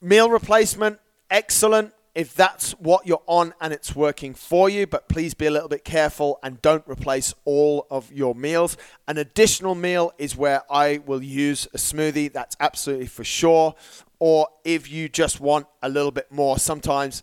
meal 0.03 0.29
replacement, 0.29 1.01
excellent 1.31 1.95
if 2.15 2.35
that's 2.35 2.73
what 2.73 3.07
you're 3.07 3.23
on 3.27 3.55
and 3.61 3.73
it's 3.73 3.95
working 3.95 4.35
for 4.35 4.69
you, 4.69 4.87
but 4.87 5.09
please 5.09 5.35
be 5.35 5.47
a 5.47 5.51
little 5.51 5.69
bit 5.69 5.85
careful 5.85 6.39
and 6.43 6.63
don't 6.63 6.87
replace 6.87 7.35
all 7.45 7.87
of 7.91 8.13
your 8.13 8.35
meals. 8.35 8.77
An 9.09 9.19
additional 9.19 9.75
meal 9.75 10.13
is 10.17 10.37
where 10.37 10.63
I 10.71 11.01
will 11.05 11.23
use 11.23 11.67
a 11.75 11.77
smoothie, 11.77 12.33
that's 12.33 12.57
absolutely 12.61 13.07
for 13.07 13.25
sure. 13.25 13.75
Or 14.21 14.49
if 14.65 14.91
you 14.91 15.09
just 15.09 15.41
want 15.41 15.67
a 15.83 15.89
little 15.89 16.13
bit 16.13 16.31
more, 16.31 16.59
sometimes 16.59 17.23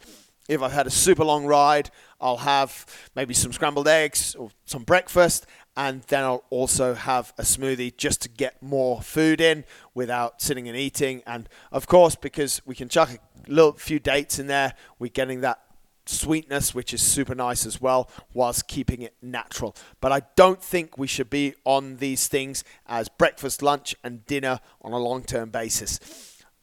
if 0.50 0.62
I've 0.62 0.74
had 0.74 0.88
a 0.88 0.92
super 0.92 1.24
long 1.24 1.46
ride, 1.46 1.90
I'll 2.20 2.38
have 2.38 2.86
maybe 3.16 3.34
some 3.34 3.54
scrambled 3.54 3.88
eggs 3.88 4.36
or 4.36 4.52
some 4.66 4.84
breakfast, 4.84 5.46
and 5.82 6.04
then 6.04 6.24
I'll 6.24 6.44
also 6.52 6.94
have 6.94 7.34
a 7.40 7.42
smoothie 7.42 7.98
just 7.98 8.22
to 8.22 8.30
get 8.30 8.62
more 8.62 9.02
food 9.02 9.42
in 9.42 9.66
without 9.96 10.40
sitting 10.40 10.68
and 10.68 10.78
eating. 10.78 11.24
And 11.26 11.50
of 11.72 11.88
course, 11.88 12.14
because 12.14 12.62
we 12.68 12.76
can 12.76 12.88
chuck 12.88 13.10
a 13.10 13.52
little 13.52 13.72
few 13.72 14.00
dates 14.00 14.38
in 14.38 14.46
there. 14.46 14.76
We're 15.00 15.08
getting 15.08 15.42
that 15.42 15.60
sweetness, 16.06 16.76
which 16.76 16.94
is 16.94 17.02
super 17.02 17.34
nice 17.34 17.66
as 17.66 17.82
well, 17.82 18.12
whilst 18.32 18.68
keeping 18.68 19.02
it 19.02 19.16
natural. 19.24 19.76
But 20.02 20.12
I 20.12 20.22
don't 20.36 20.62
think 20.62 21.00
we 21.00 21.08
should 21.08 21.32
be 21.32 21.56
on 21.66 21.98
these 21.98 22.28
things 22.28 22.64
as 22.86 23.10
breakfast, 23.10 23.64
lunch, 23.64 23.96
and 24.04 24.24
dinner 24.28 24.60
on 24.84 24.92
a 24.92 25.00
long 25.00 25.24
term 25.24 25.50
basis. 25.50 26.00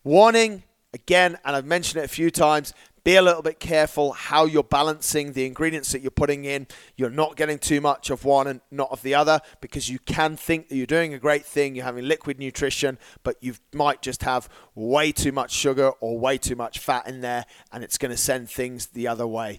Warning 0.05 0.63
again, 0.95 1.39
and 1.45 1.57
I've 1.57 1.67
mentioned 1.67 2.01
it 2.03 2.05
a 2.05 2.15
few 2.15 2.31
times 2.31 2.73
be 3.09 3.17
a 3.17 3.23
little 3.23 3.41
bit 3.41 3.59
careful 3.59 4.13
how 4.13 4.45
you're 4.45 4.63
balancing 4.63 5.33
the 5.33 5.47
ingredients 5.47 5.93
that 5.93 6.03
you're 6.03 6.11
putting 6.11 6.45
in. 6.45 6.67
You're 6.95 7.09
not 7.09 7.37
getting 7.37 7.59
too 7.59 7.81
much 7.81 8.11
of 8.11 8.27
one 8.27 8.47
and 8.47 8.61
not 8.71 8.91
of 8.91 9.01
the 9.01 9.15
other 9.15 9.41
because 9.63 9.89
you 9.89 9.99
can 10.01 10.37
think 10.37 10.69
that 10.69 10.77
you're 10.77 10.85
doing 10.85 11.15
a 11.15 11.19
great 11.19 11.47
thing, 11.47 11.75
you're 11.75 11.87
having 11.87 12.05
liquid 12.05 12.39
nutrition, 12.39 12.99
but 13.23 13.37
you 13.41 13.55
might 13.73 14.03
just 14.03 14.25
have 14.25 14.51
way 14.75 15.11
too 15.11 15.33
much 15.33 15.53
sugar 15.53 15.89
or 16.01 16.19
way 16.19 16.37
too 16.37 16.55
much 16.55 16.81
fat 16.81 17.09
in 17.09 17.23
there, 17.23 17.47
and 17.73 17.83
it's 17.83 17.97
going 17.97 18.11
to 18.11 18.17
send 18.19 18.51
things 18.51 18.89
the 18.89 19.09
other 19.09 19.27
way. 19.27 19.59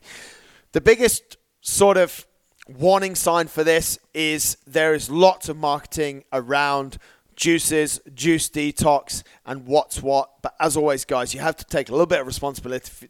The 0.74 0.82
biggest 0.82 1.38
sort 1.60 1.98
of 1.98 2.28
warning 2.68 3.16
sign 3.16 3.48
for 3.48 3.64
this 3.64 3.98
is 4.14 4.58
there 4.68 4.94
is 4.94 5.10
lots 5.10 5.50
of 5.50 5.58
marketing 5.58 6.24
around 6.32 7.00
juices, 7.36 8.00
juice 8.14 8.48
detox, 8.48 9.24
and 9.44 9.66
what's 9.66 10.04
what. 10.04 10.40
But 10.44 10.54
as 10.60 10.78
always, 10.78 11.04
guys, 11.04 11.34
you 11.34 11.40
have 11.40 11.56
to 11.56 11.66
take 11.66 11.90
a 11.90 11.94
little 11.94 12.06
bit 12.06 12.20
of 12.20 12.28
responsibility 12.28 13.10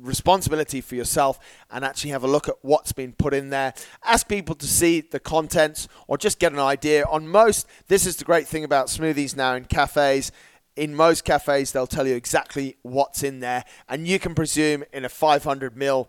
responsibility 0.00 0.80
for 0.80 0.94
yourself 0.94 1.38
and 1.70 1.84
actually 1.84 2.10
have 2.10 2.24
a 2.24 2.28
look 2.28 2.48
at 2.48 2.56
what's 2.62 2.92
been 2.92 3.12
put 3.12 3.34
in 3.34 3.50
there. 3.50 3.74
Ask 4.04 4.28
people 4.28 4.54
to 4.56 4.66
see 4.66 5.00
the 5.00 5.20
contents 5.20 5.88
or 6.06 6.18
just 6.18 6.38
get 6.38 6.52
an 6.52 6.58
idea. 6.58 7.04
On 7.10 7.28
most, 7.28 7.66
this 7.88 8.06
is 8.06 8.16
the 8.16 8.24
great 8.24 8.46
thing 8.46 8.64
about 8.64 8.86
smoothies 8.86 9.36
now 9.36 9.54
in 9.54 9.64
cafes. 9.64 10.32
In 10.76 10.94
most 10.94 11.24
cafes, 11.24 11.72
they'll 11.72 11.86
tell 11.86 12.06
you 12.06 12.14
exactly 12.14 12.76
what's 12.82 13.24
in 13.24 13.40
there, 13.40 13.64
and 13.88 14.06
you 14.06 14.20
can 14.20 14.36
presume 14.36 14.84
in 14.92 15.04
a 15.04 15.08
500 15.08 15.74
ml 15.74 16.06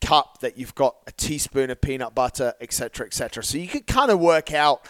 cup 0.00 0.38
that 0.40 0.58
you've 0.58 0.74
got 0.74 0.96
a 1.06 1.12
teaspoon 1.12 1.70
of 1.70 1.80
peanut 1.80 2.14
butter, 2.14 2.54
etc., 2.60 3.06
etc. 3.06 3.42
So 3.42 3.56
you 3.56 3.68
can 3.68 3.82
kind 3.82 4.10
of 4.10 4.18
work 4.18 4.52
out 4.52 4.86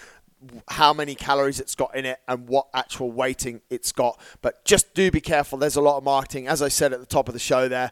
how 0.69 0.93
many 0.93 1.15
calories 1.15 1.61
it's 1.61 1.75
got 1.75 1.95
in 1.95 2.05
it 2.05 2.21
and 2.29 2.49
what 2.49 2.69
actual 2.75 3.11
weighting 3.11 3.61
it's 3.71 3.93
got. 3.93 4.21
But 4.43 4.65
just 4.65 4.95
do 4.95 5.11
be 5.11 5.21
careful. 5.21 5.59
There's 5.59 5.77
a 5.77 5.81
lot 5.81 5.99
of 5.99 6.05
marketing. 6.05 6.49
As 6.49 6.63
I 6.63 6.69
said 6.69 6.93
at 6.93 7.01
the 7.01 7.07
top 7.07 7.29
of 7.29 7.35
the 7.35 7.41
show 7.41 7.69
there, 7.69 7.91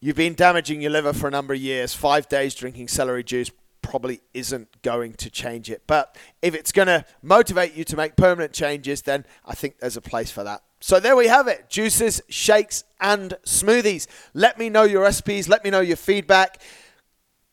you've 0.00 0.16
been 0.16 0.34
damaging 0.34 0.80
your 0.80 0.90
liver 0.90 1.12
for 1.12 1.28
a 1.28 1.30
number 1.30 1.54
of 1.54 1.60
years. 1.60 1.94
Five 1.94 2.28
days 2.28 2.54
drinking 2.54 2.88
celery 2.88 3.24
juice 3.24 3.50
probably 3.82 4.20
isn't 4.32 4.82
going 4.82 5.12
to 5.14 5.28
change 5.28 5.70
it. 5.70 5.82
But 5.86 6.16
if 6.40 6.54
it's 6.54 6.72
going 6.72 6.88
to 6.88 7.04
motivate 7.20 7.74
you 7.74 7.84
to 7.84 7.96
make 7.96 8.16
permanent 8.16 8.52
changes, 8.52 9.02
then 9.02 9.26
I 9.44 9.54
think 9.54 9.78
there's 9.80 9.96
a 9.96 10.00
place 10.00 10.30
for 10.30 10.44
that. 10.44 10.62
So 10.80 10.98
there 10.98 11.14
we 11.14 11.26
have 11.28 11.46
it 11.46 11.68
juices, 11.68 12.22
shakes, 12.28 12.84
and 13.00 13.34
smoothies. 13.44 14.06
Let 14.34 14.58
me 14.58 14.68
know 14.68 14.84
your 14.84 15.02
recipes. 15.02 15.48
Let 15.48 15.62
me 15.62 15.70
know 15.70 15.80
your 15.80 15.96
feedback. 15.96 16.60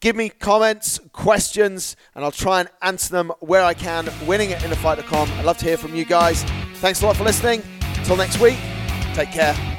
Give 0.02 0.16
me 0.16 0.30
comments, 0.30 1.00
questions, 1.12 1.98
and 2.16 2.24
I'll 2.24 2.32
try 2.32 2.62
and 2.62 2.70
answer 2.82 3.12
them 3.12 3.32
where 3.40 3.64
I 3.64 3.74
can. 3.74 4.10
Winning 4.26 4.54
at 4.54 4.62
innerfight.com. 4.62 5.30
I'd 5.32 5.46
love 5.46 5.58
to 5.58 5.66
hear 5.66 5.78
from 5.78 5.94
you 5.94 6.06
guys. 6.06 6.44
Thanks 6.76 7.02
a 7.02 7.06
lot 7.06 7.18
for 7.18 7.26
listening. 7.26 7.62
Until 7.98 8.16
next 8.16 8.40
week, 8.40 8.58
take 9.14 9.32
care. 9.32 9.79